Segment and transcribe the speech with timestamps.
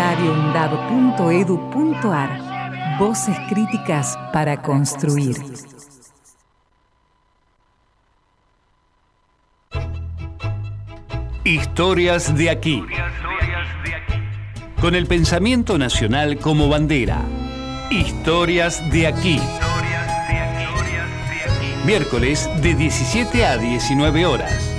[0.00, 5.36] radioundab.edu.ar Voces críticas para construir.
[11.44, 12.82] Historias de aquí.
[14.80, 17.20] Con el pensamiento nacional como bandera.
[17.90, 19.38] Historias de aquí.
[21.84, 24.74] Miércoles de 17 a 19 horas.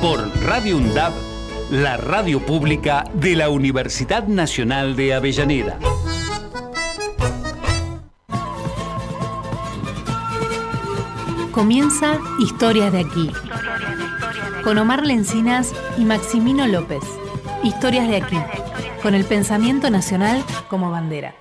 [0.00, 1.25] Por Radio UNDAB,
[1.70, 5.78] la radio pública de la Universidad Nacional de Avellaneda.
[11.50, 13.30] Comienza Historias de aquí.
[14.62, 17.02] Con Omar Lencinas y Maximino López.
[17.64, 18.38] Historias de aquí.
[19.02, 21.34] Con el pensamiento nacional como bandera.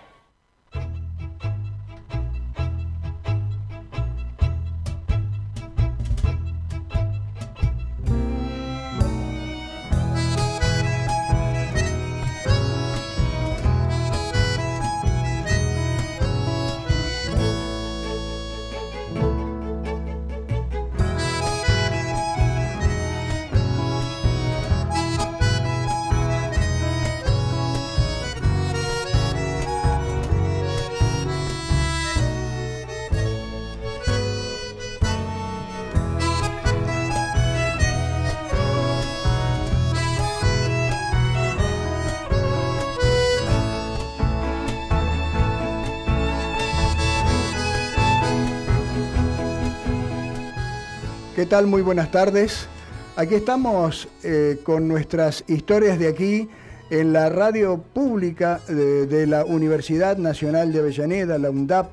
[51.56, 51.68] Tal?
[51.68, 52.68] Muy buenas tardes.
[53.16, 56.50] Aquí estamos eh, con nuestras historias de aquí
[56.90, 61.92] en la radio pública de, la Universidad Nacional de Avellaneda, la UNDAP,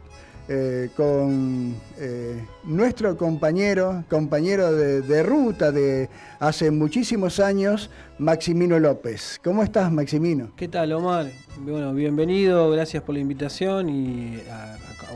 [0.49, 6.09] eh, con eh, nuestro compañero, compañero de, ruta de
[6.41, 7.89] hace muchísimos años,
[8.19, 9.41] Maximino López.
[9.45, 10.51] ¿Cómo estás, Maximino?
[10.57, 11.31] ¿Qué tal, Omar?
[11.61, 14.43] Bueno, bienvenido, gracias por la invitación y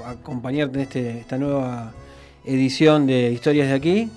[0.04, 1.92] acompañarte en este, esta nueva
[2.44, 4.10] edición de Historias de aquí.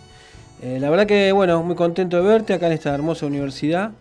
[0.62, 3.92] Eh, la verdad que, bueno, muy contento de verte acá en esta hermosa universidad,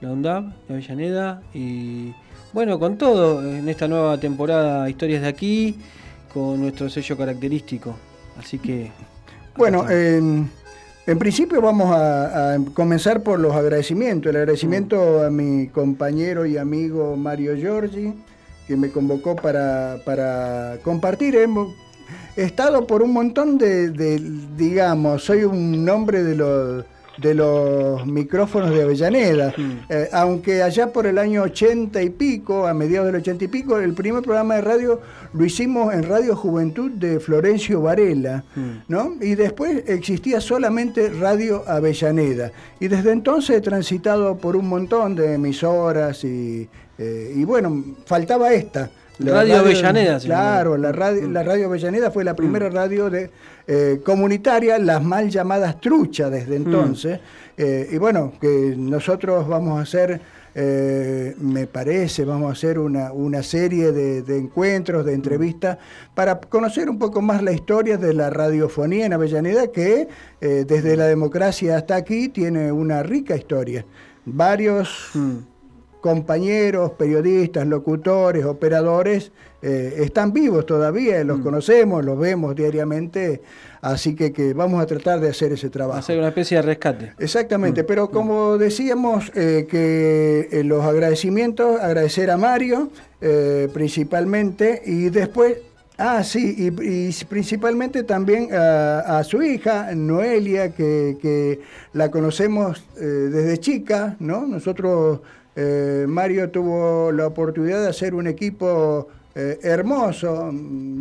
[0.00, 2.14] la UNDAB, de Avellaneda, y
[2.54, 5.76] bueno, con todo en esta nueva temporada Historias de aquí,
[6.32, 7.96] con nuestro sello característico.
[8.38, 8.90] Así que...
[9.56, 10.48] Bueno, en,
[11.18, 14.30] principio vamos a, comenzar por los agradecimientos.
[14.30, 18.14] El agradecimiento a mi compañero y amigo Mario Giorgi,
[18.66, 21.36] que me convocó para, para compartir.
[21.36, 21.74] Hemos,
[22.36, 23.90] estado por un montón de,
[24.56, 26.84] digamos, soy un nombre de los
[27.18, 29.72] de los micrófonos de Avellaneda, mm.
[29.88, 33.78] eh, aunque allá por el año ochenta y pico, a mediados del ochenta y pico,
[33.78, 35.00] el primer programa de radio
[35.32, 38.70] lo hicimos en Radio Juventud de Florencio Varela, mm.
[38.88, 39.14] ¿no?
[39.20, 42.50] Y después existía solamente Radio Avellaneda.
[42.80, 46.68] Y desde entonces he transitado por un montón de emisoras y,
[46.98, 48.90] eh, y bueno, faltaba esta.
[49.18, 50.18] Radio, Avellaneda.
[50.18, 52.72] Claro, la radio, la radio Avellaneda fue la primera mm.
[52.72, 53.30] radio de,
[53.66, 56.62] eh, comunitaria, las mal llamadas truchas desde mm.
[56.62, 57.20] entonces.
[57.56, 60.20] Eh, y bueno, que nosotros vamos a hacer,
[60.54, 65.78] eh, me parece, vamos a hacer una, una serie de, encuentros, de entrevistas,
[66.14, 70.08] para conocer un poco más la historia de la radiofonía en Avellaneda, que
[70.40, 73.86] desde la democracia hasta aquí tiene una rica historia.
[74.26, 75.10] Varios...
[75.14, 75.53] Mm
[76.04, 79.32] compañeros, periodistas, locutores, operadores,
[79.62, 81.42] eh, están vivos todavía, los mm.
[81.42, 83.40] conocemos, los vemos diariamente,
[83.80, 85.98] así que, vamos a tratar de hacer ese trabajo.
[85.98, 87.14] Hacer una especie de rescate.
[87.18, 87.86] Exactamente, mm.
[87.86, 92.90] pero como decíamos, eh, que eh, los agradecimientos, agradecer a Mario
[93.72, 95.56] principalmente, y después
[95.96, 101.60] Ah, sí, y, principalmente también a, su hija, Noelia, que, que
[101.92, 104.44] la conocemos desde chica, ¿no?
[104.44, 105.20] Nosotros
[105.56, 110.52] eh, Mario tuvo la oportunidad de hacer un equipo eh, hermoso,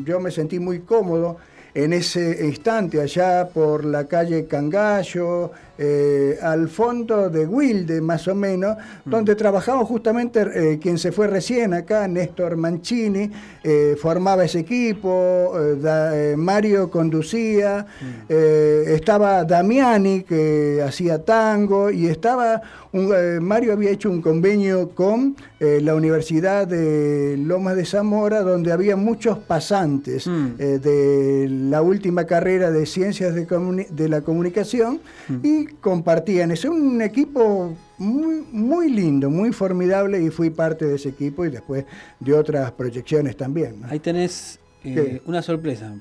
[0.06, 1.38] yo me sentí muy cómodo
[1.74, 5.52] en ese instante allá por la calle Cangallo,
[5.86, 9.10] eh, al fondo de Wilde más o menos, mm.
[9.10, 13.30] donde trabajaba justamente eh, quien se fue recién acá, Néstor Mancini,
[13.62, 15.54] eh, formaba ese equipo,
[16.38, 18.32] Mario conducía, mm.
[18.32, 22.62] estaba Damiani que hacía tango y estaba,
[23.42, 29.38] Mario había hecho un convenio con la Universidad de Lomas de Zamora, donde había muchos
[29.38, 30.56] pasantes mm.
[30.58, 35.02] de la última carrera de Ciencias de, la Comunicación
[35.42, 36.52] y compartían.
[36.52, 41.50] Es un equipo muy, muy lindo, muy formidable y fui parte de ese equipo y
[41.50, 41.86] después
[42.20, 43.82] de otras proyecciones también.
[43.90, 45.94] Ahí tenés eh, una sorpresa.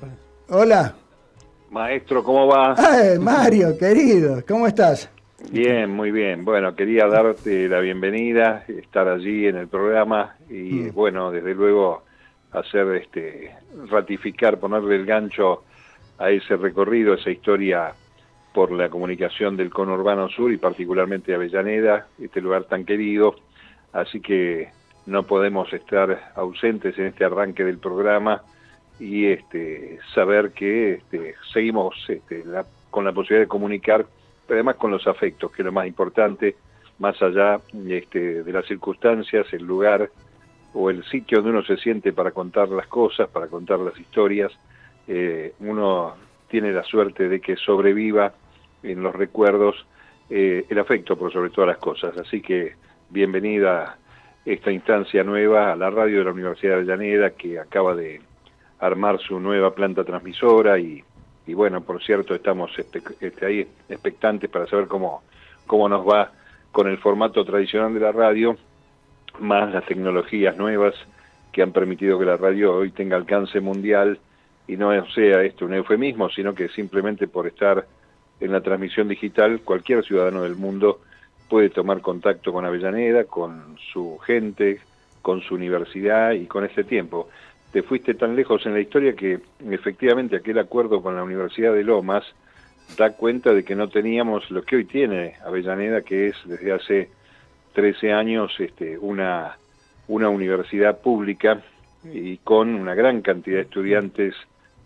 [0.48, 0.94] Hola.
[1.70, 2.76] Maestro, ¿cómo va?
[3.20, 5.08] Mario, querido, ¿cómo estás?
[5.50, 6.44] Bien, muy bien.
[6.44, 10.52] Bueno, quería darte la bienvenida, estar allí en el programa y
[10.90, 10.92] Mm.
[10.94, 12.04] bueno, desde luego
[12.52, 13.50] hacer este
[13.90, 15.64] ratificar, ponerle el gancho
[16.18, 17.92] a ese recorrido, esa historia
[18.52, 23.36] por la comunicación del conurbano sur y particularmente Avellaneda, este lugar tan querido.
[23.92, 24.68] Así que
[25.06, 28.42] no podemos estar ausentes en este arranque del programa
[29.00, 34.06] y este saber que este, seguimos este, la- con la posibilidad de comunicar,
[34.46, 36.56] pero además con los afectos, que es lo más importante,
[36.98, 37.58] más allá
[37.88, 40.10] este, de las circunstancias, el lugar
[40.74, 44.52] o el sitio donde uno se siente para contar las cosas, para contar las historias.
[45.08, 46.14] Eh, uno
[46.48, 48.32] tiene la suerte de que sobreviva
[48.82, 49.86] en los recuerdos
[50.30, 52.16] eh, el afecto por sobre todas las cosas.
[52.16, 52.74] Así que
[53.10, 53.98] bienvenida
[54.44, 58.20] esta instancia nueva a la radio de la Universidad de Avellaneda que acaba de
[58.80, 61.04] armar su nueva planta transmisora y,
[61.46, 65.22] y bueno, por cierto, estamos este, ahí expectantes para saber cómo,
[65.66, 66.32] cómo nos va
[66.72, 68.56] con el formato tradicional de la radio,
[69.38, 70.94] más las tecnologías nuevas
[71.52, 74.18] que han permitido que la radio hoy tenga alcance mundial
[74.66, 77.86] y no sea esto un eufemismo, sino que simplemente por estar
[78.42, 81.00] en la transmisión digital, cualquier ciudadano del mundo
[81.48, 84.80] puede tomar contacto con Avellaneda, con su gente,
[85.22, 87.28] con su universidad y con este tiempo.
[87.70, 89.38] Te fuiste tan lejos en la historia que
[89.70, 92.24] efectivamente aquel acuerdo con la Universidad de Lomas
[92.98, 97.08] da cuenta de que no teníamos lo que hoy tiene Avellaneda, que es desde hace
[97.74, 99.56] 13 años este, una,
[100.08, 101.62] una universidad pública
[102.12, 104.34] y con una gran cantidad de estudiantes,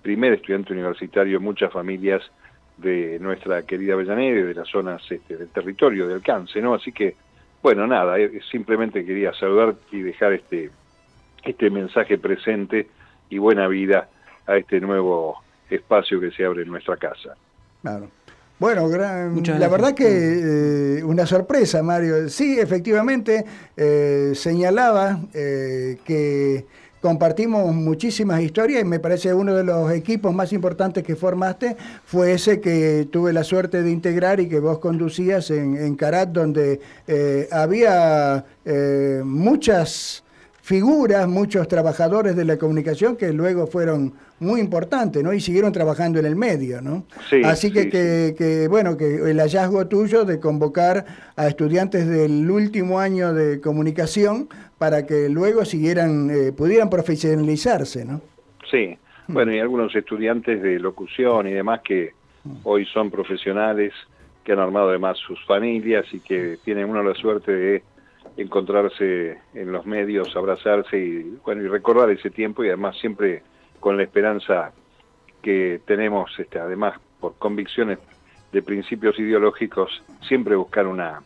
[0.02, 2.23] primer estudiante universitario, muchas familias
[2.76, 6.75] de nuestra querida Avellaneda y de las zonas este, del territorio de alcance, ¿no?
[6.75, 7.17] Así que,
[7.62, 10.70] bueno, nada, eh, simplemente quería saludar y dejar este,
[11.44, 12.88] este mensaje presente
[13.31, 14.08] y buena vida
[14.46, 15.37] a este nuevo
[15.70, 17.34] espacio que se abre en nuestra casa.
[17.82, 18.08] Claro.
[18.58, 20.06] Bueno, gran- la verdad que
[20.99, 22.28] eh, una sorpresa, Mario.
[22.31, 23.44] Sí, efectivamente,
[23.76, 26.64] eh, señalaba eh, que
[27.01, 32.33] compartimos muchísimas historias y me parece uno de los equipos más importantes que formaste fue
[32.33, 36.81] ese que tuve la suerte de integrar y que vos conducías en, en Carat, donde
[37.07, 40.25] eh, había eh, muchas
[40.67, 45.33] figuras, muchos trabajadores de la comunicación que luego fueron muy importantes, ¿no?
[45.33, 47.05] Y siguieron trabajando en el medio, ¿no?
[47.31, 51.05] Sí, Así que, sí, que, que, bueno, que el hallazgo tuyo de convocar
[51.37, 58.21] a estudiantes del último año de comunicación para que luego siguieran, eh, pudieran profesionalizarse, ¿no?
[58.69, 58.99] Sí,
[59.29, 62.11] bueno, y algunos estudiantes de locución y demás que
[62.65, 63.93] hoy son profesionales,
[64.43, 67.83] que han armado además sus familias y que tienen uno la suerte de
[68.37, 73.43] encontrarse en los medios, abrazarse y, bueno, y recordar ese tiempo y además siempre
[73.81, 74.73] con la esperanza
[75.43, 77.99] que tenemos, este, además por convicciones
[78.53, 81.23] de principios ideológicos, siempre buscar una,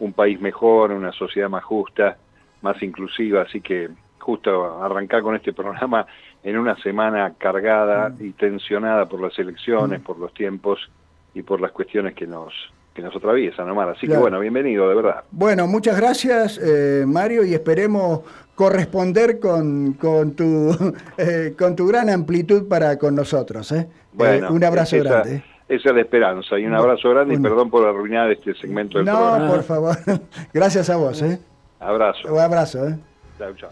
[0.00, 2.16] un país mejor, una sociedad más justa,
[2.62, 3.88] más inclusiva, así que
[4.18, 6.06] justo arrancar con este programa
[6.42, 10.90] en una semana cargada y tensionada por las elecciones, por los tiempos
[11.34, 12.52] y por las cuestiones que nos
[12.98, 13.90] que nos atraviesan, Omar.
[13.90, 15.22] Así que bueno, bienvenido, de verdad.
[15.30, 18.22] Bueno, muchas gracias, eh, Mario, y esperemos
[18.56, 20.74] corresponder con, con, tu,
[21.16, 23.70] eh, con tu gran amplitud para con nosotros.
[23.70, 23.86] ¿eh?
[24.12, 25.44] Bueno, Eh, un abrazo esa, grande.
[25.68, 27.54] Esa es la esperanza y un abrazo grande y Bueno.
[27.54, 29.48] perdón por arruinar este segmento del No, programa.
[29.48, 29.96] por favor.
[30.52, 31.22] Gracias a vos.
[31.22, 31.38] ¿eh?
[31.78, 32.32] Abrazo.
[32.34, 32.88] Un abrazo.
[32.88, 32.98] ¿eh?
[33.38, 33.70] Chao, chao.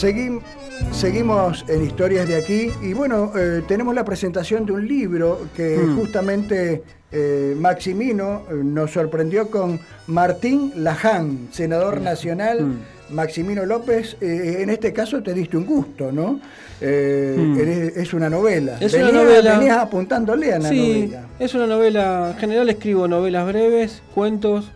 [0.00, 5.76] Seguimos en Historias de aquí y bueno, eh, tenemos la presentación de un libro que
[5.76, 5.96] mm.
[5.98, 12.04] justamente eh, Maximino eh, nos sorprendió con Martín Laján, senador mm.
[12.04, 12.62] nacional.
[12.62, 12.78] Mm.
[13.10, 16.40] Maximino López, en este caso te diste un gusto, ¿no?
[16.80, 18.78] es una novela.
[18.80, 19.58] Es una novela.
[19.58, 22.30] Venías apuntándole a la sí, Es una novela.
[22.30, 24.70] En general escribo novelas breves, cuentos,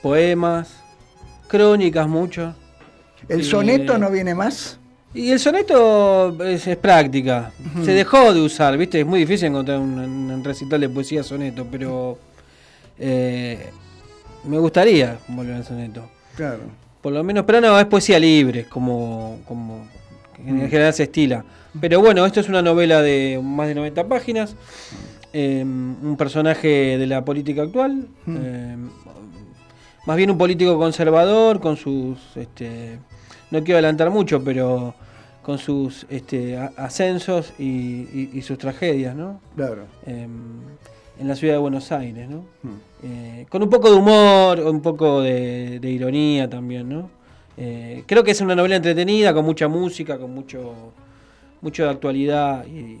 [0.00, 0.74] poemas,
[1.48, 2.54] crónicas mucho.
[3.28, 4.78] ¿El soneto no viene más?
[5.12, 7.52] Y el soneto es, práctica.
[7.84, 9.00] Se dejó de usar, ¿viste?
[9.00, 12.18] Es muy difícil encontrar un, recital de poesía soneto, pero
[12.98, 13.70] eh,
[14.44, 16.08] me gustaría volver al soneto.
[16.36, 16.60] Claro.
[17.00, 19.86] Por lo menos, pero no, es poesía libre, como, como
[20.46, 21.44] en general se estila.
[21.80, 24.54] Pero bueno, esto es una novela de más de 90 páginas.
[25.32, 28.06] Eh, un personaje de la política actual.
[28.28, 28.76] Eh,
[30.06, 32.98] más bien un político conservador con sus este,
[33.50, 34.94] no quiero adelantar mucho, pero
[35.42, 39.40] con sus este, ascensos y, sus tragedias, ¿no?
[39.56, 39.84] Claro.
[40.06, 40.60] Em,
[41.18, 42.44] en la ciudad de Buenos Aires, ¿no?
[42.62, 42.78] Hmm.
[43.02, 47.10] Eh, con un poco de humor, un poco de, ironía también, ¿no?
[47.56, 50.92] Eh, creo que es una novela entretenida, con mucha música, con mucho,
[51.60, 53.00] mucho de actualidad y,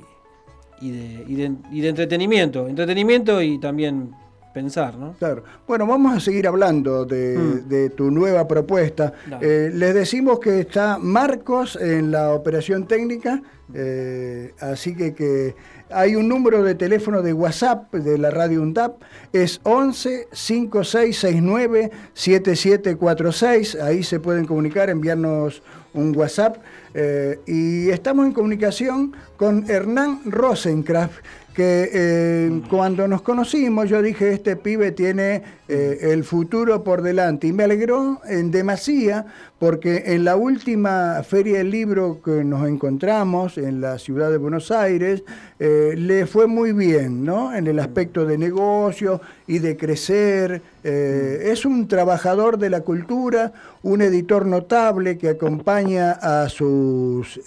[0.90, 2.68] de, y de entretenimiento.
[2.68, 4.12] Entretenimiento y también
[4.52, 5.14] pensar, ¿no?
[5.18, 5.44] Claro.
[5.66, 7.96] Bueno, vamos a seguir hablando de, mm.
[7.96, 9.12] tu nueva propuesta.
[9.40, 13.42] Eh, les decimos que está Marcos en la operación técnica,
[13.72, 15.54] eh, así que, que
[15.90, 19.02] hay un número de teléfono de WhatsApp de la radio UNDAP,
[19.32, 25.62] es 11 5669 7746, ahí se pueden comunicar, enviarnos
[25.94, 26.58] un WhatsApp.
[26.94, 31.24] Eh, y estamos en comunicación con Hernán Rosenkraft,
[31.60, 37.46] que eh, cuando nos conocimos yo dije, este pibe tiene eh, el futuro por delante.
[37.46, 39.24] Y me alegró en demasía
[39.60, 44.70] porque en la última feria del libro que nos encontramos en la ciudad de Buenos
[44.70, 45.22] Aires,
[45.58, 47.54] eh, le fue muy bien, ¿no?
[47.54, 50.62] En el aspecto de negocio y de crecer.
[50.82, 57.38] es un trabajador de la cultura, un editor notable que acompaña a sus,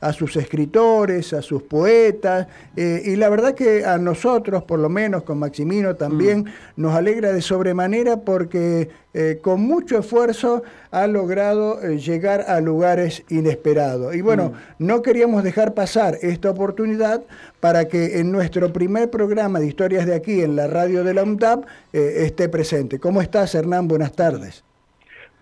[0.00, 5.24] a sus escritores, a sus poetas, y la verdad que a nosotros, por lo menos
[5.24, 6.80] con Maximino también, mm.
[6.80, 13.24] nos alegra de sobremanera porque eh, con mucho esfuerzo ha logrado eh, llegar a lugares
[13.30, 14.14] inesperados.
[14.14, 14.86] Y bueno, mm.
[14.86, 17.22] no queríamos dejar pasar esta oportunidad
[17.60, 21.22] para que en nuestro primer programa de historias de aquí, en la radio de la
[21.22, 23.00] UNTAP, eh, esté presente.
[23.00, 23.88] ¿Cómo estás, Hernán?
[23.88, 24.64] Buenas tardes.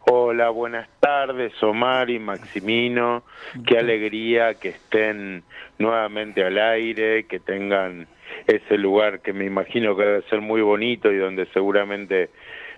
[0.09, 3.25] Hola, buenas tardes, Omar y Maximino.
[3.67, 5.43] Qué alegría que estén
[5.79, 8.07] nuevamente al aire, que tengan
[8.47, 12.31] ese lugar que me imagino que debe ser muy bonito y donde seguramente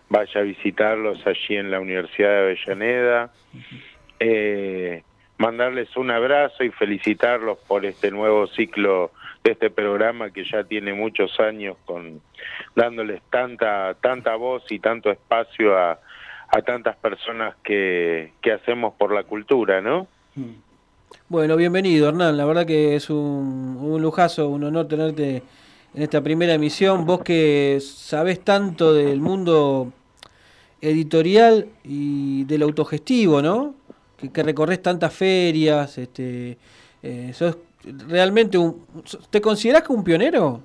[0.08, 3.32] vaya a visitarlos allí en la Universidad de Avellaneda.
[4.20, 5.02] Eh,
[5.36, 9.12] mandarles un abrazo y felicitarlos por este nuevo ciclo
[9.44, 12.20] de este programa que ya tiene muchos años con
[12.74, 15.98] dándoles tanta tanta voz y tanto espacio a
[16.64, 20.08] tantas personas que, hacemos por la cultura, ¿no?
[21.30, 25.42] Bueno, bienvenido Hernán, la verdad que es un, un lujazo, un honor tenerte
[25.92, 29.92] en esta primera emisión, vos que sabés tanto del mundo
[30.80, 33.74] editorial y del autogestivo, ¿no?
[34.16, 36.56] Que, que recorres tantas ferias, este,
[37.02, 37.58] eh, sos
[38.08, 38.86] realmente un...
[39.28, 40.62] ¿Te considerás que un pionero?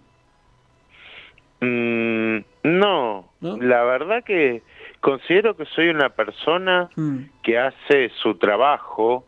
[1.59, 4.61] Mm, no, la verdad que
[5.01, 7.17] considero que soy una persona mm.
[7.43, 9.25] que hace su trabajo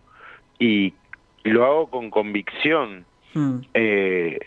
[0.60, 0.94] y
[1.51, 3.05] lo hago con convicción.
[3.33, 3.59] Mm.
[3.73, 4.39] Eh,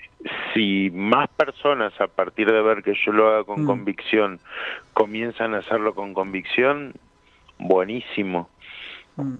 [0.52, 3.66] si más personas a partir de ver que yo lo hago con mm.
[3.66, 4.40] convicción
[4.94, 6.94] comienzan a hacerlo con convicción,
[7.58, 8.48] buenísimo.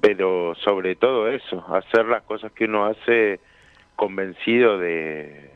[0.00, 3.38] Pero sobre todo eso, hacer las cosas que uno hace
[3.94, 5.52] convencido de,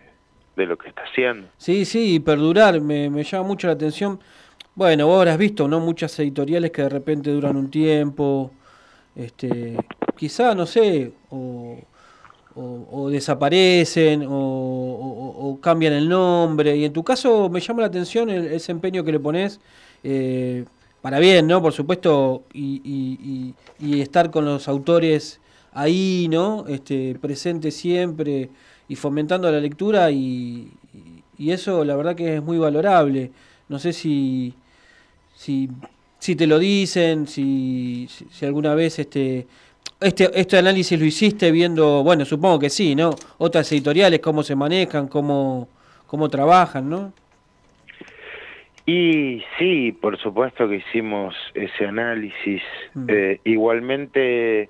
[0.54, 1.48] de lo que está haciendo.
[1.56, 4.20] Sí, sí, y perdurar, me, me llama mucho la atención
[4.74, 5.80] bueno, vos habrás visto, ¿no?
[5.80, 8.52] Muchas editoriales que de repente duran un tiempo,
[9.14, 9.76] este,
[10.16, 11.78] quizá, no sé, o,
[13.10, 16.76] desaparecen, o, cambian el nombre.
[16.76, 19.60] Y en tu caso me llama la atención el, ese empeño que le pones,
[20.04, 20.64] eh,
[21.00, 21.60] para bien, ¿no?
[21.62, 25.40] Por supuesto, y, estar con los autores
[25.72, 26.66] ahí, ¿no?
[26.68, 28.50] Este, presente siempre
[28.88, 30.70] y fomentando la lectura, y
[31.38, 33.30] eso la verdad que es muy valorable.
[33.68, 34.54] No sé si,
[35.34, 35.70] si,
[36.18, 39.46] si te lo dicen, si, si, alguna vez este,
[40.02, 43.10] este, este análisis lo hiciste viendo, bueno, supongo que sí, ¿no?
[43.38, 45.68] Otras editoriales, cómo se manejan, cómo,
[46.06, 47.12] cómo trabajan, ¿no?
[48.84, 52.62] Y sí, por supuesto que hicimos ese análisis.
[52.94, 53.06] Mm.
[53.08, 54.68] Eh, igualmente,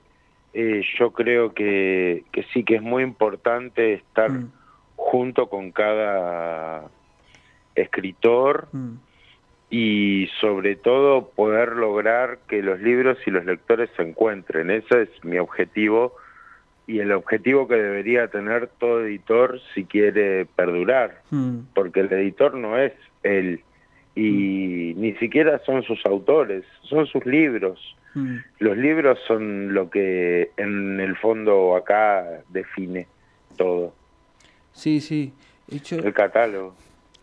[0.53, 4.53] eh, yo creo que, que, sí que es muy importante estar mm.
[4.97, 6.91] junto con cada
[7.75, 8.93] escritor mm.
[9.73, 14.71] Y sobre todo poder lograr que los libros y los lectores se encuentren.
[14.71, 16.15] Ese es mi objetivo
[16.87, 21.23] y el objetivo que debería tener todo editor si quiere perdurar,
[21.75, 23.63] porque el editor no es él
[24.15, 27.97] y ni siquiera son sus autores, son sus libros.
[28.13, 28.37] Mm.
[28.59, 33.07] Los libros son lo que en el fondo acá define
[33.57, 33.95] todo.
[34.75, 35.33] Sí, sí.
[35.91, 36.75] El catálogo.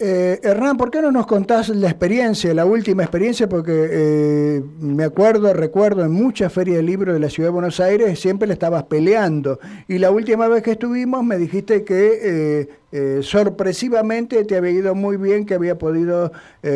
[0.01, 3.49] Eh, Hernán, ¿por qué no nos contás la experiencia, la última experiencia?
[3.49, 7.81] Porque eh, me acuerdo, recuerdo en muchas ferias de libros de la ciudad de Buenos
[7.81, 9.59] Aires siempre le estabas peleando.
[9.89, 15.17] Y la última vez que estuvimos me dijiste que eh, sorpresivamente te había ido muy
[15.17, 16.31] bien, que había podido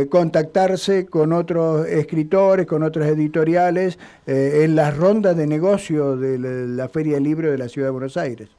[0.09, 6.37] contactarse con otros escritores, con otros editoriales en las rondas de negocio de
[6.67, 8.49] la, feria de libros de la ciudad de Buenos Aires.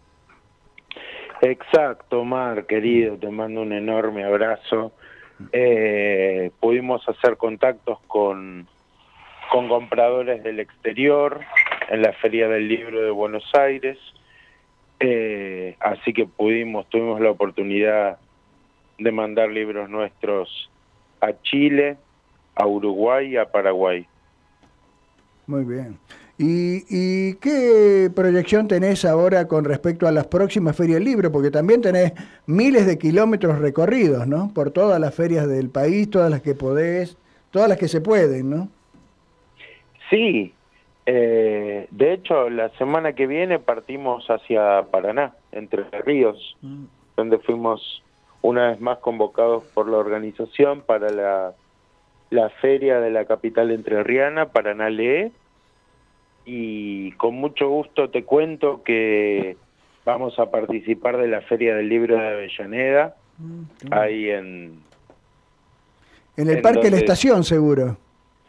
[1.41, 4.93] Exacto, Mar, querido, te mando un enorme abrazo.
[5.53, 8.67] Eh, pudimos hacer contactos con,
[9.51, 11.41] con compradores del exterior
[11.91, 13.99] en la Feria del Libro de Buenos Aires,
[15.01, 18.19] eh, así que pudimos, tuvimos la oportunidad
[18.99, 20.71] de mandar libros nuestros
[21.21, 21.97] a Chile,
[22.55, 24.07] a Uruguay y a Paraguay.
[25.47, 25.99] Muy bien.
[26.37, 31.31] ¿Y, qué proyección tenés ahora con respecto a las próximas ferias del libro?
[31.31, 32.13] Porque también tenés
[32.47, 34.51] miles de kilómetros recorridos, ¿no?
[34.53, 37.17] Por todas las ferias del país, todas las que podés,
[37.53, 38.69] todas las que se pueden, ¿no?
[40.11, 40.53] Sí.
[41.07, 46.85] Eh, de hecho, la semana que viene partimos hacia Paraná, entre Ríos, mm.
[47.17, 48.03] donde fuimos
[48.43, 51.53] una vez más convocados por la organización para la,
[52.31, 55.31] la feria de la capital entrerriana, Paraná Lee
[56.45, 59.57] y con mucho gusto te cuento que
[60.05, 64.83] vamos a participar de la Feria del Libro de Avellaneda, mm, ahí en...
[66.37, 67.97] En el Parque de la Estación, seguro.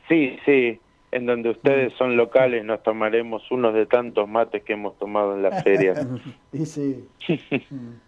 [0.09, 0.79] Sí, sí,
[1.11, 5.43] en donde ustedes son locales nos tomaremos unos de tantos mates que hemos tomado en
[5.43, 5.93] la feria.
[6.51, 7.07] y sí.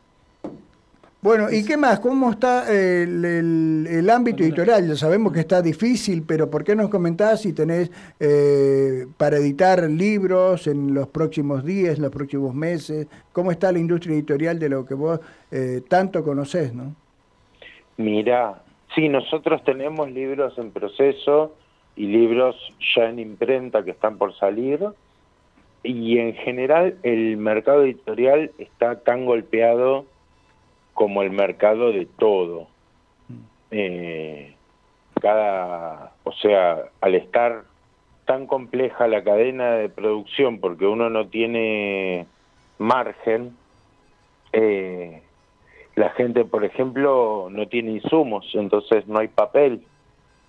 [1.19, 1.99] Bueno, ¿y qué más?
[1.99, 4.87] ¿Cómo está el, ámbito editorial?
[4.87, 9.81] Ya sabemos que está difícil, pero ¿por qué nos comentás si tenés eh, para editar
[9.89, 13.07] libros en los próximos días, en los próximos meses?
[13.33, 15.19] ¿Cómo está la industria editorial de lo que vos
[15.51, 16.93] eh, tanto conocés, no?
[17.97, 18.61] Mira,
[18.93, 21.55] sí, nosotros tenemos libros en proceso
[21.95, 22.55] y libros
[22.95, 24.85] ya en imprenta que están por salir.
[25.81, 30.05] Y en general el mercado editorial está tan golpeado
[30.97, 32.65] como el mercado de todo.
[33.69, 34.55] Eh,
[35.21, 37.65] cada, o sea, al estar
[38.25, 42.25] tan compleja la cadena de producción, porque uno no tiene
[42.79, 43.55] margen,
[44.53, 45.21] eh,
[45.95, 49.83] la gente, por ejemplo, no tiene insumos, entonces no hay papel.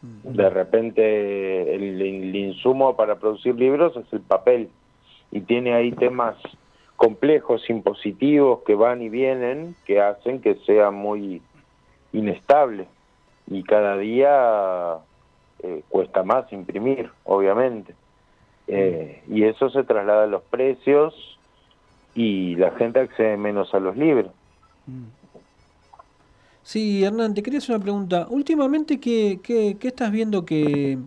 [0.01, 4.71] De repente el, el insumo para producir libros es el papel
[5.31, 6.37] y tiene ahí temas
[6.99, 11.41] complejos impositivos que van y vienen que hacen que sea muy
[12.13, 12.89] inestable
[13.47, 14.97] y cada día
[15.63, 17.95] eh, cuesta más imprimir, obviamente.
[18.67, 21.39] Eh, y eso se traslada a los precios
[22.17, 24.33] y la gente accede menos a los libros.
[26.65, 28.27] Sí, Hernán, te quería hacer una pregunta.
[28.29, 30.99] Últimamente, ¿qué, qué, qué estás viendo que,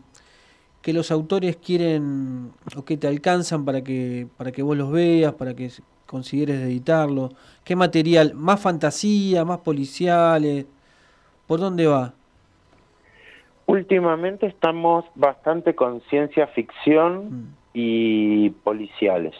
[0.82, 5.34] que los autores quieren o que te alcanzan para que, para que vos los veas,
[5.34, 5.70] para que
[6.08, 7.30] consideres editarlo?
[7.63, 8.34] ¿Qué material?
[8.34, 10.65] ¿Más fantasía, más policiales?
[11.48, 12.13] ¿Por dónde va?
[13.67, 17.56] Últimamente estamos bastante con ciencia ficción mm.
[17.74, 19.36] y policiales.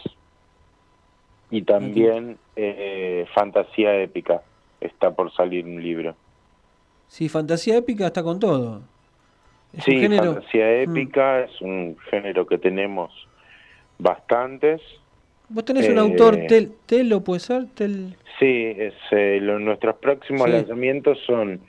[1.50, 4.42] Y también eh, fantasía épica.
[4.80, 6.14] Está por salir un libro.
[7.08, 8.80] Sí, fantasía épica está con todo
[9.78, 10.90] sí, fantasía mm.
[10.90, 13.10] épica es un género que tenemos
[13.98, 14.80] bastantes.
[15.48, 17.66] ¿Vos tenés un autor, eh, tel, Telo, puede ser?
[17.74, 18.16] Tel...
[18.38, 21.60] Sí, es, eh, nuestros próximos lanzamientos son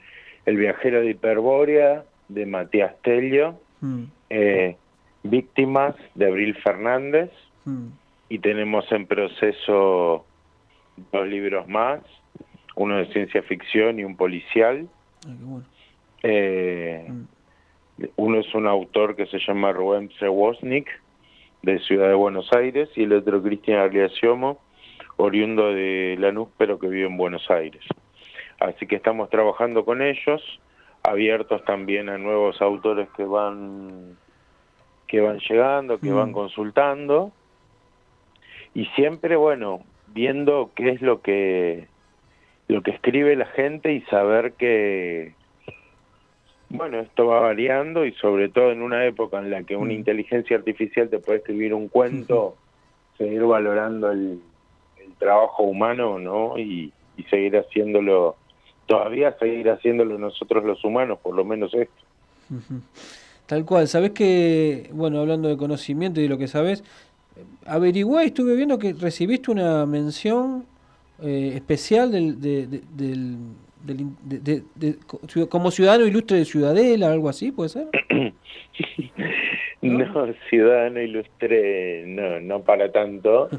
[0.46, 4.04] El viajero de Hiperbórea, de Matías Tello, mm.
[4.30, 4.76] eh,
[5.22, 7.30] Víctimas, de Abril Fernández,
[7.64, 7.86] mm.
[8.30, 10.24] y tenemos en proceso
[11.12, 12.00] dos libros más,
[12.76, 14.88] uno de ciencia ficción y un policial.
[16.22, 17.06] eh,
[18.16, 20.88] uno es un autor que se llama Rubén Przewosnik,
[21.62, 24.58] de Ciudad de Buenos Aires, y el otro Cristian Arliasiomo,
[25.16, 27.82] oriundo de Lanús, pero que vive en Buenos Aires.
[28.60, 30.42] Así que estamos trabajando con ellos.
[31.06, 34.16] abiertos también a nuevos autores que van
[35.06, 36.32] que van llegando, que van Mm.
[36.32, 37.30] consultando
[38.74, 39.82] y siempre bueno
[40.14, 41.88] viendo qué es lo que
[42.68, 45.34] lo que escribe la gente y saber que
[46.76, 49.96] bueno esto va variando y sobre todo en una época en la que una Mm.
[49.96, 52.56] inteligencia artificial te puede escribir un cuento
[53.16, 54.40] seguir valorando el,
[55.04, 58.36] el trabajo humano no y, y seguir haciéndolo
[58.86, 62.02] todavía seguir haciéndolo nosotros los humanos por lo menos esto.
[63.46, 66.80] Tal cual, sabés que, bueno, hablando de conocimiento y de lo que sabés,
[67.36, 70.64] eh, averigué y estuve viendo que recibiste una mención
[71.22, 73.36] eh, especial del, de, de- del,
[73.84, 77.86] del de- como ciudadano ilustre de Ciudadela, algo así, ¿puede ser?
[79.82, 83.48] No, ciudadano ilustre, no, no para tanto.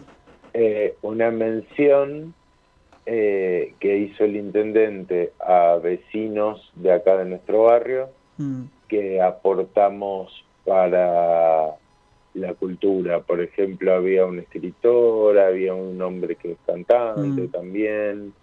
[0.58, 2.34] Eh, una mención
[3.06, 8.08] eh, que hizo el intendente a vecinos de acá de nuestro barrio
[8.38, 10.32] Mm, que aportamos
[10.64, 11.72] para
[12.36, 13.20] la cultura.
[13.20, 17.48] Por ejemplo, había un escritor, había un hombre que es cantante Mm.
[17.52, 18.34] también,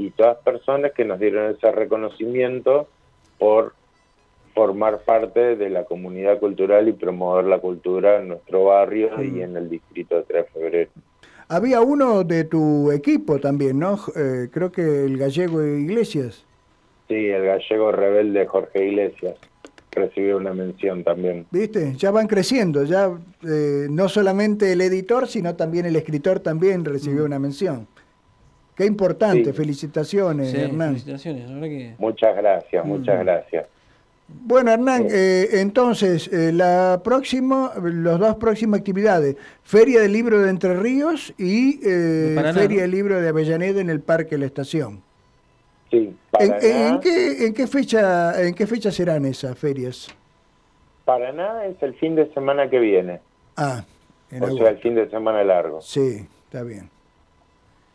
[0.00, 2.88] y todas personas que nos dieron ese reconocimiento
[3.38, 3.74] por
[4.54, 9.36] formar parte de la comunidad cultural y promover la cultura en nuestro barrio Mm.
[9.36, 10.90] y en el distrito de 3 de febrero.
[11.48, 13.98] Había uno de tu equipo también, ¿no?
[14.16, 16.44] Eh, creo que el gallego Iglesias.
[17.08, 19.34] Sí, el gallego rebelde Jorge Iglesias
[19.92, 21.46] recibió una mención también.
[21.50, 21.94] ¿Viste?
[21.96, 23.10] Ya van creciendo, ya
[23.44, 27.88] eh, no solamente el editor, sino también el escritor también recibió una mención.
[28.80, 29.52] Qué importante, Sí.
[29.52, 30.88] felicitaciones, sí, Hernán.
[30.92, 31.94] felicitaciones, la verdad que...
[31.98, 33.22] Muchas gracias, muchas Mm.
[33.26, 33.66] gracias.
[34.26, 40.48] Bueno, Hernán, eh, entonces, eh, la próxima, los dos próximas actividades, Feria del Libro de
[40.48, 42.82] Entre Ríos y eh, Paraná, Feria ¿no?
[42.82, 45.02] del Libro de Avellaneda en el Parque La Estación.
[45.90, 50.08] Sí, ¿En, Paraná, en qué, en, qué fecha, ¿En qué fecha serán esas ferias?
[51.04, 53.20] Paraná es el fin de semana que viene,
[53.58, 53.84] Ah,
[54.30, 55.82] en o sea, el fin de semana largo.
[55.82, 56.88] Sí, está bien.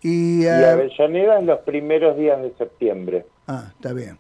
[0.02, 3.26] Y, Y ah, Avellaneda es los primeros días de septiembre.
[3.48, 4.18] ah, está bien.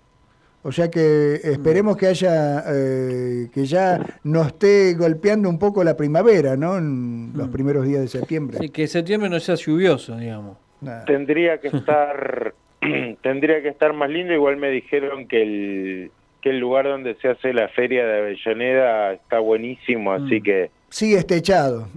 [0.64, 5.96] O sea que esperemos que haya, eh, que ya nos esté golpeando un poco la
[5.96, 6.78] primavera, ¿no?
[6.80, 8.58] En los primeros días de septiembre.
[8.60, 10.58] Sí, que septiembre no sea lluvioso, digamos.
[10.82, 11.06] Nada.
[11.06, 12.56] Tendría que estar
[13.22, 16.12] tendría que estar más lindo, igual me dijeron que el
[16.42, 20.44] que el lugar donde se hace la feria de Avellaneda está buenísimo, así Mm.
[20.44, 21.88] que Sí, está echado.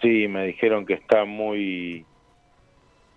[0.00, 2.04] sí, me dijeron que está muy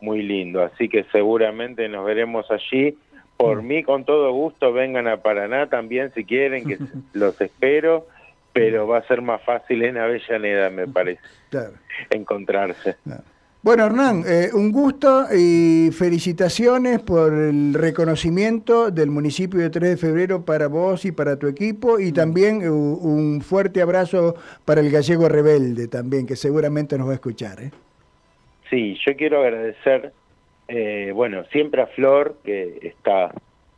[0.04, 2.98] muy lindo, así que seguramente nos veremos allí.
[3.38, 6.78] Por mí, con todo gusto, vengan a Paraná también si quieren, que
[7.14, 8.06] los espero,
[8.52, 11.72] pero va a ser más fácil en Avellaneda, me parece, Claro.
[12.12, 12.96] encontrarse.
[13.04, 13.24] claro.
[13.64, 19.96] Bueno, Hernán, eh, un gusto y felicitaciones por el reconocimiento del municipio de 3 de
[19.98, 24.36] febrero para vos y para tu equipo y también eh, un fuerte abrazo
[24.66, 27.62] para el gallego rebelde también, que seguramente nos va a escuchar.
[27.62, 27.72] ¿eh?
[28.74, 30.14] Sí, yo quiero agradecer,
[30.68, 33.32] eh, bueno, siempre a Flor, que está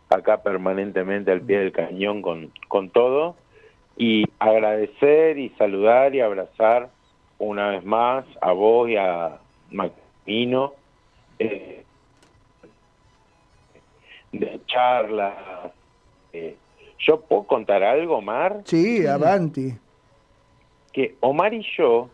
[0.10, 3.36] acá permanentemente al pie del cañón con, con todo,
[3.97, 6.91] y agradecer y saludar y abrazar
[7.39, 9.38] una vez más a vos y a
[9.69, 10.75] Maximino,
[11.39, 11.84] eh,
[14.31, 15.34] de charlas.
[16.31, 16.55] eh.
[16.99, 18.62] ¿Yo puedo contar algo, Mar?
[18.63, 19.73] Sí, avanti.
[20.93, 22.10] que Omar y yo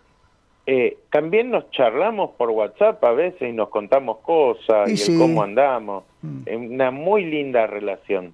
[0.66, 4.98] eh, también nos charlamos por WhatsApp a veces y nos contamos cosas Y y, el
[5.00, 5.18] sí.
[5.18, 6.04] cómo andamos.
[6.22, 6.42] Mm.
[6.46, 8.34] Es una muy linda relación.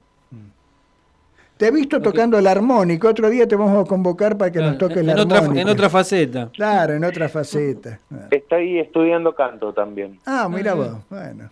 [1.57, 4.77] Te he visto tocando la armónica, otro día te vamos a convocar para que nos
[4.77, 5.61] toques la en otra, armónica.
[5.63, 6.51] en otra faceta.
[6.53, 7.99] Claro, en otra faceta.
[8.29, 10.19] Estoy estudiando canto también.
[10.27, 11.49] Ah, mira vos, bueno.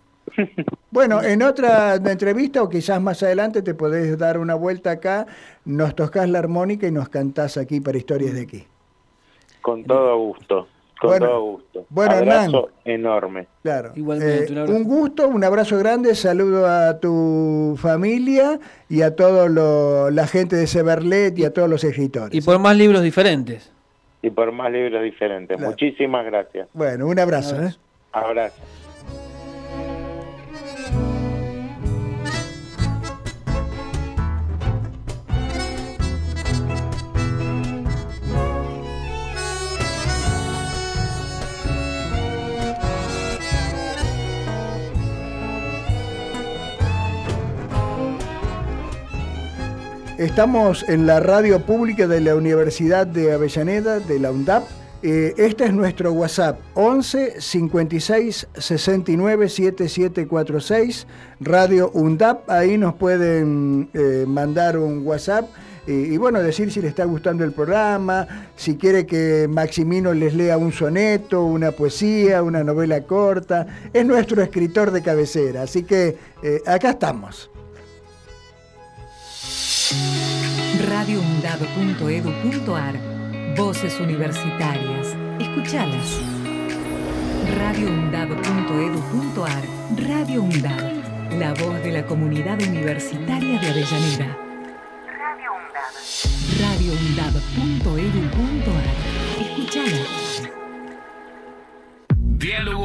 [0.91, 5.25] Bueno, en otra entrevista o quizás más adelante te podés dar una vuelta acá,
[5.65, 8.67] nos tocas la armónica y nos cantás aquí para Historias de aquí.
[9.65, 10.67] Con todo gusto.
[11.01, 11.85] Con Bueno, todo gusto.
[11.89, 13.47] bueno, Abrazo enorme.
[13.63, 13.93] Claro.
[13.95, 19.49] Igualmente, Eh, un gusto, un abrazo grande, saludo a tu familia y a toda
[20.11, 22.33] la gente de Severlet y a todos los escritores.
[22.35, 23.71] Y por más libros diferentes.
[24.21, 25.57] Y por más libros diferentes.
[25.57, 25.71] Claro.
[25.71, 26.67] Muchísimas gracias.
[26.73, 27.59] Bueno, un abrazo.
[27.59, 27.73] ¿eh?
[28.11, 28.61] Abrazo.
[50.17, 54.63] Estamos en la radio pública de la Universidad de Avellaneda, de la UNDAP,
[55.07, 61.05] Eh, este es nuestro WhatsApp, 11 56 69 7746,
[61.41, 62.49] Radio UNDAP.
[62.49, 65.47] Ahí nos pueden eh, mandar un WhatsApp
[65.85, 70.57] y, bueno, decir si le está gustando el programa, si quiere que Maximino les lea
[70.57, 73.67] un soneto, una poesía, una novela corta.
[73.93, 77.51] Es nuestro escritor de cabecera, así que eh, acá estamos.
[80.87, 82.95] radioundab.edu.ar
[83.55, 85.15] Voces universitarias.
[85.39, 86.19] Escuchalas.
[87.57, 89.63] radioundab.edu.ar
[90.07, 91.39] Radio UNDAB.
[91.39, 94.37] La voz de la comunidad universitaria de Avellaneda
[96.59, 98.87] radioundab.edu.ar.
[99.41, 100.05] Escuchala.
[102.17, 102.84] Diálogo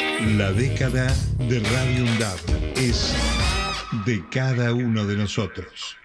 [0.21, 1.11] La década
[1.49, 3.11] de Radio UNDAP es
[4.05, 5.97] de cada uno de nosotros.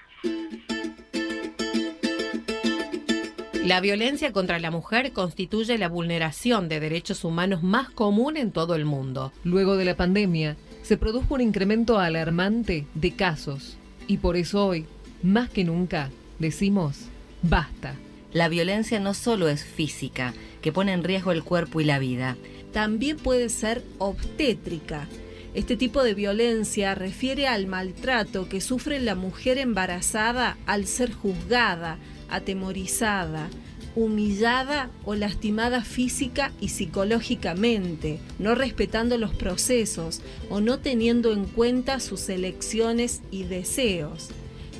[3.62, 8.74] La violencia contra la mujer constituye la vulneración de derechos humanos más común en todo
[8.74, 9.34] el mundo.
[9.44, 13.76] Luego de la pandemia, se produjo un incremento alarmante de casos
[14.06, 14.86] y por eso hoy,
[15.22, 17.00] más que nunca, decimos,
[17.42, 17.94] basta.
[18.32, 22.36] La violencia no solo es física, que pone en riesgo el cuerpo y la vida,
[22.76, 25.08] también puede ser obstétrica.
[25.54, 31.96] Este tipo de violencia refiere al maltrato que sufre la mujer embarazada al ser juzgada,
[32.28, 33.48] atemorizada,
[33.94, 41.98] humillada o lastimada física y psicológicamente, no respetando los procesos o no teniendo en cuenta
[41.98, 44.28] sus elecciones y deseos.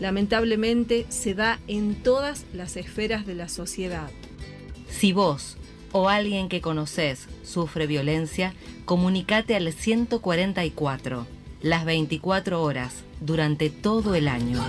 [0.03, 4.11] Lamentablemente se da en todas las esferas de la sociedad.
[4.87, 5.57] Si vos
[5.93, 8.53] o alguien que conoces sufre violencia,
[8.85, 11.27] comunicate al 144,
[11.63, 14.63] las 24 horas, durante todo el año.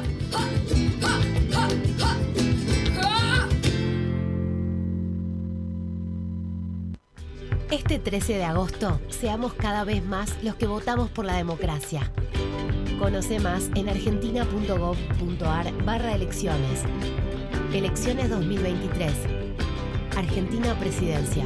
[7.70, 12.12] Este 13 de agosto, seamos cada vez más los que votamos por la democracia.
[12.98, 16.84] Conoce más en argentina.gov.ar barra elecciones.
[17.74, 19.12] Elecciones 2023.
[20.16, 21.46] Argentina Presidencia.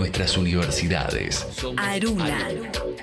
[0.01, 1.47] nuestras universidades.
[1.77, 2.39] Aruna,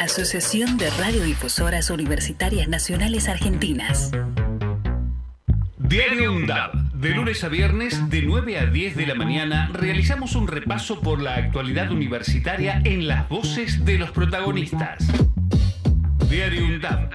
[0.01, 4.11] Asociación de Radiodifusoras Universitarias Nacionales Argentinas.
[5.79, 6.73] Diario UNDAB.
[6.95, 11.23] De lunes a viernes, de 9 a 10 de la mañana, realizamos un repaso por
[11.23, 15.07] la actualidad universitaria en las voces de los protagonistas.
[16.29, 17.11] Diario UNDAB.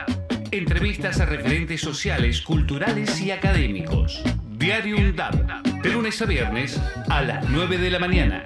[0.51, 4.23] Entrevistas a referentes sociales, culturales y académicos.
[4.57, 5.81] Diario UNDAB.
[5.81, 8.45] De lunes a viernes, a las 9 de la mañana.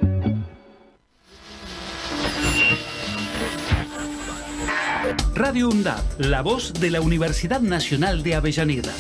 [5.37, 8.91] Radio UNDAP, la voz de la Universidad Nacional de Avellaneda.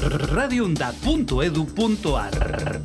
[0.00, 2.80] radioundap.edu.ar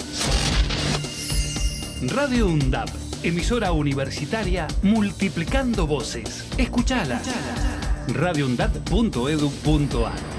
[2.02, 2.90] Radio UNDAP,
[3.24, 6.44] emisora universitaria multiplicando voces.
[6.58, 7.22] Escuchala.
[8.10, 10.31] radioundap.edu.ar la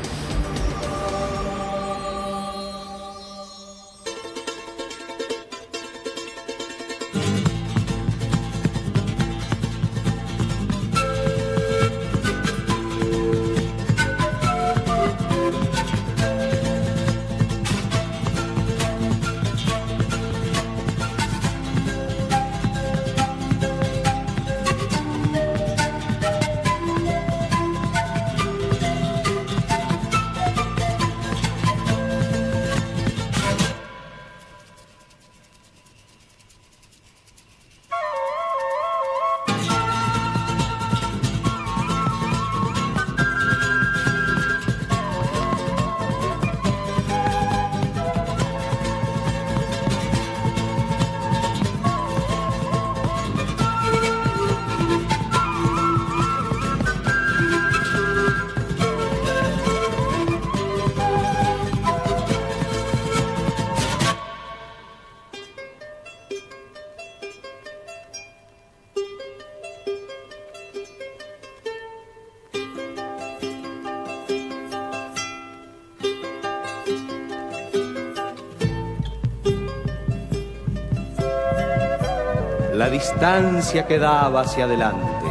[83.22, 85.28] distancia que daba hacia adelante,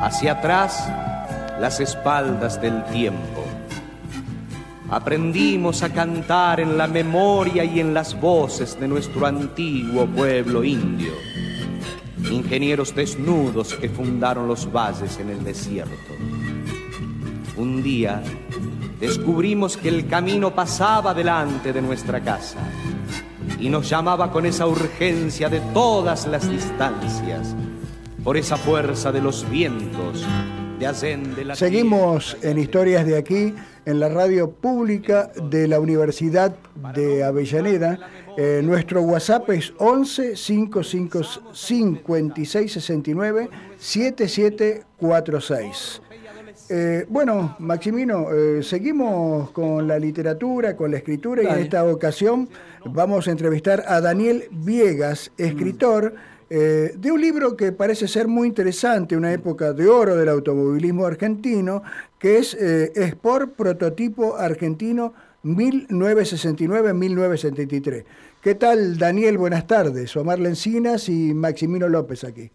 [0.00, 0.84] hacia atrás
[1.60, 3.44] las espaldas del tiempo.
[4.90, 11.12] Aprendimos a cantar en la memoria y en las voces de nuestro antiguo pueblo indio,
[12.28, 16.12] ingenieros desnudos que fundaron los valles en el desierto.
[17.56, 18.20] Un día
[18.98, 22.58] descubrimos que el camino pasaba delante de nuestra casa
[23.64, 27.56] y nos llamaba con esa urgencia de todas las distancias,
[28.22, 30.22] por esa fuerza de los vientos,
[30.78, 33.54] de Allende la Seguimos en Historias de aquí,
[33.86, 36.54] en la radio pública de la Universidad
[36.94, 37.98] de Avellaneda.
[38.36, 41.22] Eh, nuestro WhatsApp es 11 55
[41.54, 43.48] 56 69
[43.78, 46.02] 7746.
[46.68, 52.48] Eh, bueno, Maximino, eh, seguimos con la literatura, con la escritura y en esta ocasión
[52.86, 56.14] vamos a entrevistar a Daniel Viegas, escritor
[56.48, 61.04] eh, de un libro que parece ser muy interesante, una época de oro del automovilismo
[61.04, 61.82] argentino,
[62.18, 65.12] que es Sport Prototipo Argentino
[65.44, 68.04] 1969-1973.
[68.40, 69.36] ¿Qué tal, Daniel?
[69.36, 70.16] Buenas tardes.
[70.16, 72.50] Omar Lencinas y Maximino López aquí.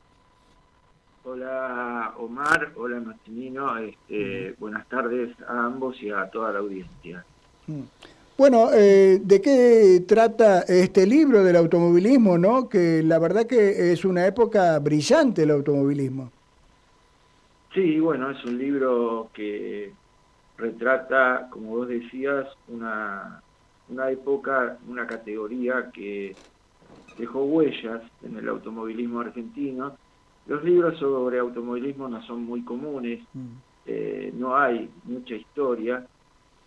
[1.31, 7.23] Hola Omar, hola Maximino, este, buenas tardes a ambos y a toda la audiencia.
[8.35, 12.67] Bueno, eh, ¿de qué trata este libro del automovilismo, no?
[12.67, 16.31] Que la verdad que es una época brillante el automovilismo.
[17.75, 19.93] Sí, bueno, es un libro que
[20.57, 23.39] retrata, como vos decías, una,
[23.87, 26.35] una época, una categoría que
[27.19, 29.95] dejó huellas en el automovilismo argentino
[30.49, 33.19] los libros sobre automovilismo no son muy comunes,
[33.85, 36.07] eh, no hay mucha historia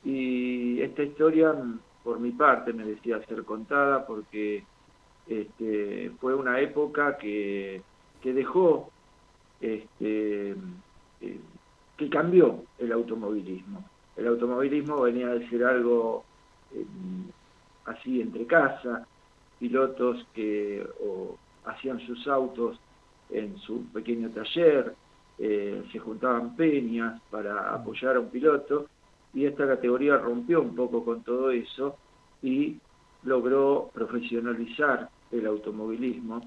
[0.05, 1.53] y esta historia,
[2.05, 4.65] por mi parte, me decía ser contada porque
[5.27, 7.83] este, fue una época que,
[8.21, 8.89] que dejó,
[9.61, 10.51] este,
[11.21, 11.41] eh,
[11.97, 13.85] que cambió el automovilismo.
[14.17, 16.25] El automovilismo venía a ser algo
[16.73, 16.87] eh,
[17.87, 19.09] así entre casa,
[19.59, 20.87] pilotos que
[21.65, 22.79] hacían sus autos
[23.33, 24.95] en su pequeño taller,
[25.39, 28.87] eh, se juntaban peñas para apoyar a un piloto
[29.35, 31.97] y esta categoría rompió un poco con todo eso
[32.43, 32.79] y
[33.25, 36.43] logró profesionalizar el automovilismo,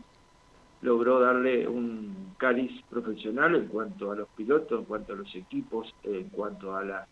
[0.82, 5.94] logró darle un cariz profesional en cuanto a los pilotos, en cuanto a los equipos,
[6.04, 7.08] en cuanto a las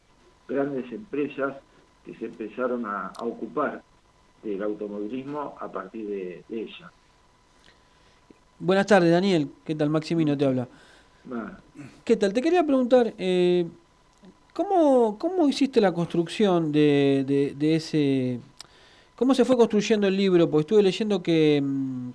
[0.47, 1.57] grandes empresas
[2.05, 3.81] que se empezaron a, ocupar
[4.43, 6.91] del automovilismo a partir de ella.
[8.63, 9.49] Buenas tardes, Daniel.
[9.65, 9.89] ¿Qué tal?
[9.89, 10.69] Maximino te habla.
[12.05, 12.31] ¿Qué tal?
[12.31, 13.67] Te quería preguntar, eh,
[14.53, 18.39] ¿cómo, ¿cómo hiciste la construcción de, de, ese...
[19.17, 20.49] ¿Cómo se fue construyendo el libro?
[20.49, 22.11] Porque estuve leyendo que, mm,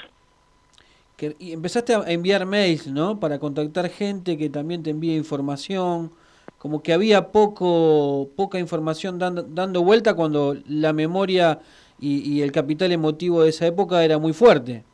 [1.18, 3.20] que empezaste a enviar mails, ¿no?
[3.20, 6.12] Para contactar gente que también te envía información.
[6.56, 11.60] Como que había poco, poca información dando, dando vuelta cuando la memoria
[12.00, 14.87] y, y el capital emotivo de esa época era muy fuerte.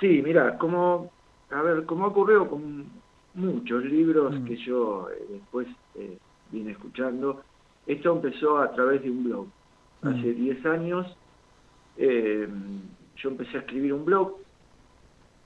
[0.00, 1.10] Sí, mira, como,
[1.50, 2.86] a ver, como ocurrió con
[3.34, 4.44] muchos libros mm.
[4.44, 6.18] que yo eh, después eh,
[6.50, 7.42] vine escuchando,
[7.86, 9.46] esto empezó a través de un blog.
[10.00, 10.08] Mm.
[10.08, 11.16] Hace 10 años
[11.98, 12.48] eh,
[13.16, 14.36] yo empecé a escribir un blog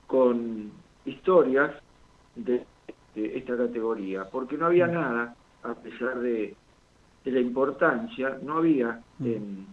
[0.07, 0.71] con
[1.03, 1.75] historias
[2.35, 2.65] de,
[3.15, 4.93] esta categoría, porque no había mm.
[4.93, 6.55] nada, a pesar de,
[7.25, 9.65] la importancia, no había en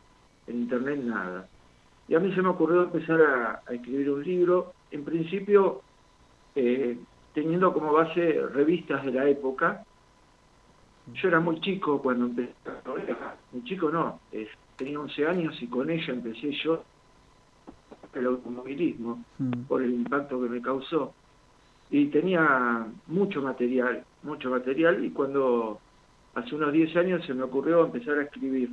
[0.49, 1.47] Internet nada.
[2.13, 5.81] Y a mí se me ocurrió empezar a, escribir un libro, en principio
[6.55, 6.99] eh,
[7.33, 9.83] teniendo como base revistas de la época.
[11.15, 12.53] Yo era muy chico cuando empecé,
[13.51, 14.21] muy chico no,
[14.77, 16.85] tenía 11 años y con ella empecé yo
[18.13, 19.63] el automovilismo mm.
[19.63, 21.15] por el impacto que me causó.
[21.91, 25.81] Y tenía mucho material, mucho material y cuando
[26.35, 28.69] hace unos 10 años se me ocurrió empezar a escribir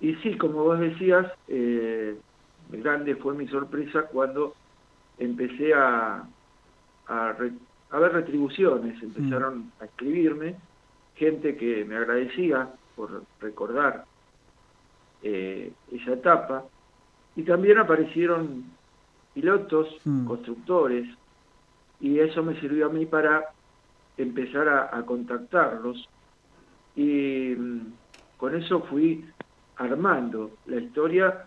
[0.00, 2.16] y sí, como vos decías, eh,
[2.70, 4.54] grande fue mi sorpresa cuando
[5.18, 6.24] empecé a,
[7.08, 9.72] a, ver retribuciones, empezaron mm.
[9.80, 10.56] a escribirme
[11.16, 14.04] gente que me agradecía por recordar
[15.22, 16.64] eh, esa etapa,
[17.34, 18.64] y también aparecieron
[19.34, 20.26] pilotos, mm.
[20.26, 21.08] constructores,
[22.00, 23.46] y eso me sirvió a mí para
[24.16, 26.08] empezar a, a contactarlos,
[26.94, 27.80] y mm,
[28.36, 29.24] con eso fui
[29.78, 31.46] armando la historia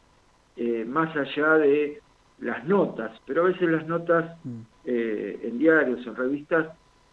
[0.55, 2.01] eh, más allá de
[2.39, 4.59] las notas, pero a veces las notas mm.
[4.85, 6.67] eh, en diarios, en revistas,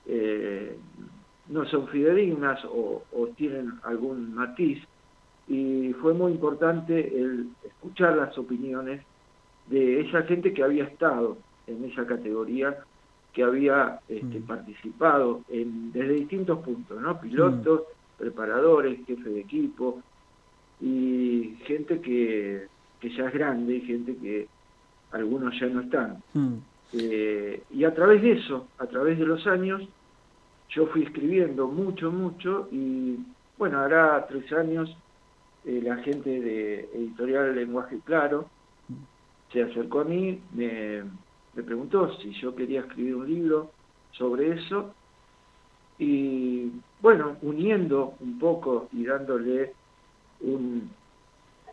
[0.06, 0.76] eh,
[1.48, 3.02] no son fidedignas o,
[3.36, 4.82] tienen algún matiz
[5.46, 9.02] y fue muy importante el escuchar las opiniones
[9.68, 12.76] de esa gente que había estado en esa categoría,
[13.32, 17.20] que había este, participado en, desde distintos puntos, ¿no?
[17.20, 17.82] Pilotos,
[18.18, 20.02] preparadores, jefes de equipo
[20.80, 22.66] y gente que,
[23.00, 24.48] que ya es grande y gente que
[25.12, 26.22] algunos ya no están.
[26.92, 29.82] Eh, y a través de eso, a través de los años,
[30.70, 33.18] yo fui escribiendo mucho, mucho y
[33.56, 34.94] bueno, hará tres años
[35.64, 38.48] eh, la gente de Editorial Lenguaje Claro
[39.52, 41.02] se acercó a mí, me,
[41.54, 43.70] me preguntó si yo quería escribir un libro
[44.12, 44.94] sobre eso
[45.98, 46.70] y
[47.00, 49.72] bueno, uniendo un poco y dándole
[50.40, 50.90] un,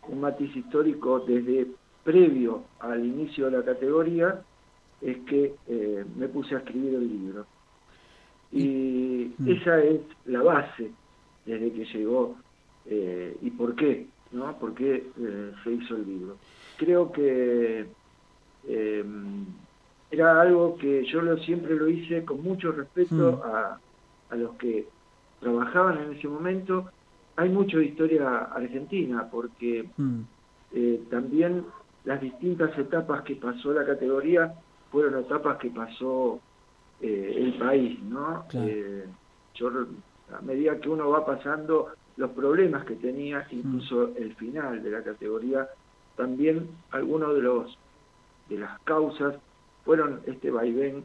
[0.08, 1.66] un matiz histórico desde
[2.02, 4.42] previo al inicio de la categoría,
[5.00, 7.46] es que eh, me puse a escribir el libro.
[8.50, 9.48] Y Mm.
[9.50, 10.92] esa es la base
[11.44, 12.36] desde que llegó
[12.84, 14.56] eh, y por qué, ¿no?
[14.58, 16.38] ¿Por qué eh, se hizo el libro?
[16.76, 17.86] Creo que
[18.68, 19.04] eh,
[20.10, 23.48] era algo que yo lo, siempre lo hice con mucho respeto Mm.
[23.48, 23.80] a,
[24.30, 24.88] a los que
[25.40, 26.88] trabajaban en ese momento.
[27.36, 30.20] Hay mucho de historia argentina porque Mm.
[30.72, 31.64] eh, también
[32.04, 34.52] las distintas etapas que pasó la categoría
[34.90, 36.40] fueron etapas que pasó
[37.00, 38.44] eh, el país, ¿no?
[38.48, 38.66] Claro.
[38.68, 39.04] Eh,
[39.54, 39.70] yo,
[40.36, 45.02] a medida que uno va pasando los problemas que tenía, incluso el final de la
[45.02, 45.68] categoría,
[46.16, 47.78] también algunos de los
[48.48, 49.34] de las causas
[49.84, 51.04] fueron este vaivén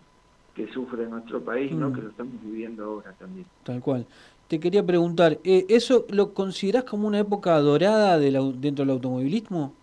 [0.56, 1.90] que sufre nuestro país, ¿no?
[1.90, 1.94] Mm.
[1.94, 3.46] Que lo estamos viviendo ahora también.
[3.64, 4.06] Tal cual.
[4.52, 8.92] Te quería preguntar, eh, ¿eso lo considerás como una época dorada del au- dentro del
[8.96, 9.74] automovilismo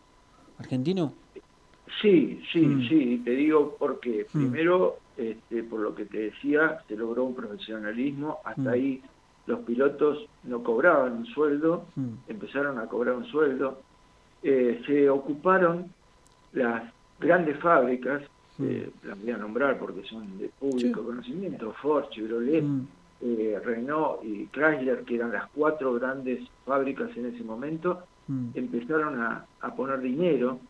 [0.59, 1.14] argentino?
[2.03, 2.87] Sí, sí, Mm.
[2.87, 8.41] sí, te digo porque primero, este, por lo que te decía, se logró un profesionalismo,
[8.45, 8.69] hasta Mm.
[8.69, 9.03] ahí
[9.47, 12.14] los pilotos no cobraban un sueldo, Mm.
[12.27, 13.81] empezaron a cobrar un sueldo,
[14.43, 15.95] eh, se ocuparon
[16.53, 18.21] las grandes fábricas,
[18.59, 18.64] Mm.
[18.66, 22.87] eh, las voy a nombrar porque son de público conocimiento, Ford, Chevrolet, Mm.
[23.21, 28.51] Eh, Renault y Chrysler, que eran las cuatro grandes fábricas en ese momento, Mm.
[28.55, 30.61] empezaron a, a poner dinero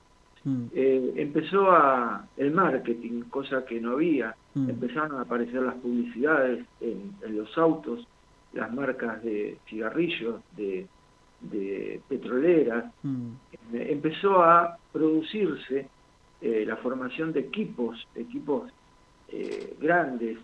[0.44, 0.66] Mm.
[0.72, 4.36] eh, empezó a el marketing, cosa que no había.
[4.54, 4.70] Mm.
[4.70, 8.06] Empezaron a aparecer las publicidades en, en los autos,
[8.52, 10.86] las marcas de cigarrillos, de,
[11.40, 12.84] de petroleras.
[13.72, 15.88] Eh, Empezó a producirse
[16.40, 18.70] la formación de equipos, equipos
[19.30, 20.38] eh, grandes,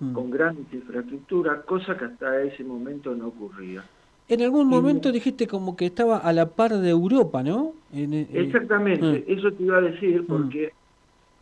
[0.00, 0.12] Mm.
[0.12, 3.82] con gran infraestructura, cosa que hasta ese momento no ocurría.
[4.28, 7.72] En algún Y- momento dijiste como que estaba a la par de Europa, ¿no?
[7.92, 10.72] En- en- Exactamente, eh, eso te iba a decir porque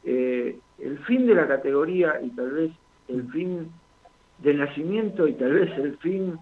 [0.04, 2.70] eh, el fin de la categoría y tal vez
[3.09, 3.68] el fin
[4.38, 6.38] del nacimiento y tal vez el fin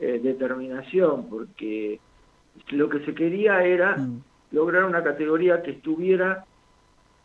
[0.00, 2.00] eh, de terminación, porque
[2.72, 3.96] lo que se quería era
[4.50, 6.44] lograr una categoría que estuviera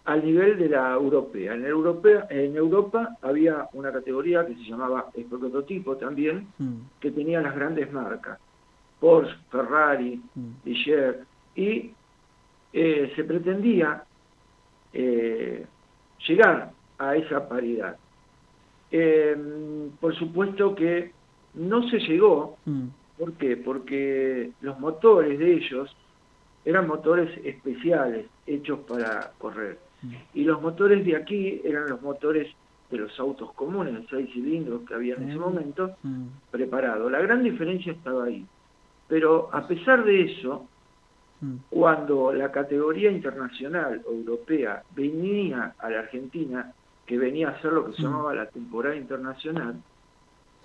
[0.10, 1.54] al nivel de la europea.
[1.54, 7.56] En, Europa había una categoría que se llamaba el prototipo también, mm, que tenía las
[7.56, 8.40] grandes marcas,
[9.00, 11.92] Porsche, Ferrari, mm, Ligier, y
[12.74, 14.04] eh, se pretendía
[14.94, 15.64] eh,
[16.28, 17.96] llegar a esa paridad.
[18.90, 19.38] Eh,
[20.00, 21.12] por supuesto que
[21.54, 22.88] no se llegó, mm,
[23.20, 23.58] ¿por qué?
[23.58, 25.96] Porque los motores de ellos
[26.66, 29.89] eran motores especiales, hechos para correr.
[30.34, 32.48] Y los motores de aquí eran los motores
[32.90, 37.10] de los autos comunes, de seis cilindros que había en ese momento, mm, preparado.
[37.10, 38.46] La gran diferencia estaba ahí.
[39.08, 40.68] Pero a pesar de eso,
[41.42, 46.74] mm, cuando la categoría internacional europea venía a la Argentina,
[47.06, 49.76] que venía a hacer lo que se llamaba la temporada internacional,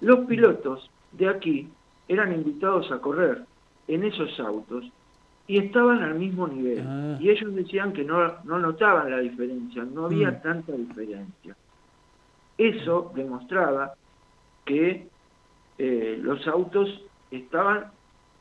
[0.00, 1.68] los pilotos de aquí
[2.08, 3.44] eran invitados a correr
[3.88, 4.84] en esos autos
[5.46, 6.82] y estaban al mismo nivel.
[6.86, 7.16] Ah.
[7.20, 10.42] Y ellos decían que no, no notaban la diferencia, no había Mm.
[10.42, 11.56] tanta diferencia.
[12.56, 13.94] Eso demostraba
[14.64, 15.08] que
[15.78, 17.86] eh, los autos estaban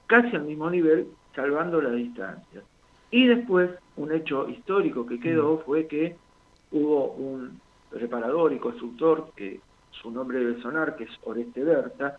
[0.07, 2.61] casi al mismo nivel, salvando la distancia.
[3.09, 6.15] Y después, un hecho histórico que quedó fue que
[6.71, 7.59] hubo un
[7.91, 9.59] reparador y constructor, que
[9.91, 12.17] su nombre debe sonar, que es Oreste Berta,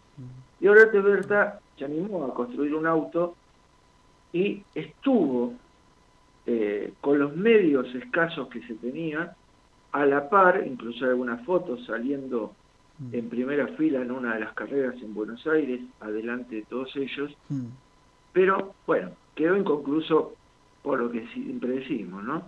[0.61, 3.37] y Oreste Berta se animó a construir un auto
[4.35, 5.55] y estuvo
[6.45, 9.30] eh, con los medios escasos que se tenían,
[9.93, 12.53] a la par, incluso hay algunas fotos saliendo
[13.12, 17.32] en primera fila en una de las carreras en Buenos Aires, adelante de todos ellos,
[17.49, 17.66] mm.
[18.32, 20.35] pero bueno, quedó inconcluso
[20.82, 22.43] por lo que siempre decimos, ¿no?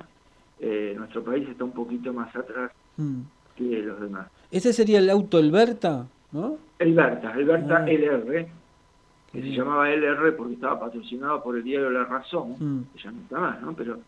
[0.59, 3.21] Eh, nuestro país está un poquito más atrás mm.
[3.57, 4.29] que los demás.
[4.51, 6.59] Ese sería el auto Alberta, ¿no?
[6.79, 7.87] El Berta, el Berta Ah.
[7.89, 8.49] LR,
[9.33, 9.57] que se bien.
[9.59, 12.83] llamaba LR porque estaba patrocinado por el diario La Razón, Mm.
[12.95, 13.75] que ya no está más, ¿no?
[13.75, 13.99] Pero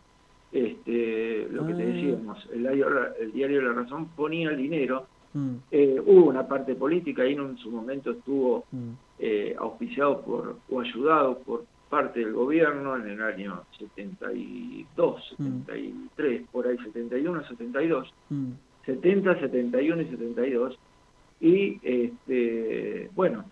[0.53, 1.87] este, lo que te Ah.
[1.87, 5.07] decíamos, el diario, el diario La Razón ponía el dinero.
[5.35, 10.57] Mm, Eh, hubo una parte política, y en su momento estuvo mm, eh, auspiciado por
[10.71, 15.45] o ayudado por parte del gobierno en el año 72, Mm.
[15.66, 18.51] 73, por ahí 71, 72, mm.
[18.87, 20.79] 70, 71 y 72.
[21.41, 23.45] Y este, bueno,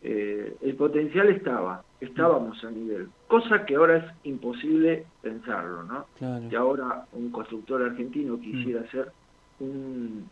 [0.00, 6.06] eh, el potencial estaba, estábamos a nivel, cosa que ahora es imposible pensarlo, ¿no?
[6.14, 6.48] Claro.
[6.48, 9.12] Que ahora un constructor argentino quisiera hacer
[9.58, 10.30] un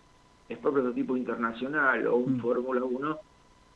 [0.49, 2.41] sport prototipo internacional o un Mm.
[2.41, 3.19] Fórmula 1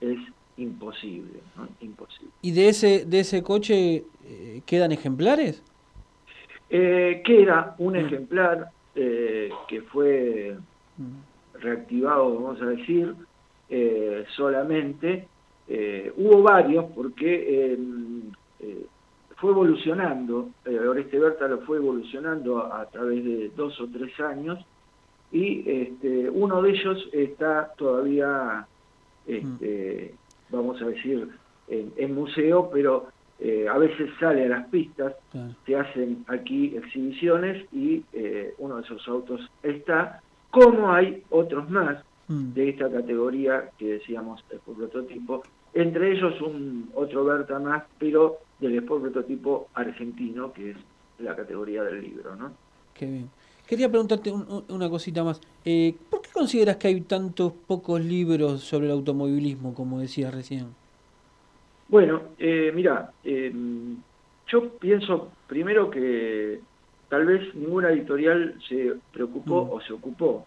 [0.01, 0.18] es
[0.57, 1.68] imposible, ¿no?
[1.80, 2.32] Imposible.
[2.43, 5.64] ¿Y de ese, de ese coche eh, quedan ejemplares?
[6.68, 7.97] Eh, que era un Mm.
[8.07, 10.57] ejemplar eh, que fue
[10.97, 11.20] Mm,
[11.55, 13.14] reactivado, vamos a decir,
[13.68, 15.29] eh, solamente.
[15.72, 17.78] Eh, hubo varios porque eh,
[18.58, 18.86] eh,
[19.36, 24.18] fue evolucionando, eh, Oreste Berta lo fue evolucionando a, a través de dos o tres
[24.18, 24.58] años
[25.30, 28.66] y este, uno de ellos está todavía,
[29.28, 30.12] este,
[30.50, 31.28] vamos a decir,
[31.68, 33.06] en, en museo, pero
[33.72, 35.54] a veces sale a las pistas, claro.
[35.64, 38.04] se hacen aquí exhibiciones y
[38.58, 44.44] uno de esos autos está, como hay otros más Mm, de esta categoría que decíamos
[44.48, 45.42] Sport Prototipo,
[45.74, 50.76] entre ellos un otro Berta más, pero del Sport Prototipo argentino, que es
[51.18, 52.52] la categoría del libro, ¿no?
[52.94, 53.30] Qué bien.
[53.66, 55.40] Quería preguntarte un- un- una cosita más.
[55.64, 60.66] Eh, ¿Por qué consideras que hay tantos pocos libros sobre el automovilismo, como decías recién?
[61.88, 63.52] Bueno, eh, mira, eh,
[64.48, 66.60] yo pienso primero que
[67.08, 69.70] tal vez ninguna editorial se preocupó Mm.
[69.72, 70.46] o se ocupó.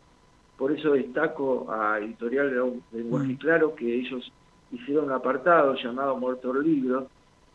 [0.57, 3.37] Por eso destaco a Editorial de Lenguaje Mm.
[3.37, 4.31] Claro que ellos
[4.73, 7.07] hicieron un apartado llamado Motor Libro,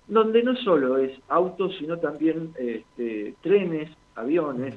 [0.06, 4.74] donde no solo es autos, sino también este, trenes, aviones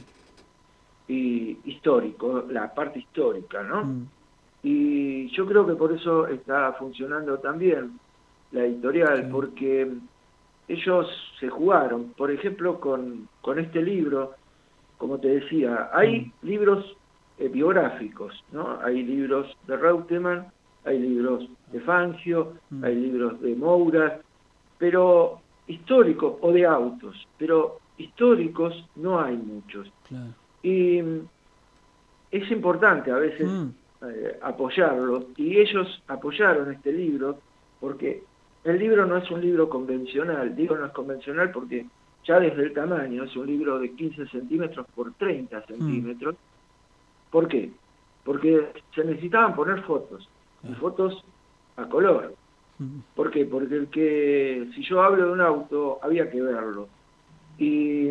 [1.07, 3.83] y histórico, la parte histórica, ¿no?
[3.85, 4.07] Mm,
[4.63, 7.99] Y yo creo que por eso está funcionando también
[8.51, 9.91] la editorial, porque
[10.67, 11.07] ellos
[11.39, 14.33] se jugaron, por ejemplo, con, con este libro,
[14.97, 16.95] como te decía, hay libros
[17.39, 18.79] eh, biográficos, ¿no?
[18.83, 20.47] Hay libros de Reutemann,
[20.85, 22.83] hay libros de Fangio, Mm.
[22.83, 24.19] hay libros de Moura,
[24.77, 29.91] pero históricos, o de autos, pero históricos no hay muchos.
[30.07, 30.33] claro.
[30.63, 31.19] Y mm,
[32.31, 33.69] es importante a veces Mm,
[34.07, 37.37] eh, apoyarlo y ellos apoyaron este libro
[37.79, 38.23] porque
[38.63, 41.85] el libro no es un libro convencional, digo no es convencional porque
[42.25, 46.35] ya desde el tamaño es un libro de 15 centímetros por 30 centímetros.
[47.31, 47.71] ¿Por qué?
[48.23, 50.27] Porque se necesitaban poner fotos
[50.63, 51.23] y fotos
[51.77, 52.33] a color.
[53.15, 53.45] ¿Por qué?
[53.45, 56.87] Porque el que, si yo hablo de un auto, había que verlo.
[57.57, 58.09] Y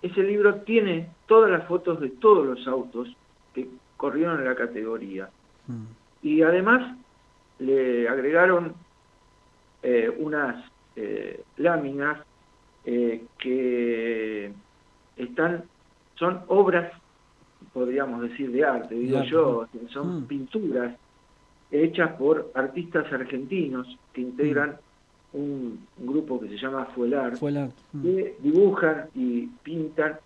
[0.00, 3.08] ese libro tiene todas las fotos de todos los autos
[3.54, 5.30] que corrieron en la categoría.
[5.66, 5.84] mm,
[6.22, 6.96] Y además
[7.58, 8.74] le agregaron
[9.82, 10.64] eh, unas
[10.96, 12.20] eh, láminas
[12.84, 14.52] eh, que
[15.16, 15.64] están,
[16.16, 16.92] son obras,
[17.72, 20.26] podríamos decir, de arte, digo yo, son Mm.
[20.26, 20.96] pinturas
[21.72, 24.76] hechas por artistas argentinos que integran
[25.32, 27.36] un, un grupo que se llama Fuelar.
[27.92, 30.18] Mm, que dibujan y pintan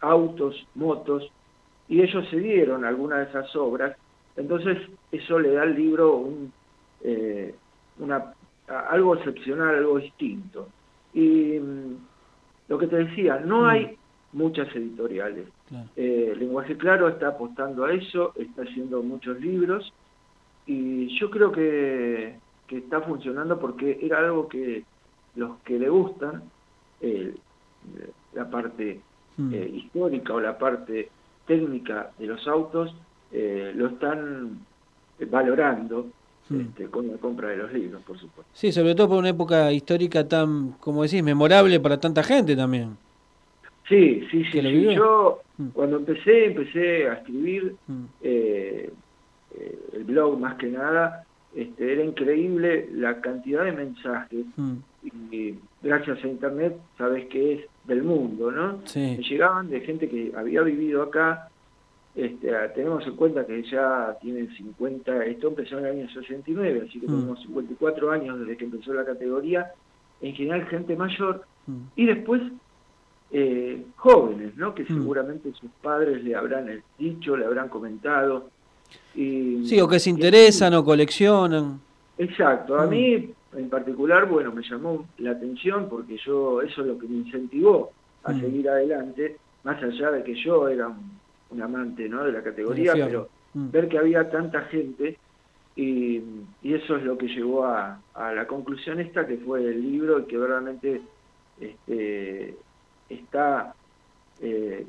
[0.00, 1.30] autos, motos,
[1.88, 3.96] y ellos se dieron algunas de esas obras,
[4.36, 4.78] entonces
[5.12, 6.52] eso le da al libro un,
[7.02, 7.54] eh,
[8.00, 8.34] una,
[8.90, 10.68] algo excepcional, algo distinto.
[11.14, 11.96] Y mm,
[12.68, 13.96] lo que te decía, no hay
[14.32, 15.46] muchas editoriales.
[15.68, 15.88] claro.
[15.96, 19.92] Eh, Lenguaje Claro está apostando a eso, está haciendo muchos libros
[20.68, 24.84] y yo creo que, que está funcionando porque era algo que
[25.34, 26.42] los que le gustan,
[27.00, 27.34] eh,
[28.34, 29.00] la parte
[29.38, 31.10] Mm, eh, histórica o la parte
[31.46, 32.92] técnica de los autos,
[33.30, 34.58] eh, lo están
[35.30, 36.06] valorando
[36.50, 36.60] Mm.
[36.60, 38.50] este, con la compra de los libros, por supuesto.
[38.52, 42.96] Sí, sobre todo por una época histórica tan, como decís, memorable para tanta gente también.
[43.88, 44.50] Sí, sí, sí.
[44.52, 44.94] ¿Que lo sí.
[44.96, 45.68] Yo Mm.
[45.68, 48.92] cuando empecé, empecé a escribir Mm, eh,
[49.58, 54.74] eh, el blog más que nada, este, era increíble la cantidad de mensajes mm,
[55.32, 58.80] y gracias a internet sabes que es del mundo, ¿no?
[58.84, 59.16] Sí.
[59.18, 61.48] Me llegaban de gente que había vivido acá,
[62.14, 66.82] este, ah, tenemos en cuenta que ya tienen 50, esto empezó en el año 69,
[66.88, 67.10] así que Mm.
[67.10, 69.70] tenemos 54 años desde que empezó la categoría,
[70.20, 72.42] en general gente mayor, mm, y después
[73.30, 74.74] eh, jóvenes, ¿no?
[74.74, 74.86] Que Mm.
[74.86, 78.48] seguramente sus padres le habrán eh, dicho, le habrán comentado.
[79.14, 81.80] Y, Sí, o que se y- interesan o coleccionan.
[82.18, 82.90] Exacto, a Mm.
[82.90, 87.16] mí en particular, bueno, me llamó la atención porque yo, eso es lo que me
[87.18, 87.90] incentivó
[88.24, 88.40] a Mm.
[88.40, 91.18] seguir adelante, más allá de que yo era un,
[91.50, 92.24] un amante ¿no?
[92.24, 93.28] de la categoría, pero.
[93.54, 93.70] Mm.
[93.70, 95.16] ver que había tanta gente
[95.74, 96.20] y,
[96.62, 100.18] y eso es lo que llevó a, a la conclusión esta que fue el libro
[100.20, 101.00] y que verdaderamente
[101.58, 102.54] este,
[103.08, 103.74] está
[104.40, 104.84] eh,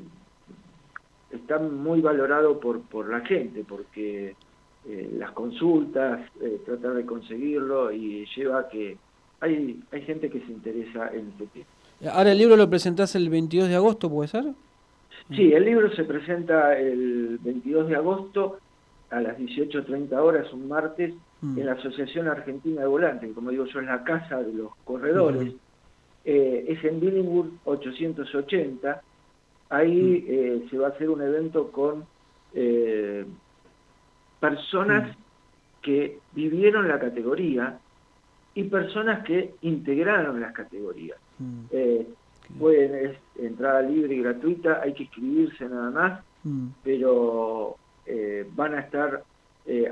[1.30, 4.34] está muy valorado por, por la gente porque
[4.88, 8.96] eh, las consultas, eh, tratar de conseguirlo y lleva a que
[9.40, 12.12] hay, hay gente que se interesa en este tema.
[12.12, 14.44] Ahora el libro lo presentás el 22 de agosto, ¿puede ser?
[15.30, 18.58] Sí, el libro se presenta el 22 de agosto
[19.10, 21.58] a las 18.30 horas, un martes, Mm.
[21.58, 25.48] en la Asociación Argentina de Volantes, como digo yo, es la casa de los corredores.
[25.48, 25.58] Ujú.
[26.26, 29.00] Eh, es en Billinghurst 880.
[29.70, 32.04] Ahí eh, se va a hacer un evento con
[32.54, 33.24] eh,
[34.40, 35.16] personas
[35.82, 37.78] que vivieron la categoría
[38.54, 41.18] y personas que integraron las categorías.
[41.38, 41.60] Mm.
[41.70, 42.06] Eh,
[42.58, 46.68] pueden, es entrada libre y gratuita, hay que inscribirse nada más, Mm.
[46.82, 47.76] pero
[48.56, 49.22] van a estar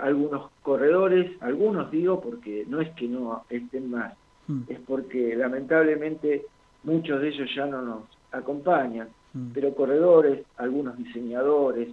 [0.00, 4.14] algunos corredores, algunos digo porque no es que no estén más,
[4.48, 4.62] Mm.
[4.66, 6.46] es porque lamentablemente
[6.84, 8.02] muchos de ellos ya no nos
[8.32, 9.48] acompañan, Mm.
[9.54, 11.88] pero corredores, algunos diseñadores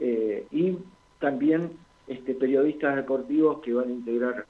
[0.00, 0.76] eh, y
[1.20, 1.70] también
[2.08, 4.46] este, periodistas deportivos que van a integrar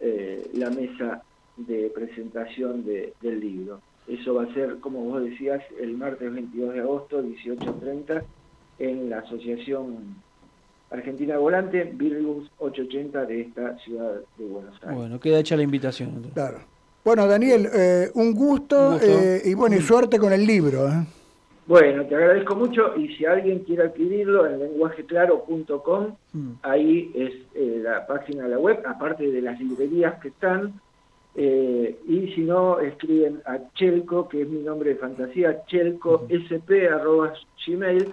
[0.00, 1.22] eh, la mesa
[1.56, 3.80] de presentación de- del libro.
[4.08, 8.22] Eso va a ser, como vos decías, el martes 22 de agosto, 18.30,
[8.78, 10.16] en la Asociación
[10.90, 14.96] Argentina Volante, Virgus 880 de esta ciudad de Buenos Aires.
[14.96, 16.08] Bueno, queda hecha la invitación.
[16.10, 16.32] entonces.
[16.34, 16.58] Claro.
[17.04, 19.06] Bueno, Daniel, eh, un gusto, Un gusto.
[19.08, 20.88] eh, y bueno, y suerte con el libro.
[20.88, 21.04] ¿eh?
[21.66, 26.50] Bueno, te agradezco mucho y si alguien quiere adquirirlo en lenguajeclaro.com, Mm.
[26.62, 30.80] ahí es eh, la página de la web, aparte de las librerías que están,
[31.34, 38.12] eh, y si no, escriben a Chelco, que es mi nombre de fantasía, chelcosp.gmail,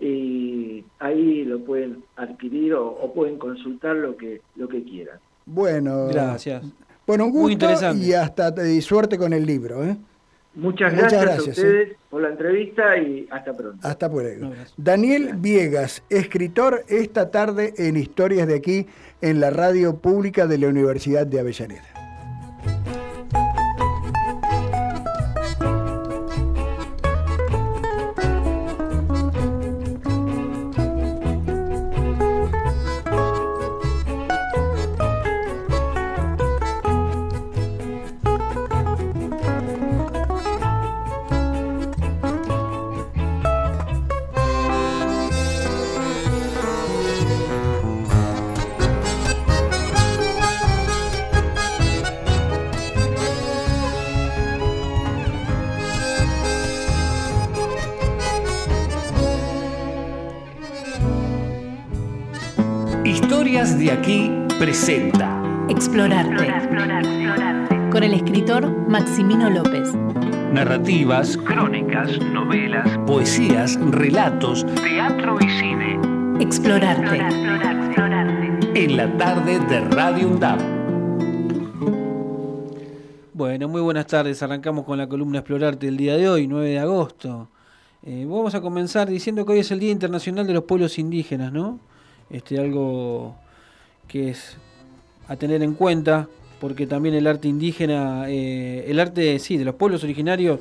[0.00, 5.18] y ahí lo pueden adquirir o, o pueden consultar lo que, lo que quieran.
[5.46, 6.64] Bueno, Gracias.
[7.06, 8.04] Bueno, un Muy interesante.
[8.04, 9.82] y hasta y suerte con el libro.
[9.84, 9.96] ¿eh?
[10.60, 13.88] Muchas Muchas gracias, gracias, a ustedes por la entrevista y hasta pronto.
[13.88, 14.52] Hasta luego.
[14.76, 18.86] Daniel Viegas, escritor esta tarde en Historias de aquí
[19.22, 22.09] en la radio pública de la Universidad de Avellaneda.
[70.90, 76.00] Narrativas, crónicas, novelas, poesías, relatos, teatro y cine.
[76.40, 77.18] Explorarte.
[78.74, 80.60] En la tarde de Radio UNDAP.
[83.32, 84.42] Bueno, muy buenas tardes.
[84.42, 87.48] Arrancamos con la columna Explorarte del día de hoy, 9 de agosto.
[88.02, 91.52] Eh, vamos a comenzar diciendo que hoy es el Día Internacional de los Pueblos Indígenas,
[91.52, 91.78] ¿no?
[92.30, 93.36] Este, algo
[94.08, 94.56] que es
[95.28, 96.26] a tener en cuenta,
[96.60, 100.58] porque también el arte indígena, eh, el arte, sí, de los pueblos originarios,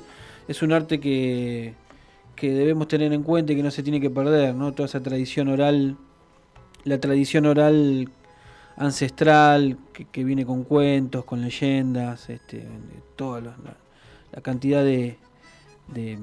[0.49, 1.75] es un arte que,
[2.35, 4.73] que debemos tener en cuenta y que no se tiene que perder, ¿no?
[4.73, 5.95] Toda esa tradición oral,
[6.85, 8.09] la tradición oral
[8.75, 12.65] ancestral que, que viene con cuentos, con leyendas, este,
[13.15, 15.17] toda la, cantidad de,
[15.87, 16.17] de,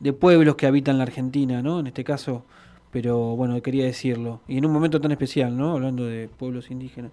[0.00, 1.80] de pueblos que habitan la Argentina, ¿no?
[1.80, 2.44] En este caso,
[2.92, 4.40] pero bueno, quería decirlo.
[4.48, 5.72] Y en un momento tan especial, ¿no?
[5.72, 7.12] Hablando de pueblos indígenas,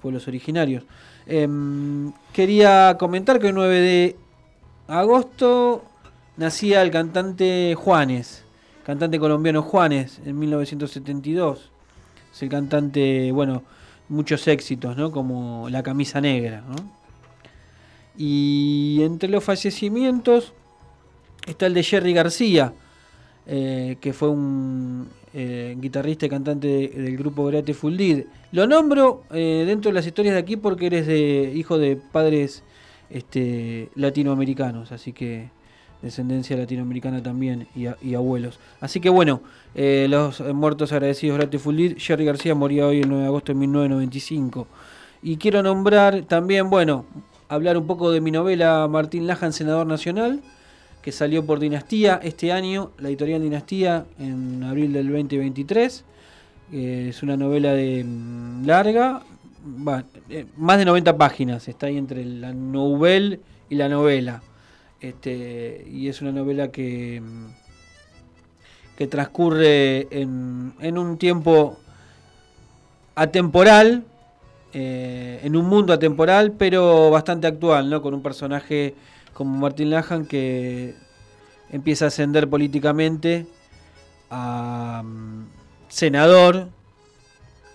[0.00, 0.84] pueblos originarios.
[1.26, 4.16] Em, quería comentar que el 9 de
[4.88, 5.84] agosto
[6.36, 8.44] nacía el cantante Juanes,
[8.84, 11.70] cantante colombiano Juanes, en 1972.
[12.32, 13.62] Es el cantante, bueno,
[14.08, 15.10] muchos éxitos, ¿no?
[15.10, 16.76] Como La camisa negra, ¿no?
[18.18, 20.52] Y entre los fallecimientos
[21.46, 22.72] está el de Jerry García,
[23.46, 28.24] eh, que fue un eh, guitarrista y cantante de- del grupo Grate Fuldid.
[28.52, 32.62] Lo nombro eh, dentro de las historias de aquí porque eres de hijo de padres
[33.10, 35.50] este, latinoamericanos, así que
[36.02, 38.58] descendencia latinoamericana también y, abuelos.
[38.80, 39.40] Así que bueno,
[39.74, 41.96] eh, los muertos agradecidos Grate Fuldid.
[41.98, 44.66] Jerry García moría hoy el 9 de agosto de 1995.
[45.22, 47.06] Y quiero nombrar también, bueno,
[47.48, 50.40] hablar un poco de mi novela Martín Lajan, senador nacional,
[51.02, 56.04] que salió por Dinastía este año, la editorial Dinastía, en abril del 2023.
[56.72, 59.22] Eh, es una novela de mm, larga,
[60.28, 63.38] eh, más de 90 páginas, está ahí entre la novela
[63.68, 64.42] y la novela.
[65.00, 67.22] Este, y es una novela que,
[68.96, 71.78] que transcurre en, en un tiempo
[73.14, 74.04] atemporal,
[74.72, 78.02] eh, en un mundo atemporal, pero bastante actual, ¿no?
[78.02, 78.94] Con un personaje
[79.32, 80.94] como Martin Lahan que
[81.70, 83.46] empieza a ascender políticamente
[84.30, 85.46] a mm,
[85.88, 86.68] senador.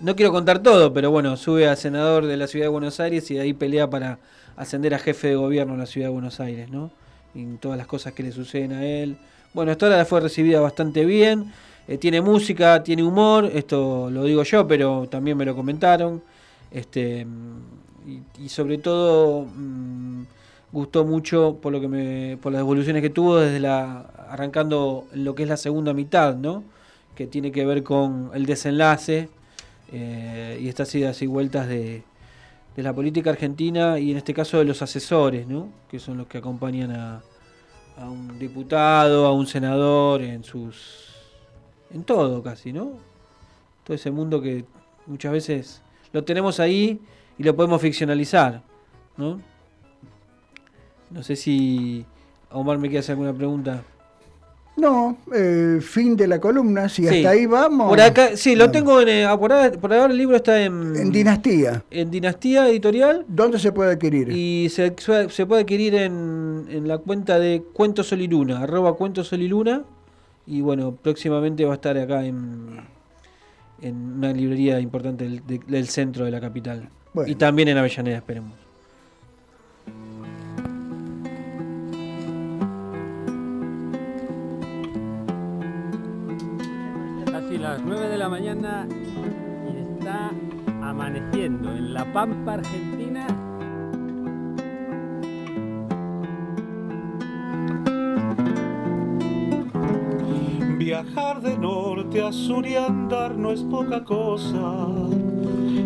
[0.01, 3.29] No quiero contar todo, pero bueno, sube a senador de la ciudad de Buenos Aires
[3.29, 4.17] y de ahí pelea para
[4.57, 6.89] ascender a jefe de gobierno en la ciudad de Buenos Aires, ¿no?
[7.35, 9.15] Y todas las cosas que le suceden a él.
[9.53, 11.53] Bueno, esta hora fue recibida bastante bien.
[11.87, 16.23] Eh, tiene música, tiene humor, esto lo digo yo, pero también me lo comentaron.
[16.71, 17.27] Este,
[18.39, 20.23] y, sobre todo mmm,
[20.71, 23.99] gustó mucho por lo que me, por las evoluciones que tuvo desde la
[24.29, 26.63] arrancando lo que es la segunda mitad, ¿no?
[27.13, 29.29] Que tiene que ver con el desenlace
[29.91, 32.03] eh, y estas idas y vueltas de,
[32.75, 35.69] de la política argentina y en este caso de los asesores, ¿no?
[35.89, 37.21] Que son los que acompañan a,
[37.97, 41.09] a un diputado, a un senador en sus
[41.93, 42.93] en todo casi, ¿no?
[43.83, 44.65] Todo ese mundo que
[45.07, 45.81] muchas veces
[46.13, 47.01] lo tenemos ahí
[47.37, 48.61] y lo podemos ficcionalizar,
[49.17, 49.41] ¿no?
[51.09, 52.05] No sé si
[52.51, 53.83] Omar me quiere hacer alguna pregunta.
[54.77, 57.89] No, eh, fin de la columna, si hasta ahí vamos.
[57.89, 59.09] Por acá, sí, lo tengo en.
[59.09, 60.95] eh, por, ahora, por ahora el libro está en.
[60.95, 61.83] En Dinastía.
[61.91, 63.25] En Dinastía Editorial.
[63.27, 64.31] ¿Dónde se puede adquirir?
[64.31, 64.95] Y se,
[65.29, 69.41] se puede adquirir en, en la cuenta de Cuentos Sol y Luna, arroba Cuentos Sol
[70.47, 72.79] y bueno, próximamente va a estar acá en,
[73.81, 76.89] en una librería importante del, de- del centro de la capital.
[77.13, 77.31] Bueno.
[77.31, 78.53] Y también en Avellaneda, esperemos.
[87.71, 90.29] Las 9 de la mañana y está
[90.81, 93.25] amaneciendo en La Pampa, Argentina.
[100.77, 104.87] Viajar de norte a sur y andar no es poca cosa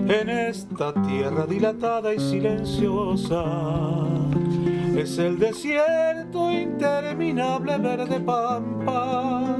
[0.07, 3.43] en esta tierra dilatada y silenciosa.
[4.97, 9.57] Es el desierto interminable verde pampa,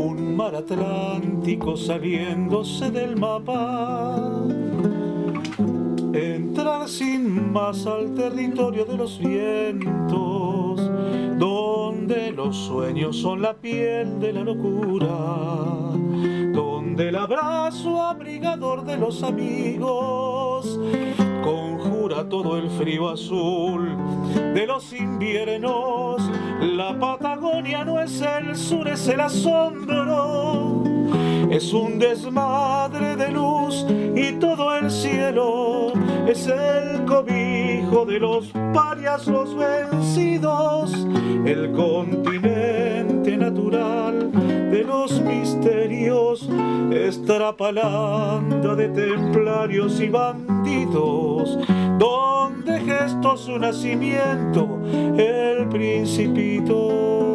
[0.00, 4.16] un mar Atlántico saliéndose del mapa.
[6.12, 10.80] Entrar sin más al territorio de los vientos,
[11.38, 15.16] donde los sueños son la piel de la locura,
[16.54, 20.80] donde el abrazo abrigador de los amigos
[22.00, 23.94] conjura todo el frío azul
[24.54, 26.22] de los inviernos.
[26.62, 30.82] La Patagonia no es el sur, es el asombro.
[31.50, 33.84] Es un desmadre de luz
[34.14, 35.92] y todo el cielo
[36.26, 41.06] es el cobijo de los parias, los vencidos,
[41.44, 46.48] el continente natural de los misterios,
[46.92, 51.58] estrapalanda de templarios y bandidos,
[51.98, 54.80] donde gestó su nacimiento
[55.16, 57.29] el principito.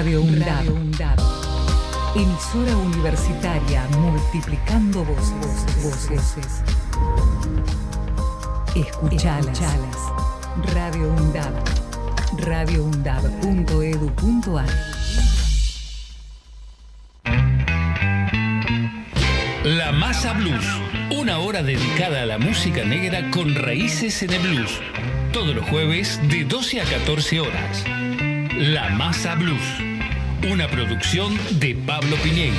[0.00, 1.20] Radio UNDAB.
[2.16, 5.66] Emisora universitaria multiplicando voces.
[5.84, 6.62] voces.
[8.74, 9.60] Escuchalas.
[10.72, 11.52] Radio UNDAB.
[12.38, 14.70] radioundab.edu.ar
[19.64, 20.64] La Masa Blues,
[21.10, 24.80] una hora dedicada a la música negra con raíces en el blues.
[25.34, 27.84] Todos los jueves de 12 a 14 horas.
[28.60, 29.62] La Masa Blues,
[30.48, 32.54] una producción de Pablo Piñeiro.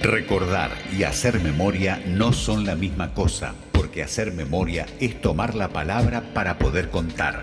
[0.00, 5.68] Recordar y hacer memoria no son la misma cosa, porque hacer memoria es tomar la
[5.68, 7.42] palabra para poder contar.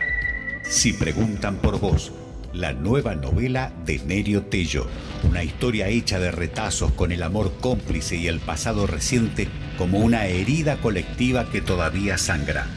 [0.64, 2.12] Si preguntan por vos,
[2.54, 4.88] la nueva novela de Nerio Tello,
[5.30, 10.26] una historia hecha de retazos con el amor cómplice y el pasado reciente como una
[10.26, 12.68] herida colectiva que todavía sangra.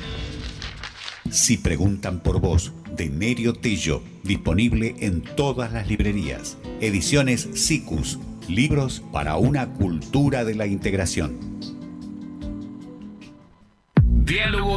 [1.30, 6.56] Si preguntan por vos, de Nerio Tello, disponible en todas las librerías.
[6.80, 8.18] Ediciones Sicus,
[8.48, 11.36] Libros para una cultura de la integración.
[14.02, 14.75] Diálogo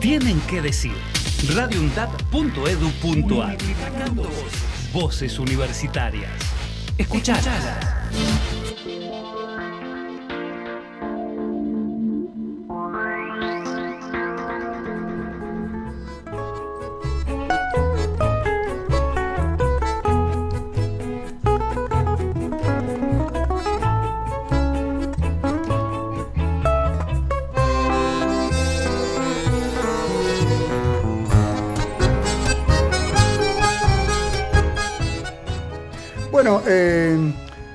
[0.00, 0.94] tienen que decir.
[1.54, 3.56] radioundap.edu.ar
[4.92, 6.32] Voces universitarias.
[6.98, 8.59] Escuchalas.
[36.50, 37.16] Bueno, eh,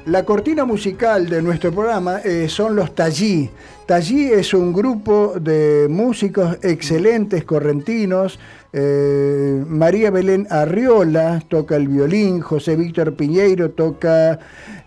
[0.08, 3.50] la cortina musical de nuestro programa eh, son los Tallí.
[3.86, 8.38] Tallí es un grupo de músicos excelentes correntinos.
[8.74, 14.40] Eh, María Belén Arriola toca el violín, José Víctor Piñeiro toca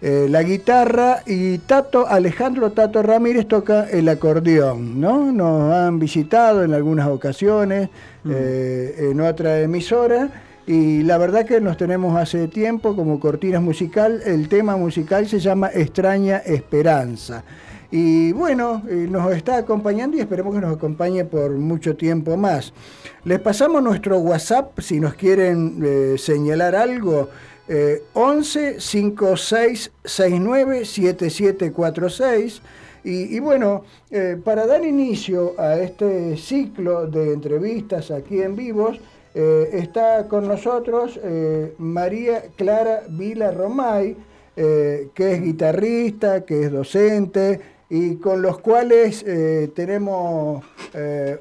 [0.02, 5.00] la guitarra y Tato Alejandro Tato Ramírez toca el acordeón.
[5.00, 5.32] ¿no?
[5.32, 7.88] Nos han visitado en algunas ocasiones
[8.26, 10.28] en otra emisora.
[10.68, 14.20] Y la verdad que nos tenemos hace tiempo como cortinas musical.
[14.26, 17.42] El tema musical se llama Extraña Esperanza.
[17.90, 22.74] Y bueno, nos está acompañando y esperemos que nos acompañe por mucho tiempo más.
[23.24, 27.30] Les pasamos nuestro WhatsApp si nos quieren eh, señalar algo.
[27.66, 32.60] Eh, 11 56 69 7746.
[33.04, 39.00] Y, y bueno, eh, para dar inicio a este ciclo de entrevistas aquí en vivos,
[39.34, 44.16] eh, está con nosotros eh, María Clara Vila Romay,
[44.56, 47.60] eh, que es guitarrista, que es docente
[47.90, 49.24] y con los cuales
[49.74, 50.62] tenemos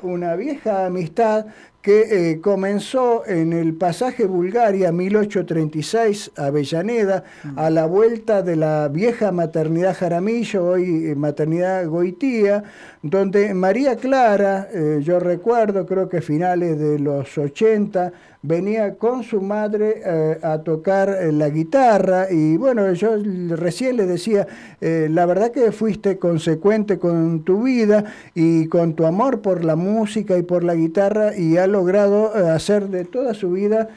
[0.02, 1.48] una vieja amistad
[1.88, 7.24] que comenzó en el pasaje Bulgaria 1836 Avellaneda,
[7.56, 12.62] a la vuelta de la vieja maternidad Jaramillo, hoy maternidad Goitía,
[13.02, 14.68] donde María Clara,
[15.00, 18.12] yo recuerdo, creo que finales de los 80,
[18.42, 23.16] venía con su madre eh, a tocar eh, la guitarra y bueno, yo
[23.50, 24.48] recién le decía,
[24.82, 29.76] eh, la verdad que fuiste consecuente con tu vida y con tu amor por la
[29.76, 33.90] música y por la guitarra y ha logrado hacer de toda su vida,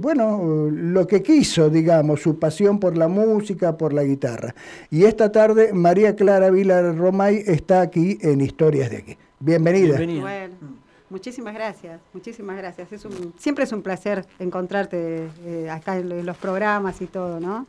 [0.00, 4.54] bueno, lo que quiso, digamos, su pasión por la música, por la guitarra.
[4.90, 9.16] Y esta tarde María Clara Vilar Romay está aquí en Historias de aquí.
[9.38, 9.96] Bienvenida.
[9.96, 10.79] Bueno,
[11.10, 12.92] muchísimas gracias, muchísimas gracias.
[12.92, 17.66] Es un, siempre es un placer encontrarte eh, acá en, los programas y todo, ¿no?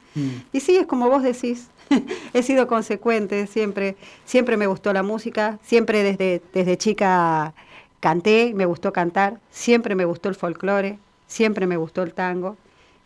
[0.53, 1.69] Y sí, es como vos decís,
[2.33, 7.53] he sido consecuente, siempre, siempre me gustó la música, siempre desde, desde chica
[7.99, 12.55] canté, me gustó cantar, siempre me gustó el folclore, siempre me gustó el tango.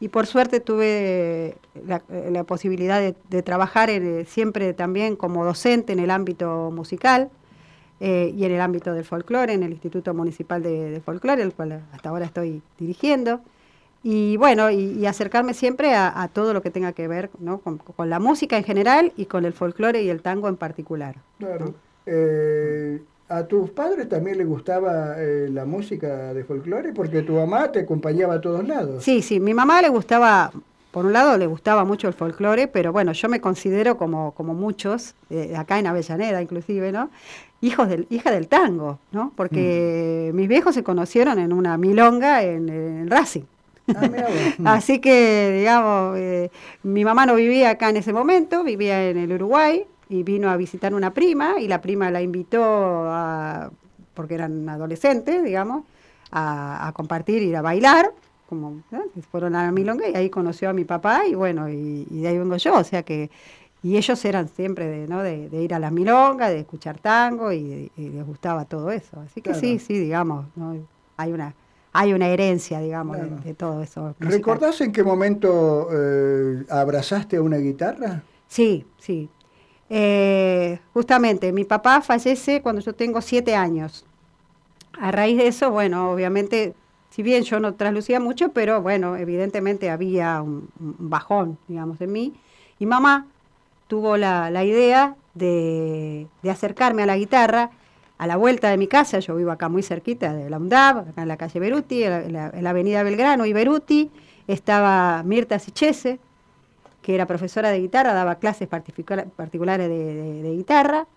[0.01, 1.55] Y por suerte tuve
[1.87, 7.29] la, la posibilidad de, de trabajar en, siempre también como docente en el ámbito musical
[7.99, 11.53] eh, y en el ámbito del folclore, en el Instituto Municipal de, de Folclore, el
[11.53, 13.41] cual hasta ahora estoy dirigiendo.
[14.03, 17.57] Y bueno, y, y acercarme siempre a, a, todo lo que tenga que ver ¿no?
[17.57, 21.15] con, con, la música en general y con el folclore y el tango en particular.
[21.39, 21.73] Claro.
[22.05, 26.93] Eh, ¿A tus padres también les gustaba eh, la música de folclore?
[26.93, 29.03] Porque tu mamá te acompañaba a todos lados.
[29.03, 30.51] Sí, sí, mi mamá le gustaba,
[30.91, 34.53] por un lado le gustaba mucho el folclore, pero bueno, yo me considero como, como
[34.53, 37.09] muchos, eh, acá en Avellaneda inclusive, ¿no?
[37.61, 39.31] Hijos del, hija del tango, ¿no?
[39.35, 40.35] Porque mm.
[40.35, 43.43] mis viejos se conocieron en una milonga en, en Racing.
[43.95, 44.09] Ah,
[44.75, 46.51] Así que, digamos, eh,
[46.83, 50.57] mi mamá no vivía acá en ese momento, vivía en el Uruguay, y vino a
[50.57, 53.71] visitar una prima y la prima la invitó a,
[54.13, 55.83] porque eran adolescentes, digamos,
[56.31, 58.11] a, a compartir, ir a bailar,
[58.47, 59.21] como ¿eh?
[59.31, 62.27] fueron a la milonga y ahí conoció a mi papá y bueno, y, y, de
[62.27, 63.31] ahí vengo yo, o sea que,
[63.85, 65.21] y ellos eran siempre de, ¿no?
[65.21, 69.19] de, de ir a las milongas, de escuchar tango y, y, les gustaba todo eso,
[69.19, 69.59] así que claro.
[69.59, 70.75] sí, sí, digamos, ¿no?
[71.17, 71.53] hay una
[71.93, 73.35] hay una herencia, digamos, claro.
[73.35, 74.01] de, de, todo eso.
[74.01, 74.31] Musical.
[74.31, 78.23] ¿Recordás en qué momento eh, abrazaste a una guitarra?
[78.47, 79.29] Sí, sí.
[79.89, 84.03] Eh, justamente, mi papá fallece cuando yo tengo siete años.
[84.99, 86.73] A raíz de eso, bueno, obviamente,
[87.11, 92.11] si bien yo no traslucía mucho, pero bueno, evidentemente había un, un bajón, digamos, en
[92.11, 92.33] mí.
[92.77, 93.27] Y mamá
[93.87, 97.69] tuvo la, la idea de, de acercarme a la guitarra
[98.17, 101.21] a la vuelta de mi casa, yo vivo acá muy cerquita de la UNDAB, acá
[101.23, 104.09] en la calle Beruti, en la, en la avenida Belgrano y Beruti,
[104.47, 106.19] estaba Mirta Sichese,
[107.01, 111.07] que era profesora de guitarra, daba clases particular- particulares de, de- guitarra.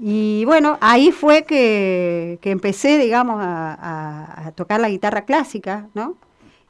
[0.00, 6.16] Y bueno, ahí fue que, que empecé, digamos, a, a- tocar la guitarra clásica, ¿no?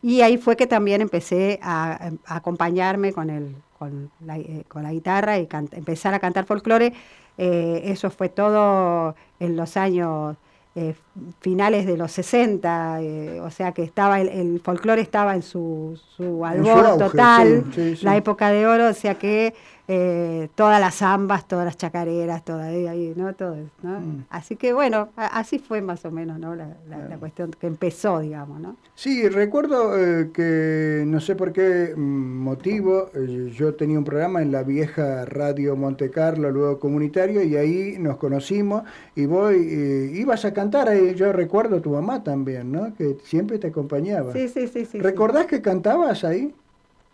[0.02, 4.93] Y ahí fue que también empecé a acompañarme con, el, con, la, eh, con la
[4.93, 6.93] guitarra y can- empezar a cantar folclore.
[7.39, 10.37] Eh, eso fue todo en los años
[10.74, 10.95] eh,
[11.40, 15.98] finales de los 60, eh, o sea que estaba el, el folclore estaba en su,
[16.16, 18.04] su albor auge, total, sí, sí, sí.
[18.04, 19.54] la época de oro, o sea que
[19.90, 23.32] eh, todas las zambas, todas las chacareras, todas ahí, ¿no?
[23.34, 24.00] Todo, ¿no?
[24.00, 24.24] Mm.
[24.28, 26.54] Así que bueno, a- así fue más o menos, ¿no?
[26.54, 28.76] La, la- la cuestión que empezó, digamos, ¿no?
[28.94, 33.10] Sí, recuerdo eh, que no sé por qué motivo,
[33.56, 38.18] yo tenía un programa en la vieja radio Monte Carlo, luego comunitario, y ahí nos
[38.18, 38.82] conocimos
[39.16, 42.94] y eh, ibas a cantar, ahí yo recuerdo a tu mamá también, ¿no?
[42.94, 44.32] Que siempre te acompañaba.
[44.32, 44.98] Sí, sí, sí, sí.
[45.00, 46.54] ¿Recordás que cantabas ahí?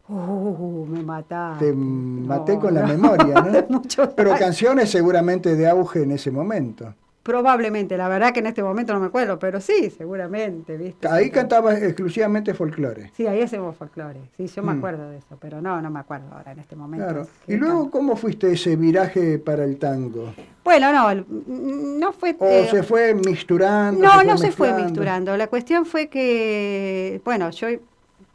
[0.09, 1.66] Uh, me mataste.
[1.66, 2.88] Te maté No, con la no.
[2.88, 3.66] memoria, ¿no?
[3.80, 6.95] Mucho Pero canciones seguramente de auge en ese momento.
[7.25, 11.09] Probablemente, la verdad que en este momento no me acuerdo, pero sí, seguramente, ¿viste?
[11.09, 13.11] Ahí cantabas exclusivamente folclore.
[13.16, 14.20] Sí, ahí hacemos folclore.
[14.37, 14.79] Sí, yo me Mm.
[14.79, 17.07] acuerdo de eso, pero no, no me acuerdo ahora en este momento.
[17.07, 17.27] Claro.
[17.49, 20.35] ¿Y luego cómo fuiste ese viraje para el tango?
[20.62, 22.37] Bueno, no, no fue...
[22.39, 24.03] ¿O eh, se fue mixturando?
[24.03, 25.35] No, no se fue mixturando.
[25.39, 27.68] La cuestión fue que, bueno, yo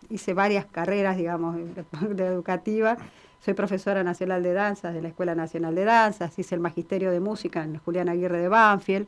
[0.09, 1.57] hice varias carreras, digamos,
[2.09, 2.97] de educativa.
[3.39, 7.21] Soy profesora nacional de danzas de la Escuela Nacional de Danzas, hice el magisterio de
[7.21, 9.07] música en Julián Aguirre de Banfield.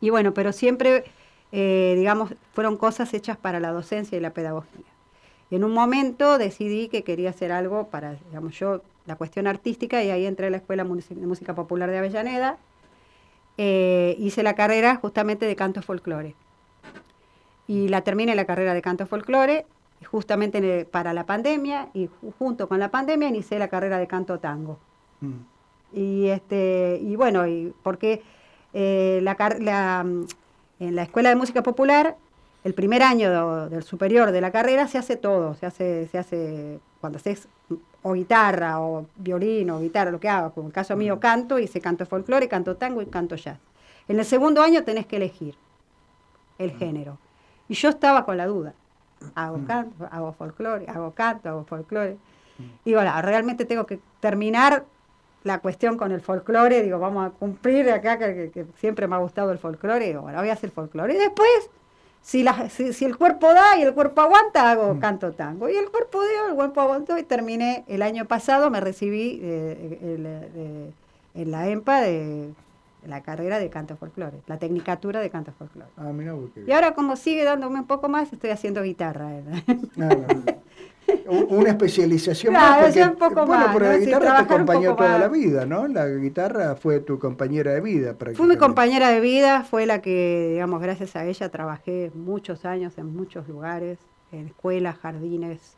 [0.00, 1.04] Y bueno, pero siempre,
[1.50, 4.84] eh, digamos, fueron cosas hechas para la docencia y la pedagogía.
[5.50, 10.10] En un momento decidí que quería hacer algo para, digamos, yo, la cuestión artística, y
[10.10, 12.56] ahí entré a la Escuela de Música Popular de Avellaneda.
[13.56, 16.36] Eh, hice la carrera justamente de canto folclore.
[17.66, 19.66] Y la terminé la carrera de canto folclore
[20.04, 23.98] justamente en el- para la pandemia y ju- junto con la pandemia inicié la carrera
[23.98, 24.78] de canto tango.
[25.92, 28.22] Y este y bueno, y porque
[28.74, 30.26] eh, la, mm,
[30.80, 32.16] en la Escuela de Música Popular,
[32.64, 36.78] el primer año del superior de la carrera se hace todo, se hace, se hace
[37.00, 37.48] cuando haces
[38.02, 41.58] o guitarra o violín o guitarra, lo que haga, como en el caso mío canto,
[41.58, 43.58] hice canto folclore, canto tango y canto jazz.
[44.06, 45.54] En el segundo año tenés que elegir
[46.58, 47.18] el género.
[47.68, 48.74] Y yo estaba con la duda.
[49.34, 52.16] Hago canto, hago folclore, hago canto, hago folclore.
[52.84, 54.84] Digo, la, realmente tengo que terminar
[55.44, 59.52] la cuestión con el folclore, digo, vamos a cumplir acá, que, siempre me ha gustado
[59.52, 61.14] el folclore, digo, bueno, voy a hacer folclore.
[61.14, 61.70] Y después,
[62.20, 65.68] si, la, si, si el cuerpo da y el cuerpo aguanta, hago canto tango.
[65.68, 69.98] Y el cuerpo dio, el cuerpo aguantó y terminé el año pasado, me recibí eh,
[70.02, 70.92] el- de-
[71.34, 72.50] en la EMPA de
[73.06, 75.90] la carrera de canto folclore, la tecnicatura de canto folclore.
[75.96, 76.34] Ah, mira,
[76.66, 79.30] Y ahora como sigue dándome un poco más, estoy haciendo guitarra.
[79.32, 79.42] ¿eh?
[81.26, 82.96] U- Una especialización Claro, más.
[82.96, 85.20] un poco bueno, más, pero la guitarra te acompañó toda más.
[85.20, 85.88] la vida, ¿no?
[85.88, 90.48] La guitarra fue tu compañera de vida Fue mi compañera de vida, fue la que,
[90.52, 93.98] digamos, gracias a ella trabajé muchos años en muchos lugares,
[94.32, 95.76] en escuelas, jardines,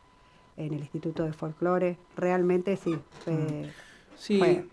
[0.56, 1.96] en el Instituto de Folclore.
[2.16, 2.98] Realmente sí.
[3.24, 3.70] fue-
[4.16, 4.38] Sí.
[4.38, 4.64] fue-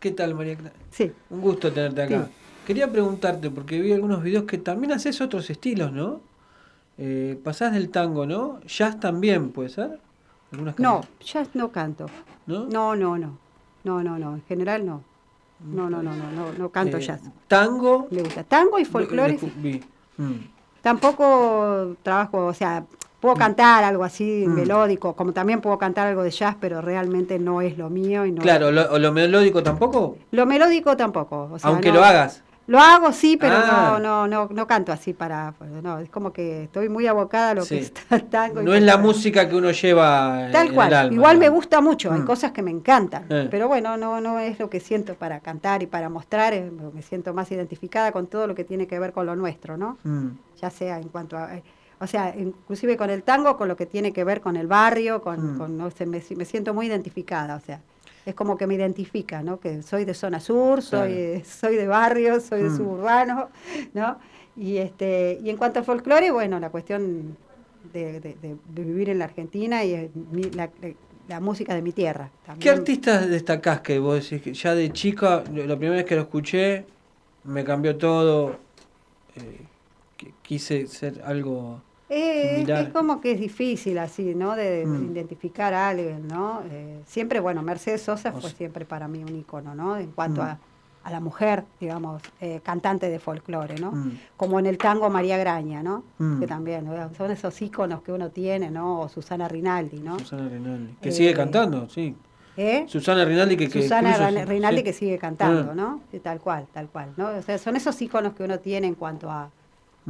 [0.00, 0.74] ¿Qué tal, María Clara?
[0.90, 1.12] Sí.
[1.30, 2.24] Un gusto tenerte acá.
[2.26, 2.32] Sí.
[2.66, 6.20] Quería preguntarte, porque vi algunos videos que también haces otros estilos, ¿no?
[6.98, 8.60] Eh, pasás del tango, ¿no?
[8.66, 9.98] Jazz también, ¿puede ser?
[10.52, 12.06] Algunas No, jazz no canto.
[12.46, 12.66] ¿No?
[12.66, 13.38] No, no, no.
[13.84, 14.34] No, no, no.
[14.34, 15.02] En general no.
[15.60, 17.22] No, no, no, no, no, no canto Eh, jazz.
[17.48, 18.06] Tango.
[18.10, 18.44] Me gusta.
[18.44, 19.38] Tango y folclore.
[19.40, 19.80] Lo- vi.
[20.18, 20.32] Mm.
[20.82, 22.84] Tampoco trabajo, o sea,
[23.20, 24.54] puedo cantar algo así Mm.
[24.54, 28.32] melódico, como también puedo cantar algo de jazz, pero realmente no es lo mío y
[28.32, 28.42] no.
[28.42, 31.48] Claro, lo, o lo melódico tampoco, Lo melódico tampoco.
[31.52, 32.42] o sea, aunque no- lo hagas.
[32.68, 33.98] Lo hago, sí, pero Ah.
[33.98, 37.52] no, no, no, no canto así para, pues, no, es como que estoy muy abocada
[37.52, 38.60] a lo que está el tango.
[38.60, 40.88] No es la música que uno lleva Tal en cual.
[40.88, 41.14] el alma.
[41.14, 42.26] Igual me gusta mucho, hay Mm.
[42.26, 43.48] cosas que me encantan, Eh.
[43.50, 47.00] pero bueno, no, no es lo que siento para cantar y para mostrar, eh, me
[47.00, 49.96] siento más identificada con todo lo que tiene que ver con lo nuestro, ¿no?
[50.04, 50.28] Mm.
[50.60, 51.62] ya sea en cuanto a, eh,
[52.00, 55.20] o sea, inclusive con el tango, con lo que tiene que ver con el barrio,
[55.22, 55.58] con, Mm.
[55.58, 57.80] con, no sé, me, me siento muy identificada, o sea,
[58.24, 59.58] es como que me identifica, ¿no?
[59.58, 61.44] Que soy de zona sur, soy, Claro.
[61.60, 62.76] soy de barrio, soy de Mm.
[62.76, 63.48] suburbano,
[63.94, 64.18] ¿no?
[64.56, 67.36] Y este, y en cuanto al folclore, bueno, la cuestión
[67.92, 70.68] de, de- de- de vivir en la Argentina y mi- la,
[71.28, 72.28] la música de mi tierra.
[72.42, 72.78] ¿Qué también.
[72.78, 76.84] artistas destacás que vos decís que ya de chica, la primera vez que lo escuché,
[77.44, 78.56] me cambió todo?
[79.36, 79.60] eh,
[80.18, 81.80] qui- quise ser algo
[82.10, 84.56] Eh, es como que es difícil así, ¿no?
[84.56, 85.12] De, Mm.
[85.12, 86.62] identificar a alguien, ¿no?
[86.70, 89.96] Eh, siempre, bueno, Mercedes Sosa fue siempre para mí un icono, ¿no?
[89.98, 90.46] En cuanto Mm.
[90.46, 90.58] a,
[91.04, 93.92] a la mujer, digamos, eh, cantante de folclore, ¿no?
[93.92, 94.18] Mm.
[94.36, 96.02] Como en el tango María Graña, ¿no?
[96.40, 96.86] Que también,
[97.16, 99.00] son esos iconos que uno tiene, ¿no?
[99.02, 100.18] O Susana Rinaldi, ¿no?
[100.18, 100.94] Susana Rinaldi.
[101.00, 102.14] Que Eh, sigue cantando, sí.
[102.56, 102.84] ¿Eh?
[102.88, 103.68] Susana Rinaldi que...
[103.68, 104.84] que Susana incluso- Rinaldi sí.
[104.84, 105.74] que sigue cantando, Ah.
[105.74, 106.00] ¿no?
[106.22, 107.28] Tal cual, tal cual, ¿no?
[107.28, 109.50] O sea, son esos iconos que uno tiene en cuanto a.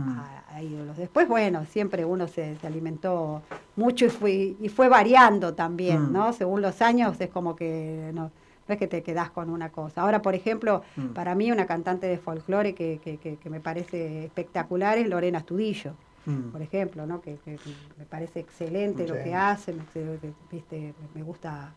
[0.03, 0.97] a- a ídolos.
[0.97, 3.43] Después, bueno, siempre uno se, se alimentó
[3.77, 6.13] mucho y fue, y fue variando también, Mm.
[6.13, 6.33] ¿no?
[6.33, 8.31] Según los años es como que no,
[8.67, 10.03] no es que te quedás con una cosa.
[10.03, 11.07] Ahora, por ejemplo, Mm.
[11.09, 15.39] para mí una cantante de folclore que, que, que- que me parece espectacular es Lorena
[15.39, 15.95] Astudillo.
[16.27, 16.51] Mm.
[16.51, 17.21] Por ejemplo, ¿no?
[17.23, 17.57] que, que
[17.97, 19.83] me parece excelente lo que hace, me,
[20.53, 21.73] viste, me gusta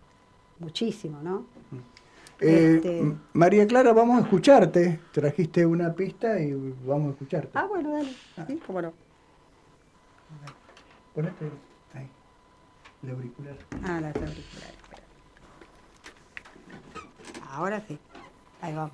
[0.60, 1.46] muchísimo, ¿no?
[2.42, 5.00] Eh, Este- M- María Clara, vamos a escucharte.
[5.12, 6.54] Trajiste una pista y
[6.86, 7.50] vamos a escucharte.
[7.54, 8.12] Ah, bueno, dale.
[8.48, 8.94] Sí, cómo no.
[11.14, 11.46] Ponete
[11.94, 12.08] ahí,
[13.04, 13.56] el auricular.
[13.84, 14.76] Ah, las auriculares.
[17.52, 18.00] Ahora sí.
[18.62, 18.94] Ahí vamos.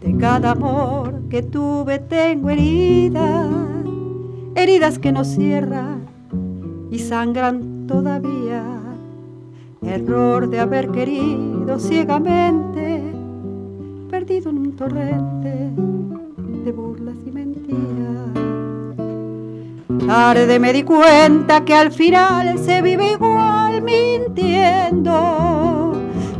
[0.00, 3.48] De cada amor que tuve tengo heridas,
[4.54, 6.04] heridas que no cierran
[6.90, 8.62] y sangran todavía.
[9.80, 13.02] Error de haber querido ciegamente,
[14.10, 15.70] perdido en un torrente
[16.66, 18.28] de burlas y mentiras.
[20.06, 25.22] Tarde me di cuenta que al final se vive igual mintiendo.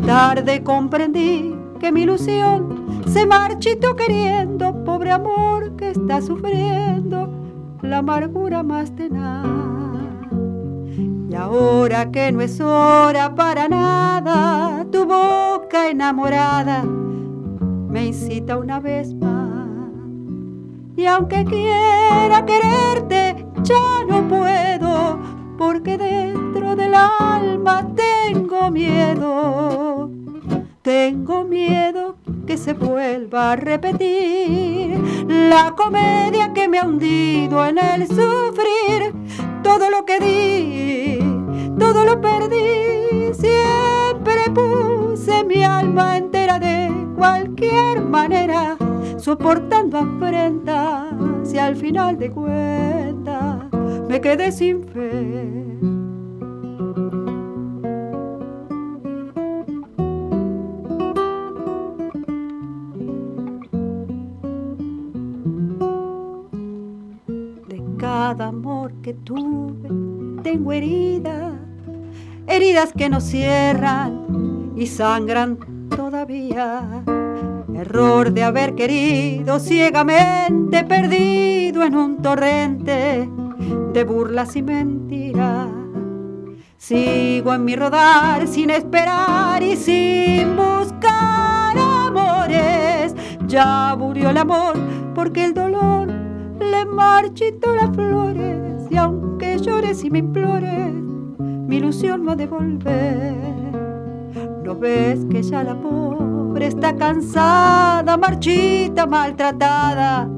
[0.05, 2.83] Tarde comprendí que mi ilusión
[3.13, 7.29] se marchitó queriendo, pobre amor que está sufriendo
[7.83, 9.49] la amargura más tenaz.
[11.29, 19.13] Y ahora que no es hora para nada, tu boca enamorada me incita una vez
[19.13, 19.91] más.
[20.97, 25.19] Y aunque quiera quererte, ya no puedo,
[25.59, 30.11] porque dentro del alma tengo miedo.
[30.83, 32.15] Tengo miedo
[32.53, 39.15] que se vuelva a repetir la comedia que me ha hundido en el sufrir.
[39.63, 41.19] Todo lo que di,
[41.79, 43.33] todo lo perdí.
[43.33, 48.77] Siempre puse mi alma entera de cualquier manera,
[49.17, 53.63] soportando afrentas y al final de cuentas
[54.11, 56.02] me quedé sin fe.
[68.13, 69.89] Cada amor que tuve
[70.43, 71.55] tengo heridas,
[72.47, 75.59] heridas que no cierran y sangran
[75.89, 77.05] todavía.
[77.75, 83.31] Error de haber querido ciegamente, perdido en un torrente
[83.95, 85.69] de burlas y mentiras.
[86.77, 93.15] Sigo en mi rodar sin esperar y sin buscar amores.
[93.47, 94.75] Ya murió el amor
[95.15, 96.22] porque el dolor
[96.63, 98.87] le marchitó las flores.
[98.91, 100.93] Y aunque llores y me implores,
[101.39, 102.37] mi ilusión no ha.
[104.65, 110.29] ¿No ves que ya la pobre está cansada, marchita, maltratada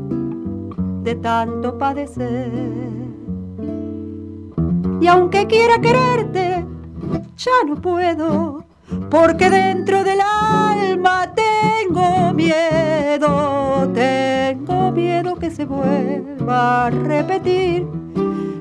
[1.02, 2.84] de tanto padecer?
[5.00, 6.64] Y aunque quiera quererte,
[7.36, 8.63] ya no puedo,
[9.10, 17.86] porque dentro del alma tengo miedo, tengo miedo que se vuelva a repetir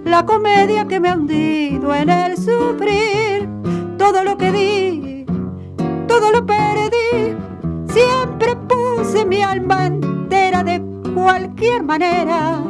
[0.06, 3.50] la comedia que me ha hundido en el sufrir,
[3.98, 5.26] todo lo que di,
[6.08, 7.36] todo lo perdí,
[7.88, 10.82] siempre puse mi alma entera de
[11.16, 12.62] cualquier manera,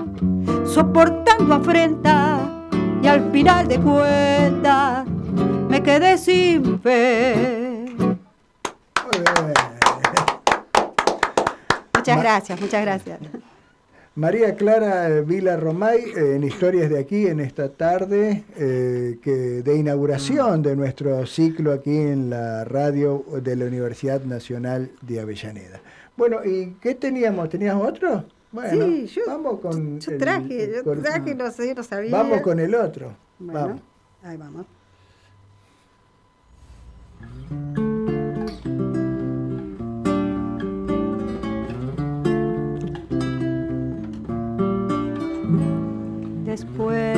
[0.65, 2.39] soportando afrenta
[3.01, 5.12] y al final de cuentas
[5.83, 7.85] me quedé sin fe.
[11.95, 13.19] Muchas Ma- gracias, muchas gracias.
[14.15, 19.75] María Clara Vila Romay, eh, en Historias de aquí, en esta tarde eh, que de
[19.75, 25.81] inauguración de nuestro ciclo aquí en la radio de la Universidad Nacional de Avellaneda.
[26.15, 27.49] Bueno, ¿y qué teníamos?
[27.49, 28.23] ¿Teníamos otro?
[28.51, 32.11] Bueno, Sí, yo- vamos con Yo el- traje, yo con- traje, no sé, no sabía.
[32.11, 33.13] Vamos con el otro.
[33.39, 33.81] Bueno, Vamos.
[34.23, 34.65] ahí vamos.
[46.45, 47.17] Después,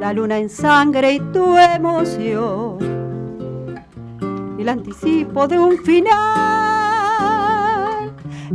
[0.00, 2.86] la luna en sangre y tu emoción
[4.66, 6.10] el anticipo de un final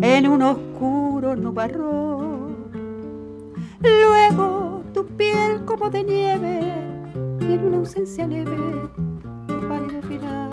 [0.01, 2.69] en un oscuro nubarrón.
[3.81, 6.59] Luego tu piel como de nieve
[7.39, 8.57] y en una ausencia leve,
[10.01, 10.49] final.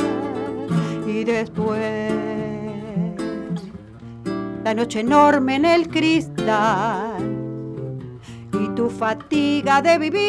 [1.06, 2.12] Y después
[4.64, 7.38] la noche enorme en el cristal
[8.52, 10.28] y tu fatiga de vivir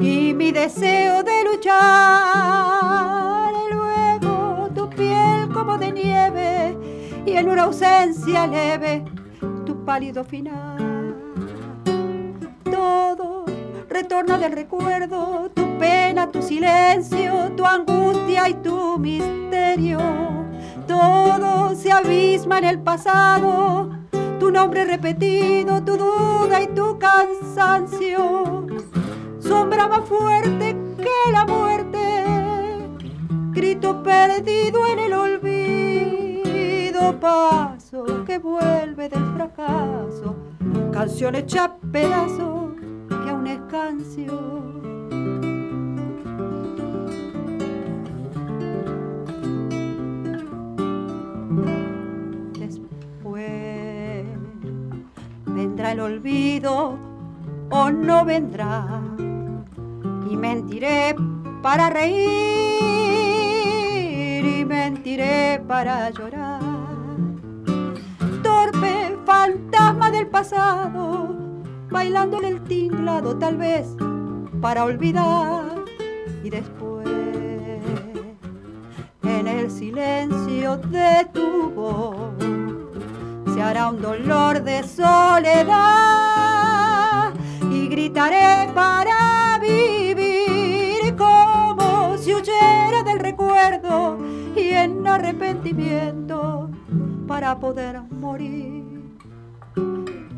[0.00, 1.84] y mi deseo de luchar.
[3.54, 6.76] Y luego tu piel como de nieve
[7.24, 9.04] y en una ausencia leve
[9.64, 11.14] tu pálido final.
[12.64, 13.45] Todo
[14.02, 19.98] retorna del recuerdo, tu pena, tu silencio, tu angustia y tu misterio.
[20.86, 23.88] Todo se abisma en el pasado
[24.38, 28.66] tu nombre repetido, tu duda y tu cansancio.
[29.40, 32.24] Sombra más fuerte que la muerte,
[33.52, 40.36] grito perdido en el olvido, paso que vuelve del fracaso,
[40.92, 42.75] canción hecha pedazo
[43.26, 43.58] que aún es
[55.44, 56.96] vendrá el olvido
[57.70, 59.02] o no vendrá.
[60.30, 61.16] Y mentiré
[61.62, 62.24] para reír
[64.44, 66.60] y mentiré para llorar.
[68.44, 71.34] Torpe fantasma del pasado,
[71.90, 73.86] bailando en el tinglado tal vez
[74.60, 75.64] para olvidar.
[76.42, 77.08] Y después,
[79.22, 82.34] en el silencio de tu voz
[83.52, 85.72] se hará un dolor de soledad
[87.70, 94.18] y gritaré para vivir como si huyera del recuerdo
[94.54, 96.70] y en arrepentimiento
[97.26, 98.84] para poder morir.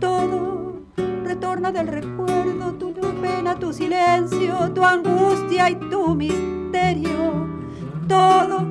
[0.00, 0.67] Todo
[1.28, 7.46] retorna del recuerdo, tu pena, tu silencio, tu angustia y tu misterio.
[8.08, 8.66] Todo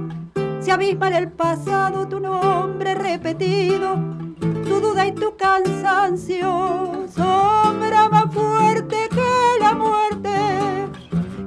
[0.59, 3.95] se abisma en el pasado, tu nombre repetido
[4.39, 10.29] tu duda y tu cansancio, sombra más fuerte que la muerte,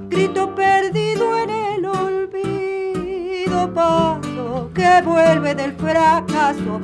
[0.09, 6.81] grito perdido en el olvido, paso que vuelve del fracaso,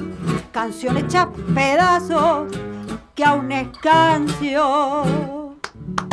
[0.52, 2.52] canción hecha pedazos
[3.16, 5.56] que aún es canción.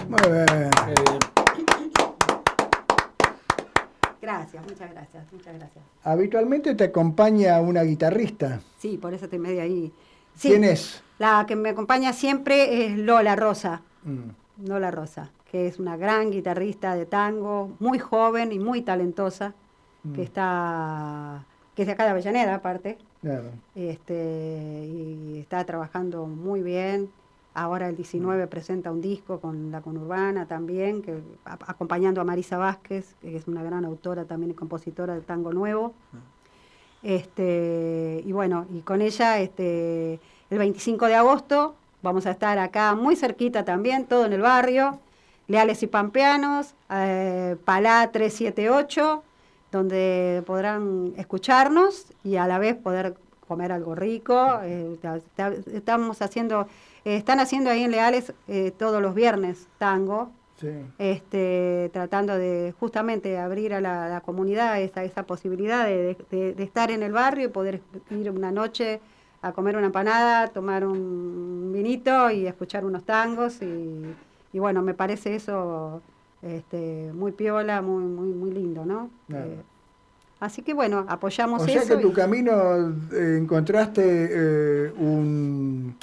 [0.07, 0.69] Muy bien.
[4.21, 5.83] Gracias, muchas gracias, muchas gracias.
[6.03, 8.61] Habitualmente te acompaña una guitarrista.
[8.77, 9.91] Sí, por eso te medio ahí.
[10.41, 11.03] ¿Quién es?
[11.19, 13.81] La que me acompaña siempre es Lola Rosa.
[14.03, 14.65] Mm.
[14.67, 19.53] Lola Rosa, que es una gran guitarrista de tango, muy joven y muy talentosa,
[20.15, 20.23] que Mm.
[20.23, 21.45] está
[21.75, 22.97] que es de acá de Avellaneda aparte.
[23.21, 23.49] Claro.
[23.75, 27.09] Este, y está trabajando muy bien.
[27.55, 32.57] Ahora el 19 presenta un disco con la conurbana también, que, a- acompañando a Marisa
[32.57, 35.93] Vázquez, que es una gran autora también y compositora de tango nuevo.
[37.01, 40.19] Este, y bueno, y con ella este,
[40.49, 44.99] el 25 de agosto vamos a estar acá muy cerquita también, todo en el barrio,
[45.47, 49.23] Leales y Pampeanos, eh, Palá 378,
[49.77, 53.15] donde podrán escucharnos y a la vez poder
[53.47, 54.59] comer algo rico.
[54.63, 56.67] Eh, ta- ta- estamos haciendo,
[57.03, 60.69] eh, están haciendo ahí en Leales eh, todos los viernes tango, Sí.
[60.99, 66.63] este, tratando de justamente abrir a la, la comunidad esa, esa posibilidad de, de- de
[66.63, 67.81] estar en el barrio y poder
[68.11, 69.01] ir una noche
[69.41, 74.05] a comer una empanada, tomar un vinito y escuchar unos tangos y,
[74.53, 76.01] y bueno, me parece eso
[76.43, 79.09] este, muy piola, muy, muy, muy lindo, ¿no?
[79.27, 79.45] Claro.
[79.45, 79.61] Eh,
[80.39, 81.95] así que bueno, apoyamos O sea eso.
[81.95, 82.51] que tu camino
[83.13, 85.95] eh, encontraste eh, un,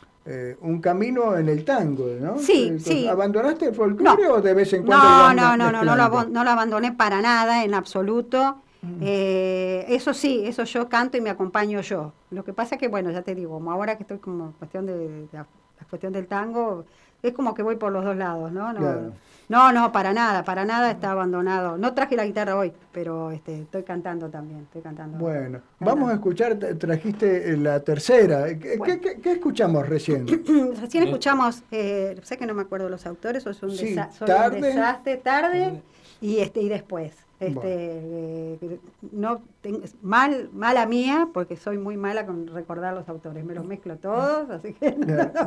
[0.62, 2.38] un camino en el tango, ¿no?
[2.38, 3.06] Sí, sí.
[3.08, 5.06] ¿Abandonaste el folclore o de vez en cuando?
[5.06, 8.62] No, no, no, no, no lo, no lo abandoné para nada, en absoluto.
[8.82, 8.98] Mm.
[9.02, 12.12] Eh, eso sí, eso yo canto y me acompaño yo.
[12.30, 14.86] Lo que pasa es que, bueno, ya te digo, como ahora que estoy como cuestión
[14.86, 16.86] de, de la, la cuestión del tango,
[17.22, 18.72] es como que voy por los dos lados, ¿no?
[18.72, 19.12] No, Claro.
[19.48, 21.76] no, no, para nada, para nada está abandonado.
[21.76, 25.18] No traje la guitarra hoy, pero este, estoy cantando también, estoy cantando.
[25.18, 28.46] Bueno, vamos a escuchar, tra- trajiste eh, la tercera.
[28.58, 30.26] ¿Qué, qué- qué- qué escuchamos recién?
[30.80, 34.08] Recién escuchamos, eh, sé que no me acuerdo los autores, o es un, Sí, desa-
[34.54, 35.82] un desastre, tarde
[36.20, 37.12] y este y después.
[37.40, 38.78] Este, eh,
[39.12, 43.64] no ten- mal, mala mía, porque soy muy mala con recordar los autores, me los
[43.64, 44.94] mezclo todos, así que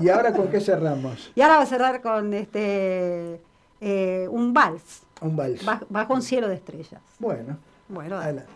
[0.02, 1.32] ¿Y ahora con qué cerramos?
[1.36, 3.40] y ahora va a cerrar con este
[3.80, 5.04] eh, un vals.
[5.22, 5.64] Un vals.
[5.64, 7.02] Bajo, bajo un cielo de estrellas.
[7.20, 7.58] Bueno.
[7.90, 8.16] Bueno.
[8.18, 8.52] Adelante.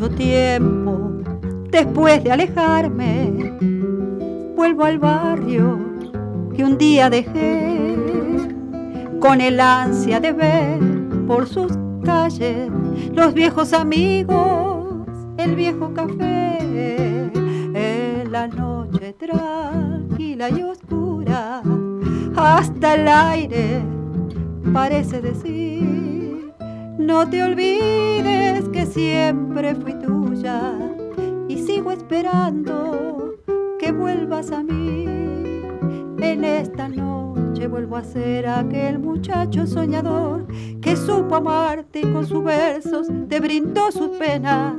[0.00, 1.10] Mucho tiempo.
[1.70, 3.54] Después de alejarme,
[4.56, 5.78] vuelvo al barrio
[6.54, 7.96] que un día dejé
[9.20, 10.78] con el ansia de ver
[11.26, 11.72] por sus
[12.02, 12.70] calles
[13.12, 15.06] los viejos amigos,
[15.36, 16.58] el viejo café,
[17.74, 21.62] en la noche tranquila y oscura,
[22.36, 23.82] hasta el aire
[24.72, 25.99] parece decir,
[27.00, 30.74] no te olvides que siempre fui tuya
[31.48, 33.36] y sigo esperando
[33.78, 35.06] que vuelvas a mí.
[36.20, 40.46] En esta noche vuelvo a ser aquel muchacho soñador
[40.82, 44.74] que supo amarte y con sus versos te brindó sus penas.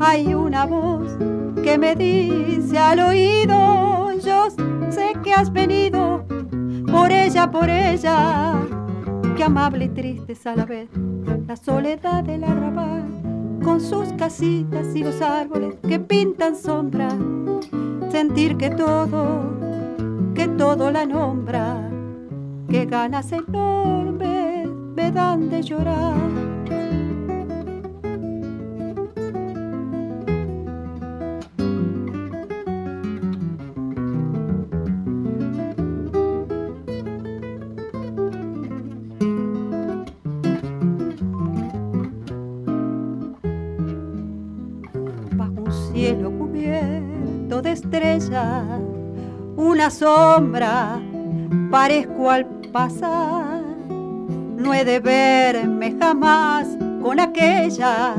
[0.00, 1.16] Hay una voz
[1.62, 4.48] que me dice al oído, yo
[4.90, 6.24] sé que has venido
[6.90, 8.60] por ella, por ella.
[9.36, 10.88] Qué amable y triste es a la vez
[11.48, 13.04] la soledad del arrabal
[13.64, 17.08] con sus casitas y los árboles que pintan sombra.
[18.10, 19.40] Sentir que todo,
[20.34, 21.90] que todo la nombra,
[22.68, 26.14] que ganas enormes me dan de llorar.
[47.74, 48.80] Estrellas,
[49.56, 51.00] una sombra
[51.70, 53.62] parezco al pasar.
[53.88, 56.68] No he de verme jamás
[57.02, 58.14] con aquella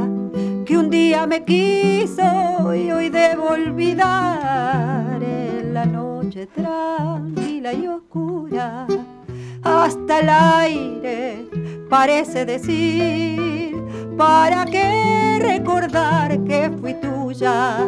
[0.65, 8.85] que un día me quiso y hoy debo olvidar en la noche tranquila y oscura.
[9.63, 11.47] Hasta el aire
[11.89, 13.75] parece decir,
[14.17, 17.79] ¿para qué recordar que fui tuya?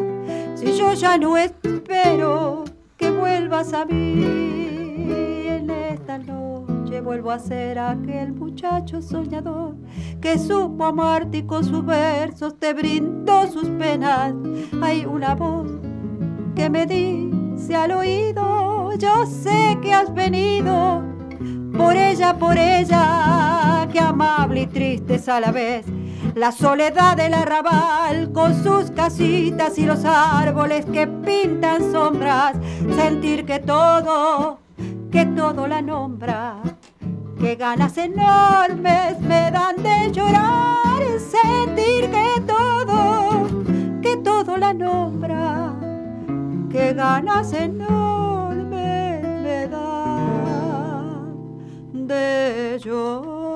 [0.58, 2.64] Si yo ya no espero
[2.98, 4.24] que vuelvas a mí
[5.06, 9.76] en esta noche vuelvo a ser aquel muchacho soñador
[10.20, 14.34] que supo amarte y con sus versos te brindó sus penas.
[14.82, 15.70] Hay una voz
[16.56, 21.04] que me dice al oído, yo sé que has venido
[21.78, 25.86] por ella, por ella, que amable y triste es a la vez.
[26.38, 32.56] La soledad del arrabal con sus casitas y los árboles que pintan sombras.
[32.96, 34.60] Sentir que todo,
[35.12, 36.58] que todo la nombra.
[37.40, 41.02] Que ganas enormes me dan de llorar.
[41.18, 43.48] Sentir que todo,
[44.04, 45.74] que todo la nombra.
[46.70, 51.34] Que ganas enormes me dan
[52.08, 53.48] de llorar.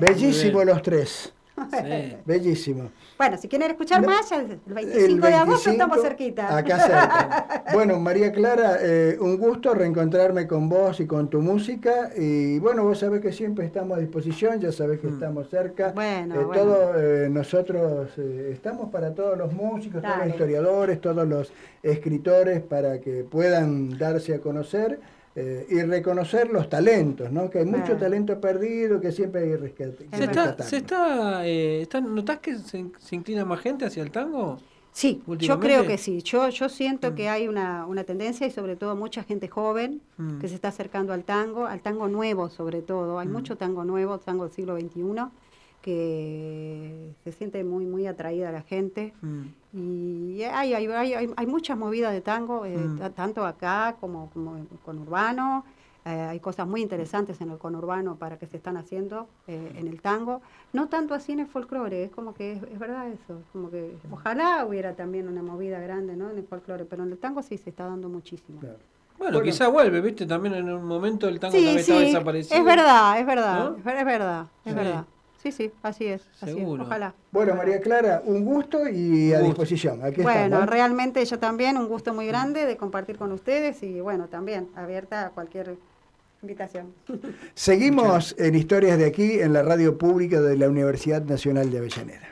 [0.00, 1.32] Bellísimo los tres.
[2.24, 2.90] Bellísimo.
[3.18, 6.56] Bueno, si quieren escuchar más, ya el 25, El de agosto 25, estamos cerquita.
[6.56, 7.64] Acá cerca.
[7.74, 12.10] Bueno, María Clara, eh, un gusto reencontrarme con vos y con tu música.
[12.16, 15.92] Y bueno, vos sabés que siempre estamos a disposición, ya sabés que estamos cerca.
[15.92, 16.62] Bueno, Eh, bueno.
[16.62, 20.30] todo, eh, nosotros eh, estamos para todos los músicos, todos los Dale.
[20.30, 21.52] historiadores, todos los
[21.82, 24.98] escritores, para que puedan darse a conocer.
[25.36, 27.48] Eh, y reconocer los talentos, ¿no?
[27.50, 27.98] Que hay mucho Ah.
[27.98, 30.66] talento perdido, que siempre hay rescat- que ¿Se está, rescatar.
[30.66, 34.58] se está, eh, está- ¿Notás que se, se inclina más gente hacia el tango?
[34.92, 36.20] Sí, yo creo que sí.
[36.22, 40.38] Yo, yo siento que hay una, una tendencia y sobre todo mucha gente joven Mm.
[40.40, 43.20] que se está acercando al tango, al tango nuevo sobre todo.
[43.20, 43.32] Hay Mm.
[43.32, 45.30] mucho tango nuevo, tango del siglo XXI,
[45.80, 49.12] que se siente muy, muy atraída a la gente.
[49.22, 49.42] Mm.
[49.72, 52.98] Y hay, hay, hay, hay, hay muchas movidas de tango, eh, Mm.
[52.98, 55.64] ta- tanto acá como, como en conurbano.
[56.06, 59.86] Eh, hay cosas muy interesantes en el conurbano para que se están haciendo eh, en
[59.86, 60.40] el tango.
[60.72, 63.34] No tanto así en el folclore, es como que es, es verdad eso.
[63.38, 66.30] es Como que ojalá hubiera también una movida grande ¿no?
[66.30, 68.60] en el folclore, pero en el tango sí se está dando muchísimo.
[68.62, 68.78] Bueno,
[69.18, 69.42] Bueno.
[69.42, 70.24] quizá vuelve, ¿viste?
[70.24, 72.58] También en un momento el tango Sí, también estaba sí, desaparecido.
[72.58, 73.76] es verdad, es verdad, ¿No?
[73.76, 74.78] es ver- es verdad, es Sí.
[74.78, 75.04] verdad.
[75.42, 76.82] Sí, sí, así es, así es, Seguro.
[76.84, 77.14] ojalá.
[77.32, 79.46] Bueno, María Clara, un gusto y a gusto.
[79.48, 80.04] disposición.
[80.04, 80.66] Aquí Bueno, estamos.
[80.68, 85.26] realmente yo también, un gusto muy grande de compartir con ustedes y bueno, también abierta
[85.26, 85.76] a cualquier
[86.42, 86.92] invitación.
[87.54, 92.28] Seguimos en Historias de aquí, en la radio pública de la Universidad Nacional de Avellaneda.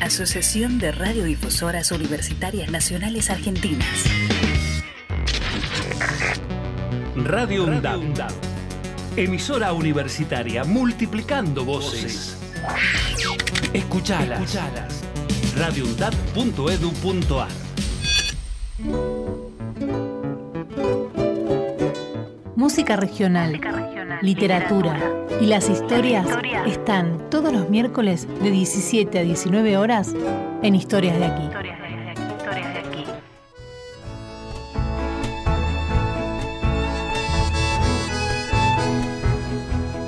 [0.00, 4.04] Asociación de Radiodifusoras Universitarias Nacionales Argentinas.
[7.16, 8.02] Radio UNDAB.
[9.16, 12.36] Emisora universitaria multiplicando voces.
[13.72, 14.42] Escuchalas.
[14.42, 15.02] Escuchalas.
[15.56, 17.48] radioundab.edu.ar
[22.54, 23.60] Música regional,
[24.22, 24.98] literatura
[25.40, 26.26] y las historias
[26.66, 30.14] están todos los miércoles de 17 a 19 horas
[30.62, 31.66] en Historias de aquí.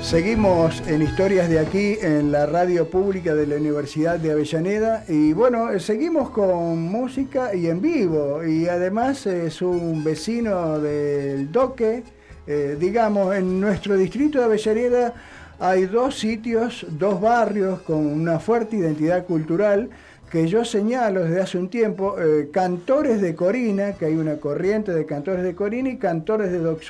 [0.09, 5.05] Seguimos en Historias de aquí, en la radio pública de la Universidad de Avellaneda.
[5.07, 8.43] Y bueno, eh, seguimos con música y en vivo.
[8.43, 12.01] Y además es un vecino del Doque.
[12.51, 15.13] Eh, digamos, en nuestro distrito de Avellaneda
[15.59, 19.91] hay dos sitios, dos barrios con una fuerte identidad cultural
[20.31, 24.91] que yo señalo desde hace un tiempo, eh, cantores de Corina, que hay una corriente
[24.91, 26.81] de cantores de Corina y cantores de Doc.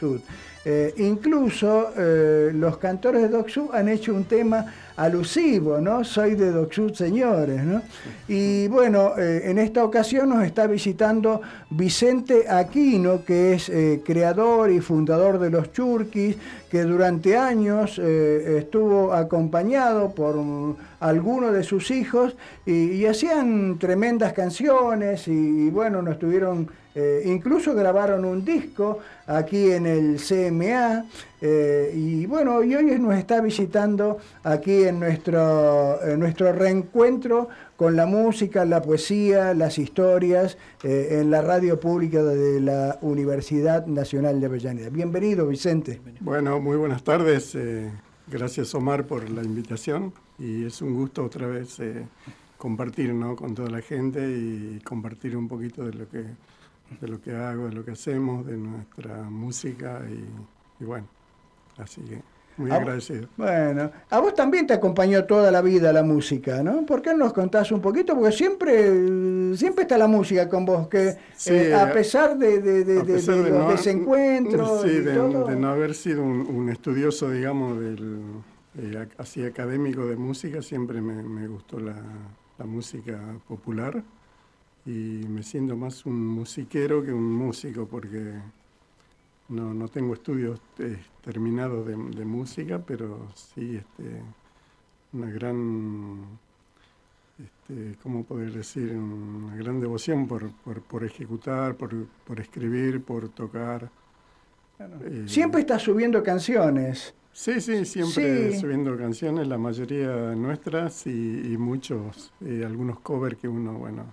[0.64, 1.90] Eh, incluso
[2.54, 4.66] los cantores de Doc han hecho un tema
[5.00, 6.04] alusivo, ¿no?
[6.04, 7.82] Soy de Doc Sud, señores, ¿no?
[8.28, 14.70] Y bueno, eh, en esta ocasión nos está visitando Vicente Aquino, que es eh, creador
[14.70, 16.36] y fundador de los Churquis,
[16.70, 22.36] que durante años eh, estuvo acompañado por mm, algunos de sus hijos
[22.66, 29.72] y, hacían tremendas canciones y, y bueno, nos tuvieron eh, incluso grabaron un disco aquí
[29.72, 31.06] en el CMA
[31.40, 37.48] eh, y bueno, y hoy nos está visitando aquí en nuestro, en nuestro reencuentro
[37.80, 43.88] con la música, la poesía, las historias eh, en la radio pública de la Universidad
[43.88, 44.90] Nacional de Avellaneda.
[44.90, 46.02] Bienvenido, Vicente.
[46.20, 47.56] Bueno, muy buenas tardes.
[47.56, 47.90] eh,
[48.28, 52.06] gracias, Omar, por la invitación y es un gusto otra vez eh,
[52.58, 53.38] compartir ¿no?
[53.38, 56.26] con toda la gente y compartir un poquito de lo que
[57.00, 61.08] de lo que hago, de lo que hacemos, de nuestra música y, y bueno,
[61.78, 62.22] así que
[62.60, 63.28] muy agradecido.
[63.38, 66.86] Bueno, a vos también te acompañó toda la vida la música, ¿no?
[66.86, 68.16] ¿Por qué no nos contás un poquito?
[68.16, 72.84] Porque siempre, siempre está la música con vos, que Sí, eh, a pesar de, de-
[72.84, 76.42] de- A de- pesar de de los no- desencuentros sí, de, no haber sido un,
[76.42, 78.22] un estudioso, digamos, del,
[78.78, 81.96] eh, así académico de música, siempre me, me gustó la,
[82.58, 83.18] la música
[83.48, 84.04] popular
[84.86, 88.34] y me siento más un musiquero que un músico porque
[89.50, 90.98] no, no tengo estudios eh,
[91.30, 94.24] terminados de, de música, pero sí este,
[95.14, 96.40] una gran,
[97.38, 98.92] este, ¿cómo poder decir?
[98.94, 101.92] Una gran devoción por, por, por ejecutar, por,
[102.26, 103.92] por escribir, por tocar.
[104.80, 107.14] Eh, Siempre estás subiendo canciones.
[107.32, 108.60] Sí, sí, siempre Sí.
[108.60, 114.04] subiendo canciones, la mayoría nuestras y, y muchos, eh, algunos covers que uno, bueno,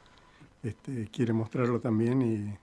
[0.63, 2.59] este, quiere mostrarlo también y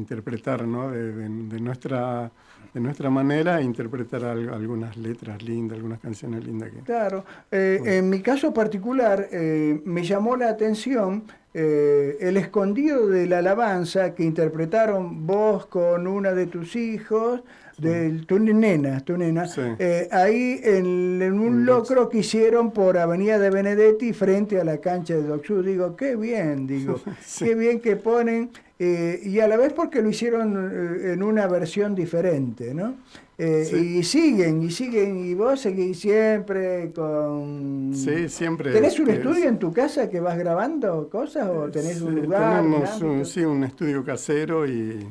[0.00, 0.90] interpretar, ¿no?
[0.90, 2.30] De, de- de nuestra,
[2.72, 6.78] de nuestra manera, interpretar al- algunas letras lindas, algunas canciones lindas que...
[6.80, 13.26] Claro, eh, en mi caso particular eh, me llamó la atención eh, el escondido de
[13.26, 17.42] la alabanza que interpretaron vos con una de tus hijos,
[17.78, 19.46] de tu nena, tu nena,
[19.78, 24.78] eh, ahí en, en un locro que hicieron por Avenida de Benedetti frente a la
[24.78, 25.62] cancha de Docsú.
[25.62, 27.00] Digo, qué bien, digo,
[27.38, 31.46] qué bien que ponen, eh, y a la vez porque lo hicieron eh, en una
[31.46, 32.94] versión diferente, ¿no?
[33.36, 33.98] Eh, Sí.
[33.98, 37.90] Y siguen, y siguen, y vos seguís siempre con...
[37.92, 42.14] Sí, siempre, ¿Tenés un estudio en tu casa que vas grabando cosas o tenés un
[42.14, 42.62] Sí, lugar?
[42.62, 45.04] Tenemos un, sí, un estudio casero y,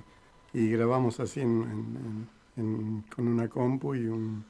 [0.53, 4.43] y grabamos así en- en- en- con una compu y, un-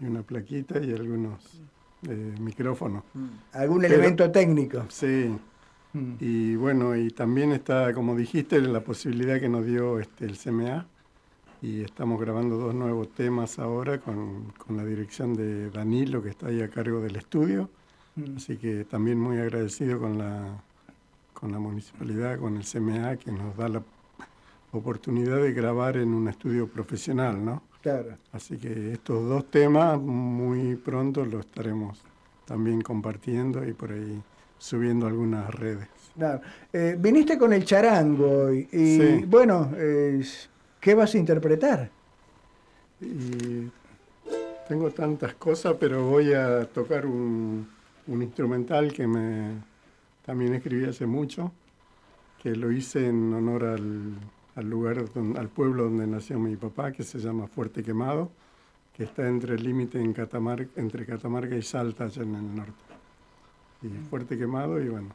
[0.00, 1.60] y una plaquita y algunos
[2.08, 3.04] eh, micrófonos.
[3.52, 4.84] ¿Algún Pero- elemento técnico?
[4.88, 5.34] Sí.
[6.18, 10.86] Y bueno, y también está, como dijiste, la posibilidad que nos dio este, el CMA.
[11.62, 16.48] Y estamos grabando dos nuevos temas ahora con, con la dirección de Danilo, que está
[16.48, 17.70] ahí a cargo del estudio.
[18.16, 18.36] Mm.
[18.36, 20.60] Así que también muy agradecido con la,
[21.32, 23.82] con la municipalidad, con el CMA, que nos da la
[24.78, 27.62] oportunidad de grabar en un estudio profesional, ¿no?
[27.82, 28.16] Claro.
[28.32, 32.00] Así que estos dos temas muy pronto los estaremos
[32.46, 34.22] también compartiendo y por ahí
[34.58, 35.88] subiendo algunas redes.
[36.16, 36.40] Claro.
[36.72, 39.24] Eh, viniste con el charango y, y, Sí.
[39.26, 40.22] bueno, eh,
[40.80, 41.90] ¿qué vas a interpretar?
[43.00, 43.68] Y
[44.68, 47.68] tengo tantas cosas, pero voy a tocar un,
[48.06, 49.62] un instrumental que me
[50.24, 51.52] también escribí hace mucho,
[52.42, 54.14] que lo hice en honor al,
[54.54, 58.30] al lugar, al pueblo donde nació mi papá, que se llama Fuerte Quemado,
[58.96, 62.72] que está entre el límite en Catamarca, entre Catamarca y Salta, allá en el norte.
[63.82, 65.14] Y Fuerte Quemado, y bueno.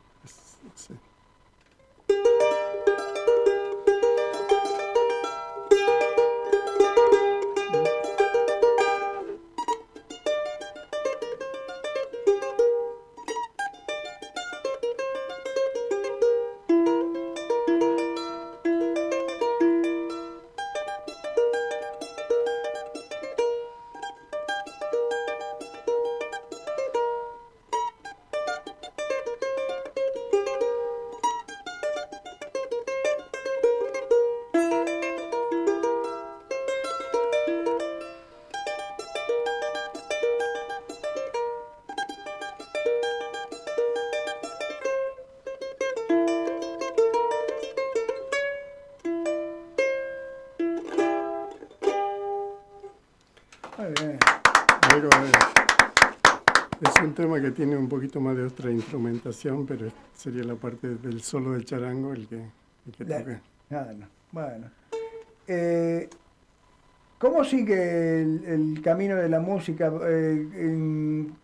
[58.60, 63.20] Otra instrumentación, pero sería la parte del solo del charango el que, el que La-
[63.20, 63.40] toque.
[63.70, 63.98] Claro,
[64.32, 64.68] bueno.
[65.48, 66.10] Eh,
[67.20, 69.92] ¿Cómo sigue el, el camino de la música?
[70.04, 71.38] Eh, en-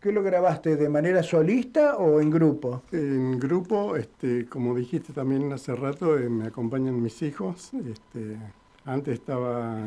[0.00, 0.74] ¿Qué lo grabaste?
[0.76, 2.82] ¿De manera solista o en grupo?
[2.90, 7.70] En grupo, este, como dijiste también hace rato, eh, me acompañan mis hijos.
[7.74, 8.36] Este,
[8.84, 9.78] antes estaba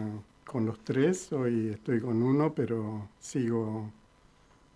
[0.45, 3.89] con los tres, hoy estoy con uno, pero sigo,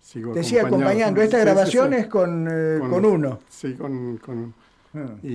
[0.00, 0.90] sigo Te sigue acompañado.
[0.90, 1.22] acompañando.
[1.22, 1.96] Esta Sí, sí, grabación sí.
[1.96, 3.38] es con, eh, con uno.
[3.48, 4.54] Sí, con, con-
[4.92, 5.06] Ah.
[5.22, 5.28] Y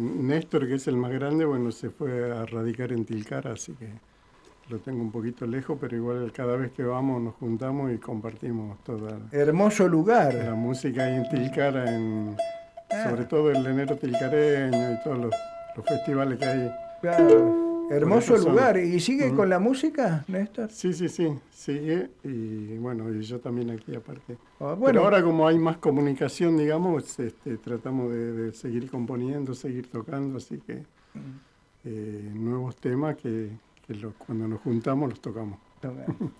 [0.00, 3.86] Néstor, que es el más grande, bueno, se fue a radicar en Tilcara, así que
[4.68, 8.82] lo tengo un poquito lejos, pero igual cada vez que vamos nos juntamos y compartimos
[8.82, 10.34] toda Hermoso lugar.
[10.34, 12.36] la música ahí en Tilcara, en,
[12.90, 13.04] Ah.
[13.08, 15.34] sobre todo el enero tilcareño y todos los,
[15.76, 16.70] los festivales que hay.
[17.00, 17.69] Claro.
[17.90, 18.78] Hermoso lugar.
[18.78, 20.70] ¿Y sigue con la música, Néstor?
[20.70, 24.36] Sí, sí, sí, sigue y bueno, y yo también aquí aparte.
[24.60, 24.84] Ah, bueno.
[24.86, 30.38] Pero ahora como hay más comunicación, digamos, este, tratamos de, de seguir componiendo, seguir tocando,
[30.38, 31.18] así que Mm.
[31.86, 33.48] eh, nuevos temas que,
[34.24, 35.58] cuando nos juntamos los tocamos.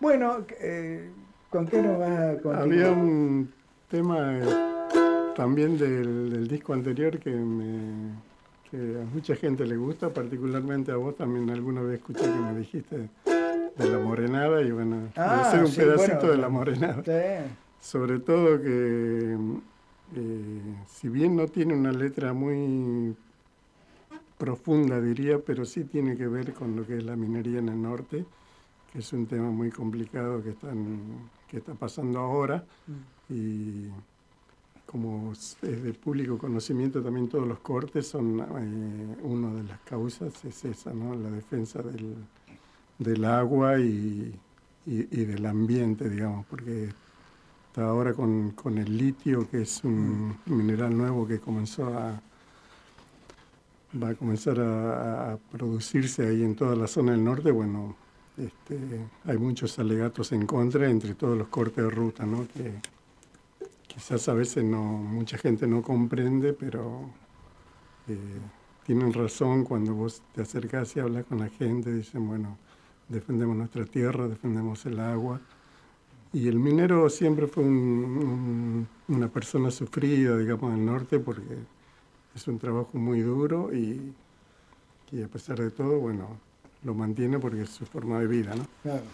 [0.00, 1.10] Bueno, eh,
[1.50, 2.62] ¿con qué nos vas a continuar?
[2.62, 3.50] Había un
[3.88, 8.12] tema eh, también del, del disco anterior que, me,
[8.74, 12.58] que a mucha gente le gusta, particularmente a vos también alguna vez escuché que me
[12.58, 13.08] dijiste
[13.76, 17.02] de la morenada y bueno, Ah, hacer un sí, pedacito bueno, de la morenada.
[17.04, 17.52] Sí.
[17.80, 19.36] Sobre todo que
[20.16, 23.14] eh, si bien no tiene una letra muy
[24.38, 27.80] profunda diría, pero sí tiene que ver con lo que es la minería en el
[27.80, 28.24] norte,
[28.92, 30.98] que es un tema muy complicado que, están,
[31.48, 32.64] que está pasando ahora.
[33.30, 33.86] Y
[34.94, 40.32] como es de público conocimiento, también todos los cortes son, eh, una de las causas
[40.44, 41.16] es esa, ¿no?
[41.16, 42.14] la defensa del,
[42.96, 44.32] del agua y,
[44.86, 46.90] y, del ambiente, digamos, porque
[47.66, 52.22] está ahora con, con, el litio, que es un mineral nuevo que comenzó a
[54.00, 57.96] va a comenzar a, producirse ahí en toda la zona del norte, bueno,
[58.38, 58.78] este,
[59.24, 62.46] hay muchos alegatos en contra entre todos los cortes de ruta, ¿no?
[62.46, 62.93] Que
[63.86, 67.02] quizás a veces no mucha gente no comprende, pero
[68.08, 68.16] eh,
[68.84, 72.58] tienen razón cuando vos te acercás y hablas con la gente, dicen, bueno,
[73.08, 75.40] defendemos nuestra tierra, defendemos el agua.
[76.32, 81.56] Y el minero siempre fue una persona sufrida, digamos, del norte, porque
[82.34, 84.12] es un trabajo muy duro y,
[85.12, 86.36] y, a pesar de todo, bueno,
[86.82, 88.66] lo mantiene porque es su forma de vida, ¿no?
[88.82, 89.04] Claro.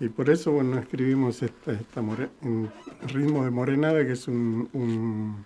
[0.00, 2.00] Y por eso, bueno, escribimos esta, esta
[2.42, 2.70] en
[3.08, 5.44] ritmo de morenada, que es un, un,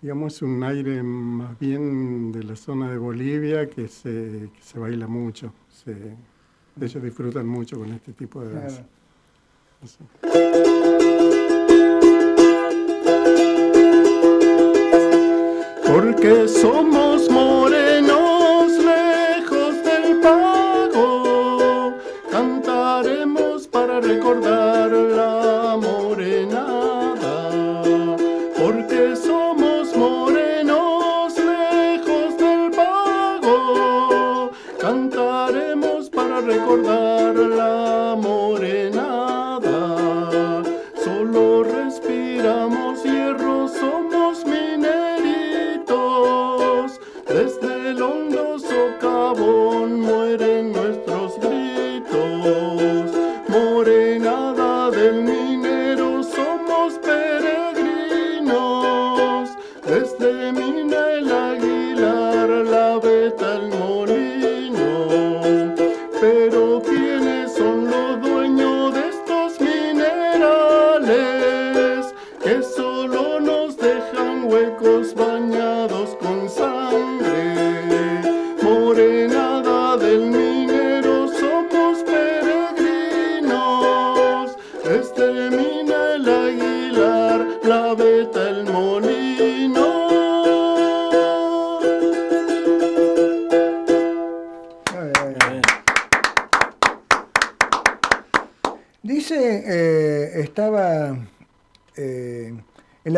[0.00, 5.06] digamos, un aire más bien de la zona de Bolivia que se, que se baila
[5.06, 5.52] mucho.
[5.68, 5.94] Se,
[6.80, 8.84] ellos disfrutan mucho con este tipo de danza.
[15.86, 17.83] Porque somos morenos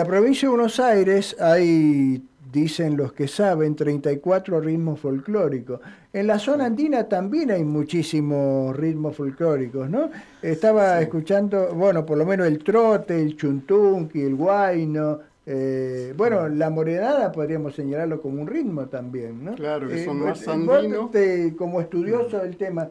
[0.07, 2.23] provincia de Buenos Aires hay,
[2.53, 5.81] dicen los que saben, 34 ritmos folclóricos.
[6.13, 10.11] En la zona andina también hay muchísimos ritmos folclóricos, ¿no?
[10.43, 15.19] Estaba escuchando, bueno, por lo menos el trote, el chuntunqui, el guayno.
[15.49, 19.55] eh, bueno, la morenada podríamos señalarlo como un ritmo también, ¿no?
[19.55, 21.11] Claro, que Eh, son vos- más andinos.
[21.57, 22.89] como estudioso del tema,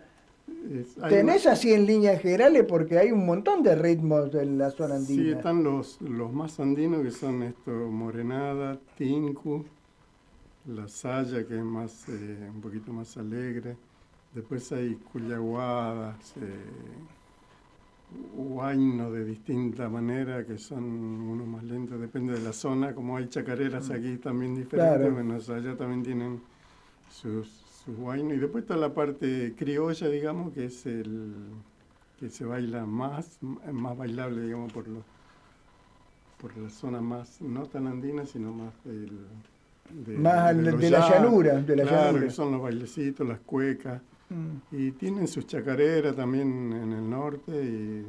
[1.10, 2.66] ¿tenés así en líneas generales?
[2.68, 5.24] Porque hay un montón de ritmos en la zona andina.
[5.24, 9.66] Sí, están los, los más andinos que son esto, Morenada, Tinku,
[10.68, 13.76] La Saya, que es más, eh, un poquito más alegre.
[14.34, 16.50] Después hay Cuyaguadas, eh,
[18.36, 22.94] Huayno de distinta manera, que son unos más lentos, depende de la zona.
[22.94, 25.14] Como hay chacareras aquí también diferentes, Claro.
[25.14, 26.42] bueno, allá también tienen
[27.12, 28.34] sus, sus huaynos.
[28.34, 31.34] Y después está la parte criolla, digamos, que es el
[32.20, 35.04] que se baila más, más bailable, digamos, por los
[36.46, 39.10] por la zona más, no tan andina, sino más del,
[40.06, 42.26] de, Más la llanura, de la claro, llanura.
[42.26, 44.02] que son los bailecitos, las cuecas.
[44.30, 44.76] Mm.
[44.76, 48.06] Y tienen sus chacareras también en el norte, y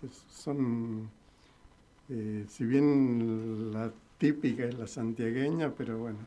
[0.00, 1.08] que son,
[2.08, 6.18] eh, si bien la típica es la santiagueña, pero bueno.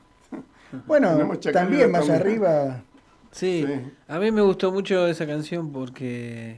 [0.87, 2.83] Bueno, también más arriba.
[3.31, 3.65] Sí,
[4.07, 6.57] a mí me gustó mucho esa canción porque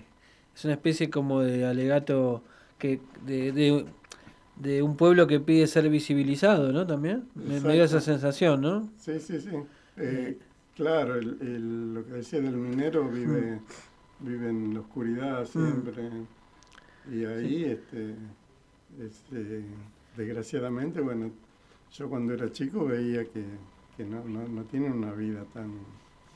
[0.55, 2.43] es una especie como de alegato
[2.77, 3.85] que de, de,
[4.57, 6.85] de un pueblo que pide ser visibilizado, ¿no?
[6.85, 8.89] También me, me dio esa sensación, ¿no?
[8.99, 9.49] Sí, sí, sí.
[9.97, 10.37] Eh,
[10.75, 13.59] claro, el, el- lo que decía del minero vive,
[14.19, 16.03] vive en la oscuridad siempre.
[17.11, 18.15] Y ahí, este,
[19.01, 19.63] este,
[20.15, 21.31] desgraciadamente, bueno,
[21.93, 23.43] yo cuando era chico veía que,
[23.97, 25.71] que no, no, no tienen una vida tan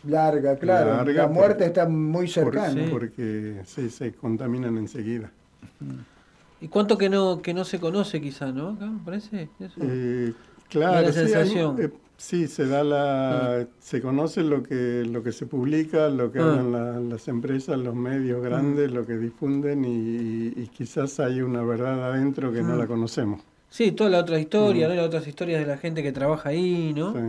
[0.03, 0.95] Larga, claro.
[0.95, 2.87] larga la muerte por- está muy por- cercana.
[2.89, 5.31] porque sí, se contaminan enseguida.
[6.59, 8.69] ¿Y cuánto que no que no se conoce quizá, no?
[8.69, 9.75] Acá me parece eso.
[9.81, 10.33] Eh,
[10.69, 11.75] claro, la sí, hay- sensación.
[11.81, 16.37] eh, Sí, se da la, se conoce lo que lo que se publica, lo que
[16.37, 16.43] Ah.
[16.43, 21.63] hablan la- las empresas, los medios grandes, lo que difunden y, y quizás hay una
[21.63, 22.77] verdad adentro que no Ah.
[22.77, 23.41] la conocemos.
[23.71, 24.87] Sí, toda la otra historia.
[24.87, 24.93] ¿no?
[24.93, 27.11] Las otras historias de la gente que trabaja ahí, ¿no?
[27.13, 27.19] Sí.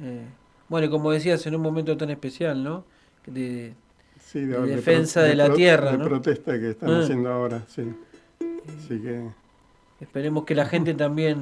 [0.00, 0.24] Eh,
[0.68, 2.84] bueno, y como decías, en un momento tan especial, ¿no?
[3.26, 3.74] De,
[4.20, 6.04] Sí, de de- de defensa de, la tierra, de ¿no?
[6.04, 7.00] protesta que están Ah.
[7.00, 7.82] haciendo ahora, sí.
[8.78, 9.22] Así que
[10.00, 11.38] Esperemos que la gente también,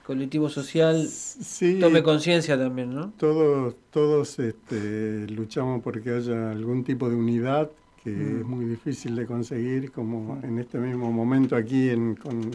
[0.00, 3.12] el colectivo social, sí, tome conciencia también, ¿no?
[3.18, 7.70] todos todos este, luchamos porque haya algún tipo de unidad
[8.04, 8.40] que Mm.
[8.40, 12.50] es muy difícil de conseguir, como en este mismo momento aquí en, con,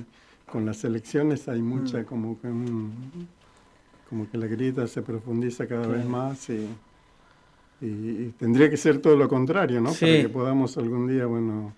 [0.52, 2.06] con las elecciones hay mucha Mm.
[2.06, 3.28] como que un-
[4.14, 6.70] como que la grieta se profundiza cada vez más y,
[7.82, 7.86] y-
[8.28, 9.90] y tendría que ser todo lo contrario, ¿no?
[9.90, 11.74] Para que podamos algún día, bueno,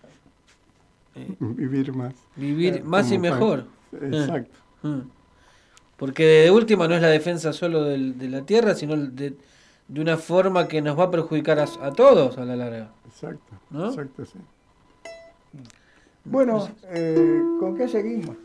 [1.39, 2.13] vivir más.
[2.35, 3.67] Vivir más y mejor.
[4.01, 4.57] Exacto.
[4.83, 4.99] Mm.
[5.95, 9.37] Porque de última no es la defensa solo del- de la tierra, sino de,
[9.87, 12.91] de una forma que nos va a perjudicar a, a todos a la larga.
[13.07, 13.53] Exacto.
[13.69, 13.87] ¿No?
[13.87, 14.39] Exacto, sí.
[16.25, 18.35] Bueno, eh, ¿con qué seguimos?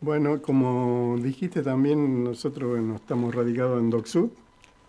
[0.00, 4.28] Bueno, como dijiste también, nosotros bueno, estamos radicados en DocSud,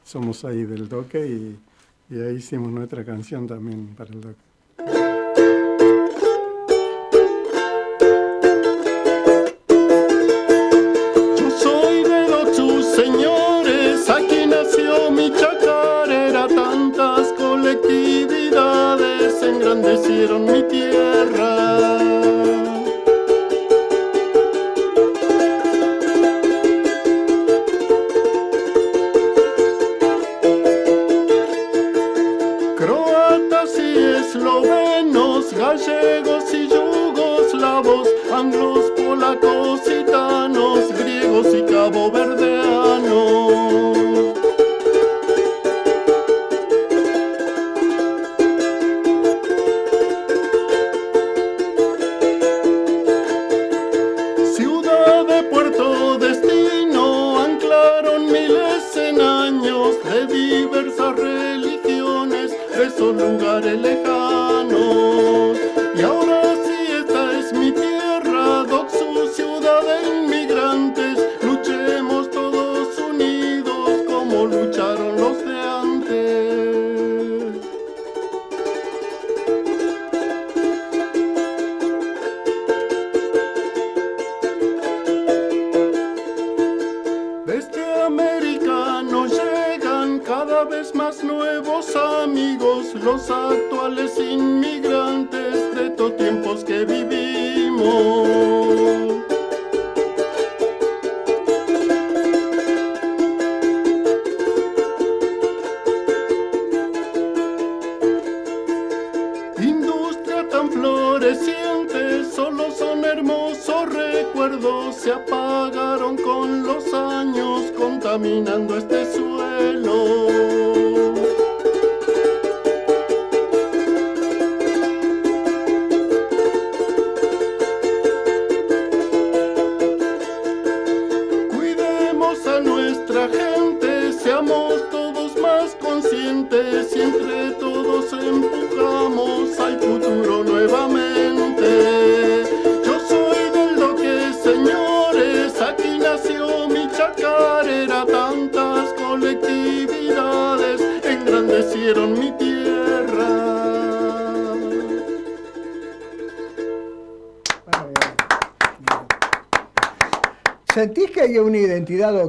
[0.04, 1.60] somos ahí del Doque y,
[2.14, 4.47] y ahí hicimos nuestra canción también para el Doque.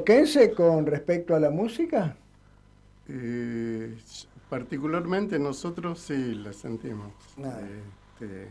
[0.09, 2.17] Identidad oquense con respecto a la música?
[3.09, 3.97] Eh,
[4.49, 7.13] particularmente nosotros sí la sentimos.
[7.43, 7.61] Ah.
[8.21, 8.49] Este,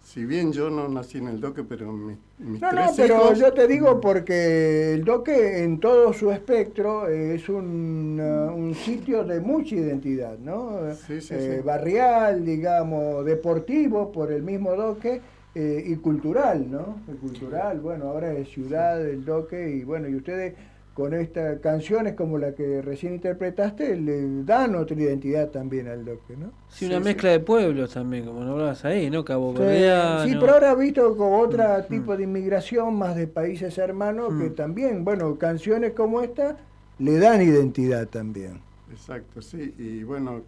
[0.00, 3.16] si bien yo no nací en el Doque, pero mi- mis No, no, tres pero
[3.16, 3.38] hijos...
[3.38, 8.74] yo te digo porque el Doque en todo su espectro eh, es un, uh, un
[8.74, 10.80] sitio de mucha identidad, ¿no?
[10.92, 11.60] Sí, sí, Eh, sí.
[11.62, 15.20] Barrial, digamos, deportivo por el mismo Doque
[15.54, 17.02] eh, y cultural, ¿no?
[17.08, 20.54] Y cultural, bueno, ahora es ciudad del Doque y bueno, y ustedes
[20.96, 26.36] con estas canciones como la que recién interpretaste le dan otra identidad también al Doque,
[26.38, 26.50] ¿no?
[26.70, 29.22] Sí, una mezcla de pueblos también, como nombrabas ahí, ¿no?
[29.22, 30.24] Cabo Sí, Verdeano.
[30.24, 34.54] Sí, pero ahora visto con otro tipo de inmigración, más de países hermanos, que Mm.
[34.54, 36.56] también, bueno, canciones como esta
[36.98, 38.62] le dan identidad también.
[38.90, 39.74] Exacto, sí.
[39.78, 40.40] Y bueno,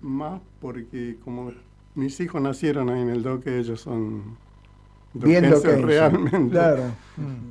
[0.00, 1.52] más porque como
[1.94, 4.36] mis hijos nacieron ahí en el Doque, ellos son
[5.12, 6.50] Viendo urgencia Keynes, realmente.
[6.50, 6.82] claro.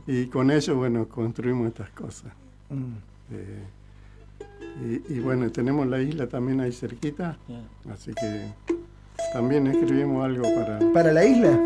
[0.07, 2.31] Y con ello, bueno, construimos estas cosas.
[2.69, 2.93] Mm.
[3.31, 7.37] Eh, y, y bueno, tenemos la isla también ahí cerquita,
[7.91, 8.45] así que
[9.33, 10.79] también escribimos algo para...
[10.93, 11.59] ¿Para la isla?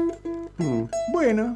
[0.57, 0.83] Mm.
[1.11, 1.55] Bueno.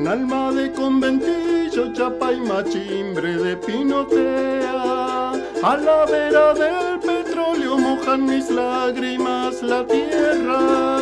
[0.00, 5.32] Con alma de conventillo, chapa y machimbre de pinotea.
[5.62, 11.00] A la vera del petróleo mojan mis lágrimas la tierra.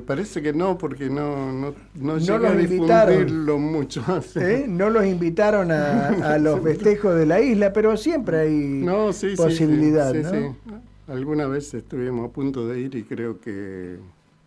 [0.00, 3.10] Me parece que no, porque no, no, no, No los a invitaron.
[3.18, 4.02] difundirlo mucho.
[4.36, 4.64] ¿Eh?
[4.68, 8.50] No los invitaron a, a los festejos de la isla, pero siempre hay
[8.84, 10.30] No, sí, sí, posibilidad, sí, ¿no?
[10.30, 10.72] sí.
[11.08, 13.98] Alguna vez estuvimos a punto de ir y creo que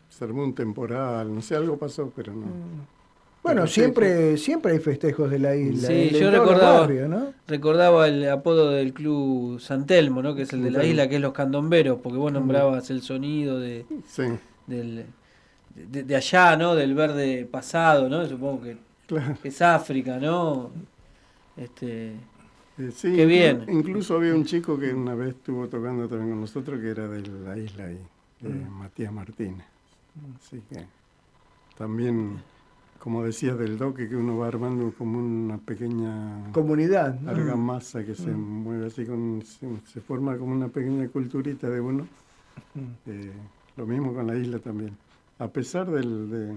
[0.10, 2.46] se armó un temporal, no sé, algo pasó, pero no.
[3.44, 5.90] Bueno, Pero sí, siempre, siempre hay festejos de la isla.
[5.90, 7.34] Sí, en yo recordaba, barrios, ¿no?
[7.46, 10.34] recordaba el apodo del club San Telmo, ¿no?
[10.34, 12.36] que es el de la isla, que es los candomberos, porque vos Mm.
[12.36, 14.24] nombrabas el sonido de, Sí.
[14.68, 15.06] del,
[15.76, 16.76] de, de allá, ¿no?
[16.76, 18.26] del verde pasado, ¿no?
[18.28, 18.78] supongo que
[19.08, 19.36] Claro.
[19.44, 20.72] es África, ¿no?
[21.58, 22.14] Este,
[22.78, 23.66] Eh, sí, Qué bien.
[23.68, 27.08] inclu- Incluso había un chico que una vez estuvo tocando también con nosotros que era
[27.08, 28.00] de la isla ahí,
[28.44, 28.70] eh, Mm.
[28.80, 29.66] Matías Martínez.
[30.40, 30.84] Así que
[31.78, 32.40] también,
[33.00, 37.30] como decías del doque, que uno va armando como una pequeña Comunidad, ¿no?
[37.30, 38.64] argamasa que se Mm.
[38.64, 42.08] mueve así, con, se, se forma como una pequeña culturita de uno.
[42.74, 42.80] Mm.
[43.12, 43.32] Eh,
[43.78, 44.98] lo mismo con la isla también.
[45.44, 46.30] A pesar del...
[46.30, 46.54] De,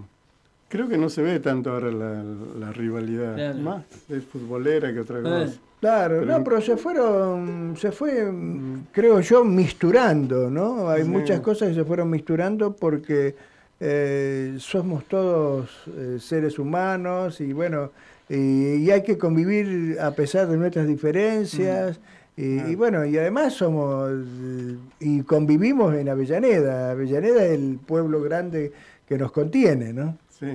[0.69, 2.23] creo que no se ve tanto ahora la,
[2.59, 3.59] la rivalidad, Claro.
[3.59, 5.53] más es futbolera que otra cosa.
[5.81, 10.89] Claro, Pero- no, pero se fueron, se fue, mm, creo yo, misturando, ¿no?
[10.89, 11.09] Hay Sí.
[11.09, 13.35] muchas cosas que se fueron misturando porque
[13.79, 17.91] eh, somos todos eh, seres humanos y bueno,
[18.29, 22.01] y, y hay que convivir a pesar de nuestras diferencias.
[22.37, 26.91] Y, y bueno, y además somos, eh, y convivimos en Avellaneda.
[26.91, 28.73] Avellaneda es el pueblo grande
[29.09, 30.19] que nos contiene, ¿no?
[30.29, 30.47] Sí,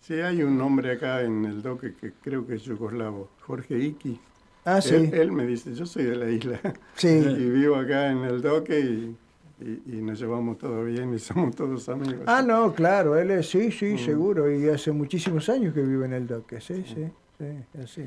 [0.00, 4.18] sí, hay un hombre acá en el doque que creo que es yugoslavo, Jorge Iki.
[4.64, 4.94] Ah, sí.
[5.12, 6.58] él me dice, yo soy de la isla.
[6.96, 7.08] Sí.
[7.38, 9.16] Y vivo acá en el doque y,
[9.60, 12.22] y- y nos llevamos todo bien y somos todos amigos.
[12.26, 13.98] Ah, no, claro, él es, sí, sí, Mm.
[13.98, 17.06] seguro, y hace muchísimos años que vive en el Doque, sí, sí,
[17.38, 18.04] sí, así.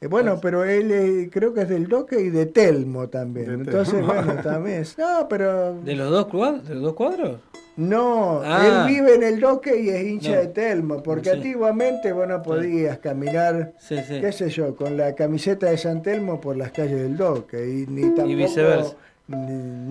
[0.00, 3.54] Eh, bueno, pero él eh, creo que es del Doque y de Telmo también, De
[3.54, 4.12] entonces, Telmo.
[4.12, 5.80] bueno, también, es- no, pero...
[5.80, 6.68] ¿De los dos cuadros?
[6.68, 7.40] ¿De los dos cuadros?
[7.76, 8.86] No, Ah.
[8.86, 10.36] él vive en el doque y es hincha No.
[10.36, 11.36] de Telmo, porque Sí.
[11.36, 14.20] antiguamente vos no podías caminar, Sí, sí.
[14.20, 17.86] qué sé yo, con la camiseta de San Telmo por las calles del doque y
[17.90, 18.94] ni tampoco viceversa.
[19.26, 19.36] Ni,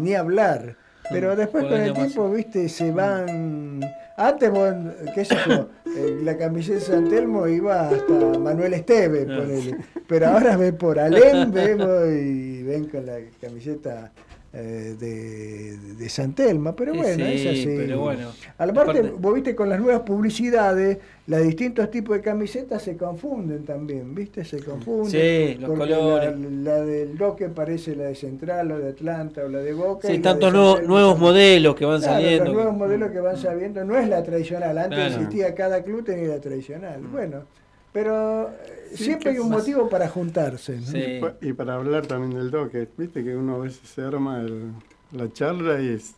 [0.02, 0.78] ni hablar.
[1.12, 3.82] Pero Mm, después con el tiempo, viste, se van.
[4.16, 4.74] Antes, vos,
[5.16, 9.78] qué sé yo, eh, la camiseta de San Telmo iba hasta Manuel Esteve, Ah.
[10.08, 14.12] Pero ahora ven por Alem, vemos y ven con la camiseta
[14.54, 16.76] eh, de, de San Telmo.
[16.76, 17.74] Pero Sí, bueno, es sí, así.
[17.76, 18.30] pero bueno.
[18.58, 23.64] Aparte, Aparte- vos viste con las nuevas publicidades, los distintos tipos de camisetas se confunden
[23.66, 24.44] también, ¿viste?
[24.46, 25.10] Se confunden.
[25.10, 26.36] Sí, los colores.
[26.38, 30.08] La, la del Doque parece la de Central o de Atlanta o la de Boca.
[30.08, 32.46] Sí, tantos nuevos, modelos que van Claro, saliendo.
[32.46, 34.78] Los nuevos modelos que van saliendo no es la tradicional.
[34.78, 35.14] Antes Claro.
[35.16, 37.02] existía cada club tenía la tradicional.
[37.12, 37.44] Bueno,
[37.92, 40.80] pero eh, Sí, siempre hay un más- motivo para juntarse.
[40.80, 40.98] ¿no?
[40.98, 44.42] Y, pa- y para hablar también del doque, viste que uno a veces se arma
[44.42, 44.72] el-
[45.12, 46.16] la charla y es-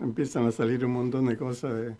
[0.00, 1.94] empiezan a salir un montón de cosas de-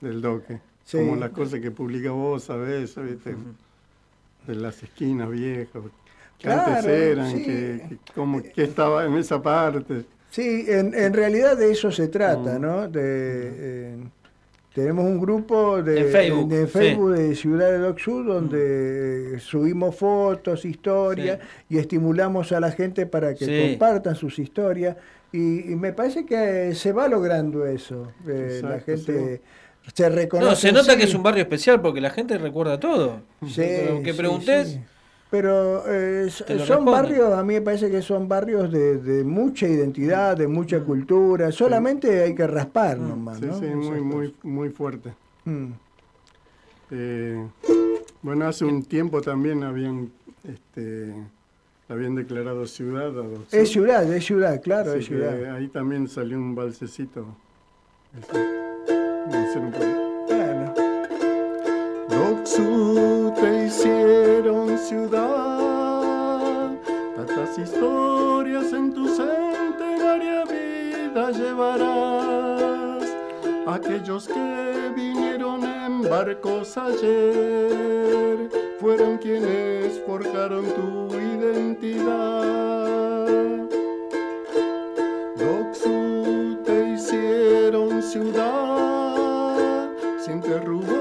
[0.00, 0.60] del doque.
[0.84, 0.98] Sí.
[0.98, 2.94] Como las cosas que publica vos, ¿sabés?
[2.96, 3.34] ¿viste?
[4.46, 5.82] De las esquinas viejas,
[6.38, 7.42] que Claro, antes eran, sí.
[7.44, 10.04] que, que como que estaba en esa parte.
[10.30, 12.10] Sí, en, en realidad de eso se Mm.
[12.10, 12.86] trata, ¿no?
[12.88, 13.96] De, eh,
[14.74, 16.72] tenemos un grupo de En Facebook, de, sí.
[16.72, 21.38] Facebook de Ciudad de Doc Sud donde subimos fotos, historias
[21.68, 23.68] y estimulamos a la gente para que Sí.
[23.70, 24.96] compartan sus historias.
[25.32, 28.12] Y, y me parece que se va logrando eso.
[28.26, 29.40] Eh, la gente
[29.92, 30.48] se reconoce.
[30.50, 33.20] No, se nota que es un barrio especial porque la gente recuerda todo.
[33.46, 34.80] Sí, Aunque sí, preguntes, sí.
[35.30, 36.30] Pero eh,
[36.64, 40.80] son barrios, a mí me parece que son barrios de, de mucha identidad, de mucha
[40.80, 41.50] cultura.
[41.50, 43.58] Solamente hay que raspar nomás, Sí, ¿no?
[43.58, 45.12] sí, muy, muy, muy fuerte.
[45.44, 45.66] Mm.
[46.92, 47.44] Eh,
[48.22, 50.12] bueno, hace un tiempo también habían,
[50.44, 51.12] este,
[51.88, 53.12] habían declarado ciudad.
[53.50, 55.56] Es ciudad, es ciudad, claro, Así es ciudad.
[55.56, 57.26] ahí también salió un balsecito.
[58.16, 58.38] Este,
[62.24, 66.70] Doxu te hicieron ciudad,
[67.16, 73.04] tantas historias en tu centenaria vida llevarás.
[73.66, 78.48] Aquellos que vinieron en barcos ayer
[78.80, 82.46] fueron quienes forjaron tu identidad.
[85.36, 89.90] Doxu te hicieron ciudad,
[90.24, 90.93] siente rubor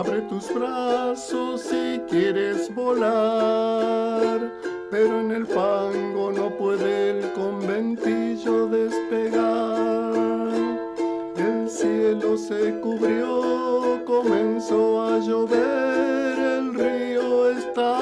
[0.00, 4.40] Abre tus brazos si quieres volar,
[4.90, 10.54] pero en el fango no puede el conventillo despegar.
[11.36, 17.98] El cielo se cubrió, comenzó a llover, el río está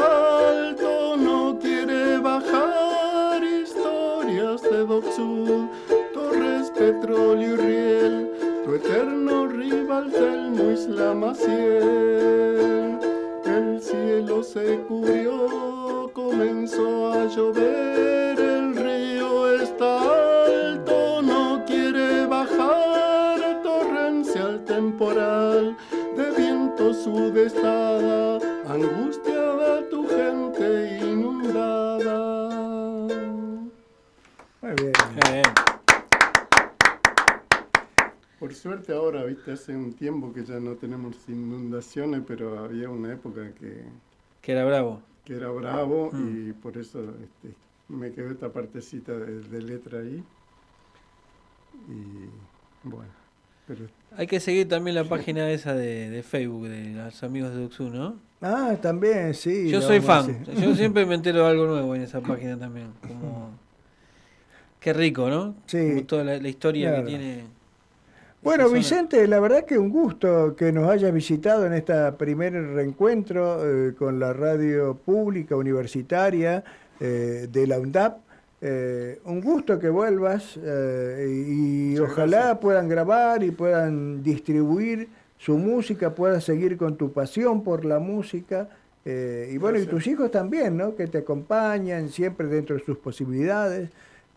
[0.51, 3.43] alto, no quiere bajar.
[3.43, 5.67] Historias de Doxud,
[6.15, 8.28] Torres, Petróleo y Riel,
[8.69, 12.99] tu eterno rival Telmo Isla Maciel.
[13.47, 24.63] El cielo se cubrió, comenzó a llover, el río está alto, no quiere bajar, torrencial
[24.67, 25.75] temporal,
[26.15, 28.39] de viento sudestada,
[28.69, 31.08] angustiada tu gente inundada.
[38.39, 43.13] Por suerte ahora, viste, hace un tiempo que ya no tenemos inundaciones, pero había una
[43.13, 43.83] época que,
[44.41, 45.03] que era bravo.
[45.25, 46.51] que era bravo Mm.
[46.51, 47.55] y por eso este,
[47.89, 50.23] me quedó esta partecita de, de letra ahí.
[51.89, 53.11] Y bueno,
[53.67, 53.87] pero
[54.17, 57.91] Hay que seguir también la página esa de, de Facebook de los amigos de Duxu,
[57.91, 58.17] ¿no?
[58.41, 59.69] Ah, también, sí.
[59.69, 60.45] Yo soy fan.
[60.61, 62.93] Yo siempre me entero de algo nuevo en esa página también.
[63.07, 63.51] Como...
[64.81, 65.57] Qué rico, ¿no?
[65.67, 65.89] Sí.
[65.89, 67.05] Como toda la, la historia Claro.
[67.05, 67.58] que tiene.
[68.43, 68.69] Bueno.
[68.69, 73.59] Vicente, la verdad que un gusto que nos hayas visitado en este primer reencuentro
[73.89, 76.63] eh, con la radio pública universitaria
[77.01, 78.19] eh, de la UNDAP.
[78.61, 86.45] Eh, un gusto que vuelvas y, ojalá puedan grabar y puedan distribuir su música, puedas
[86.45, 88.69] seguir con tu pasión por la música.
[89.05, 90.95] y bueno, y tus hijos también, ¿no?
[90.95, 93.91] Que te acompañan siempre dentro de sus posibilidades.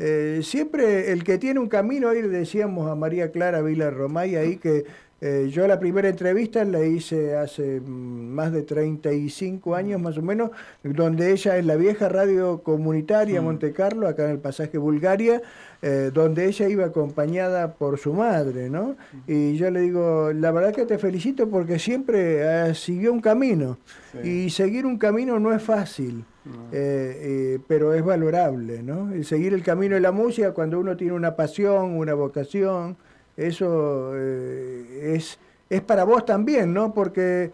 [0.03, 4.35] Eh, siempre el que tiene un camino, ahí le decíamos a María Clara Vila Romay
[4.35, 4.85] ahí que
[5.23, 10.23] eh, yo la primera entrevista la hice hace mm, más de 35 años más o
[10.23, 10.49] menos,
[10.83, 15.43] donde ella en la vieja radio comunitaria Monte Carlo, acá en el pasaje Bulgaria,
[15.83, 18.95] eh, donde ella iba acompañada por su madre, ¿no?
[19.27, 23.77] Y yo le digo, la verdad que te felicito porque siempre eh, siguió un camino
[24.23, 26.25] y seguir un camino no es fácil.
[26.71, 29.11] Eh, pero es valorable, ¿no?
[29.11, 32.97] El seguir el camino de la música cuando uno tiene una pasión, una vocación,
[33.37, 35.39] eso es,
[35.69, 36.93] es para vos también, ¿no?
[36.93, 37.51] Porque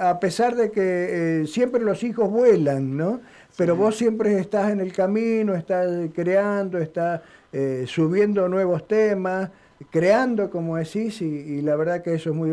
[0.00, 3.20] a pesar de que siempre los hijos vuelan, ¿no?
[3.56, 7.20] Pero vos siempre estás en el camino, estás creando, estás
[7.86, 9.50] subiendo nuevos temas
[9.86, 12.50] creando, como decís, y, la verdad que eso es muy,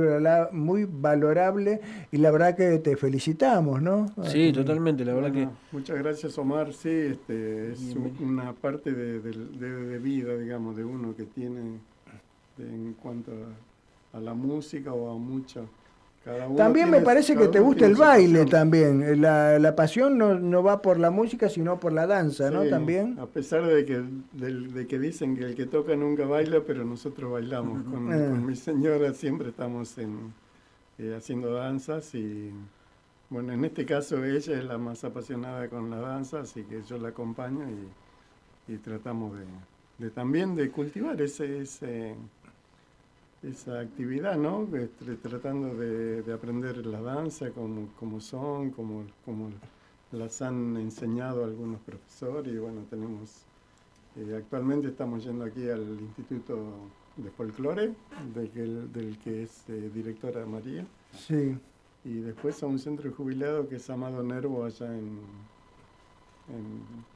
[0.52, 1.82] muy valorable
[2.12, 4.08] y la verdad que te felicitamos, ¿no?
[4.24, 5.48] Sí, totalmente, la verdad que...
[5.72, 6.74] Muchas gracias, Omar.
[6.74, 11.80] Sí, este, es una parte de, vida, digamos, de uno que tiene
[12.58, 13.32] en cuanto
[14.14, 15.62] a, a la música o a mucha
[16.58, 19.22] también me parece que te gusta el baile también.
[19.22, 22.66] La, la pasión no, no, va por la música, sino por la danza, ¿no?
[22.66, 23.20] También.
[23.20, 24.04] A pesar de que,
[24.34, 27.84] de, que dicen que el que toca nunca baila, pero nosotros bailamos.
[27.84, 28.18] Con, ah.
[28.36, 30.34] mi señora siempre estamos en,
[30.98, 32.52] eh, haciendo danzas y,
[33.30, 36.98] bueno, en este caso ella es la más apasionada con la danza, así que yo
[36.98, 37.66] la acompaño
[38.68, 39.46] y, y tratamos de,
[40.06, 41.62] de, también de cultivar ese...
[41.62, 42.16] ese
[43.44, 44.68] esa actividad, ¿no?
[44.76, 49.50] Este, tratando de, aprender la danza como, como son, como, como
[50.12, 53.44] las han enseñado algunos profesores y bueno, tenemos,
[54.16, 56.58] eh, actualmente estamos yendo aquí al Instituto
[57.18, 57.94] de Folclore,
[58.34, 60.86] del, del que es eh, directora María.
[61.14, 61.58] Sí.
[62.04, 65.20] Y después a un centro de jubilado que es Amado Nervo allá en,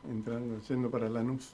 [0.09, 1.53] entrando, yendo para Lanús.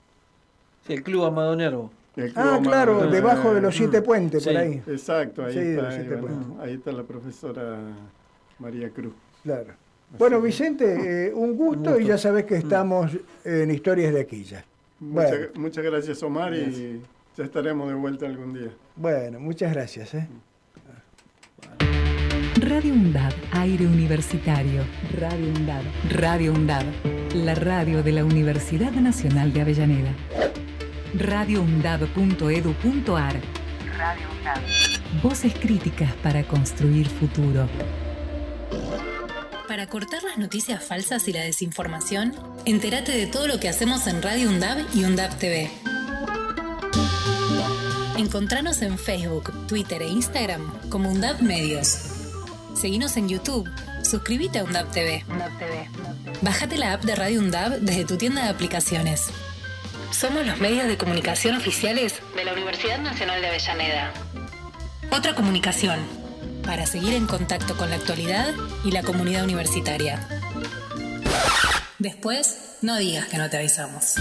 [0.85, 1.91] Sí, el Club Amado Nervo.
[2.35, 4.81] Ah, claro, debajo de los siete puentes, por ahí.
[4.87, 5.89] Exacto, ahí, está,
[6.61, 7.77] ahí, está la profesora
[8.59, 9.13] María Cruz.
[9.43, 9.73] Claro.
[10.17, 13.11] bueno, Vicente, eh, un, gusto y ya sabes que estamos
[13.43, 14.63] en Historias de Aquilla.
[14.99, 17.01] Muchas, gracias, Omar, y
[17.35, 18.71] ya estaremos de vuelta algún día.
[18.95, 20.13] Bueno, muchas gracias.
[20.13, 20.27] ¿eh?
[22.61, 24.83] Radio UNDAD, aire universitario.
[25.19, 25.83] Radio UNDAD.
[26.11, 26.85] Radio UNDAD,
[27.33, 30.15] la radio de la Universidad Nacional de Avellaneda
[31.17, 33.41] radioundab.edu.ar
[33.97, 34.27] Radio
[35.23, 37.69] Voces críticas para construir futuro.
[39.67, 42.33] Para cortar las noticias falsas y la desinformación,
[42.65, 45.71] entérate de todo lo que hacemos en Radio UNDAB y UNDAB TV.
[48.17, 51.97] Encontranos en Facebook, Twitter e Instagram como UNDAB Medios.
[52.75, 53.69] Seguinos en YouTube.
[54.03, 55.23] Suscríbete a UNDAB TV.
[56.41, 59.29] Bájate la app de Radio UNDAB desde tu tienda de aplicaciones.
[60.15, 64.13] Somos los medios de comunicación oficiales de la Universidad Nacional de Avellaneda.
[65.11, 65.99] Otra comunicación,
[66.63, 68.53] para seguir en contacto con la actualidad
[68.85, 70.25] y la comunidad universitaria.
[71.99, 74.15] Después, no digas que no te avisamos.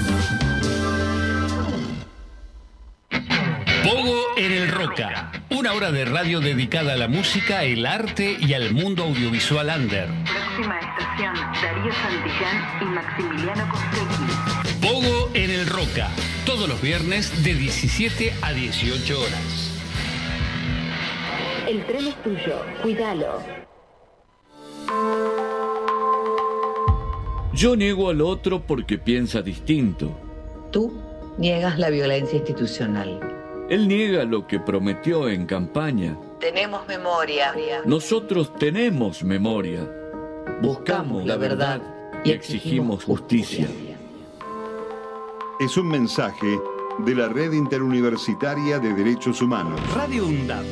[3.84, 8.52] Pogo en el Roca, una hora de radio dedicada a la música, el arte y
[8.54, 10.08] al mundo audiovisual under.
[10.24, 14.54] Próxima estación, Darío Santillán y Maximiliano Costecchi.
[14.80, 15.23] Pogo en el
[15.85, 16.11] Roca,
[16.47, 19.70] todos los viernes de 17 a 18 horas.
[21.69, 23.40] El tren es tuyo, cuídalo.
[27.52, 30.11] Yo niego al otro porque piensa distinto.
[30.70, 30.93] Tú
[31.39, 33.20] niegas la violencia institucional.
[33.69, 36.16] Él niega lo que prometió en campaña.
[36.40, 37.55] Tenemos memoria.
[37.85, 39.89] Nosotros tenemos memoria.
[40.62, 41.81] Buscamos la verdad
[42.24, 43.69] y exigimos justicia
[45.60, 46.59] es un mensaje
[46.98, 49.78] de la Red Interuniversitaria de Derechos Humanos.
[49.94, 50.64] Radio UNDAP,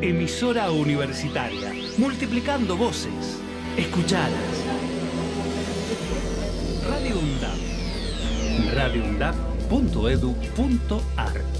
[0.00, 3.40] emisora universitaria, multiplicando voces,
[3.76, 4.64] escuchadas.
[6.88, 7.58] Radio UNDAP,
[8.74, 11.55] radioundap.edu.ar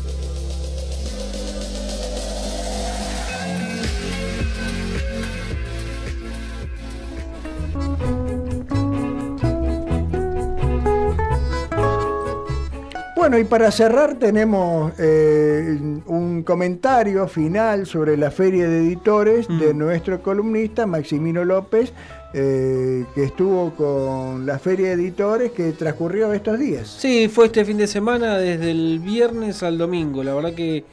[13.28, 15.76] Bueno, y para cerrar tenemos eh,
[16.06, 19.78] un comentario final sobre la feria de editores de mm.
[19.78, 21.92] nuestro columnista Maximino López,
[22.34, 26.86] eh, que estuvo con la feria de editores que transcurrió estos días.
[26.86, 30.22] Sí, fue este fin de semana, desde el viernes al domingo.
[30.22, 30.84] La verdad que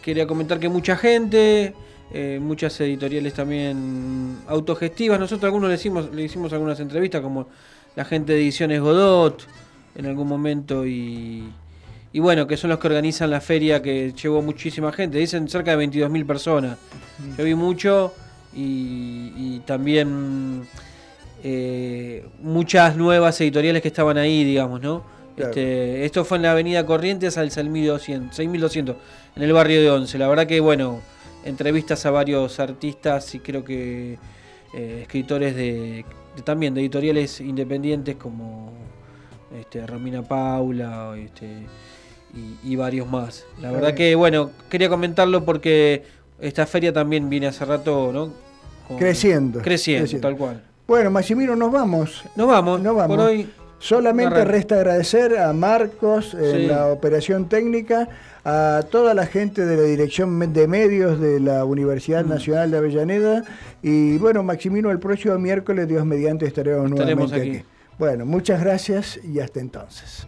[0.00, 1.74] quería comentar que mucha gente,
[2.12, 5.18] eh, muchas editoriales también autogestivas.
[5.18, 7.48] Nosotros algunos le hicimos, le hicimos algunas entrevistas, como
[7.96, 9.44] la gente de Ediciones Godot
[9.96, 11.52] en algún momento y
[12.14, 15.18] y bueno, que son los que organizan la feria que llevó muchísima gente.
[15.18, 16.78] Dicen cerca de 22.000 personas.
[17.36, 18.14] Yo vi mucho
[18.54, 20.64] y, también
[21.42, 25.02] eh, muchas nuevas editoriales que estaban ahí, digamos, ¿no?
[25.36, 28.38] Este, esto fue en la avenida Corrientes al 6200,
[29.34, 30.16] en el barrio de Once.
[30.16, 31.00] La verdad que, bueno,
[31.44, 34.18] entrevistas a varios artistas y creo que
[34.72, 36.04] eh, escritores de
[36.44, 38.72] también de editoriales independientes como
[39.52, 41.66] este, Romina Paula este,
[42.62, 43.44] y, varios más.
[43.60, 46.04] La verdad que, bueno, quería comentarlo porque
[46.40, 48.32] esta feria también viene hace rato, ¿no?
[48.98, 50.20] creciendo, creciendo.
[50.20, 50.62] tal cual.
[50.86, 52.24] Bueno, Maximino, nos vamos.
[52.36, 52.80] Nos vamos.
[52.80, 53.16] Nos vamos.
[53.16, 53.48] Por hoy.
[53.78, 58.08] Solamente resta agradecer a Marcos en la operación técnica,
[58.42, 62.28] a toda la gente de la Dirección de Medios de la Universidad mm.
[62.30, 63.44] Nacional de Avellaneda
[63.82, 67.62] y bueno, Maximino, el próximo miércoles, Dios mediante, estaremos, nuevamente aquí.
[67.98, 70.26] Bueno, muchas gracias y hasta entonces.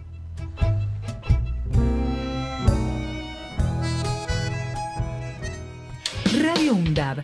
[6.43, 7.23] Radio UNDAB,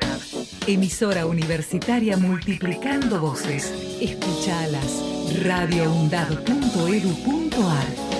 [0.66, 3.70] emisora universitaria multiplicando voces.
[4.00, 5.02] Escuchalas
[5.42, 8.11] radioundab.edu.ar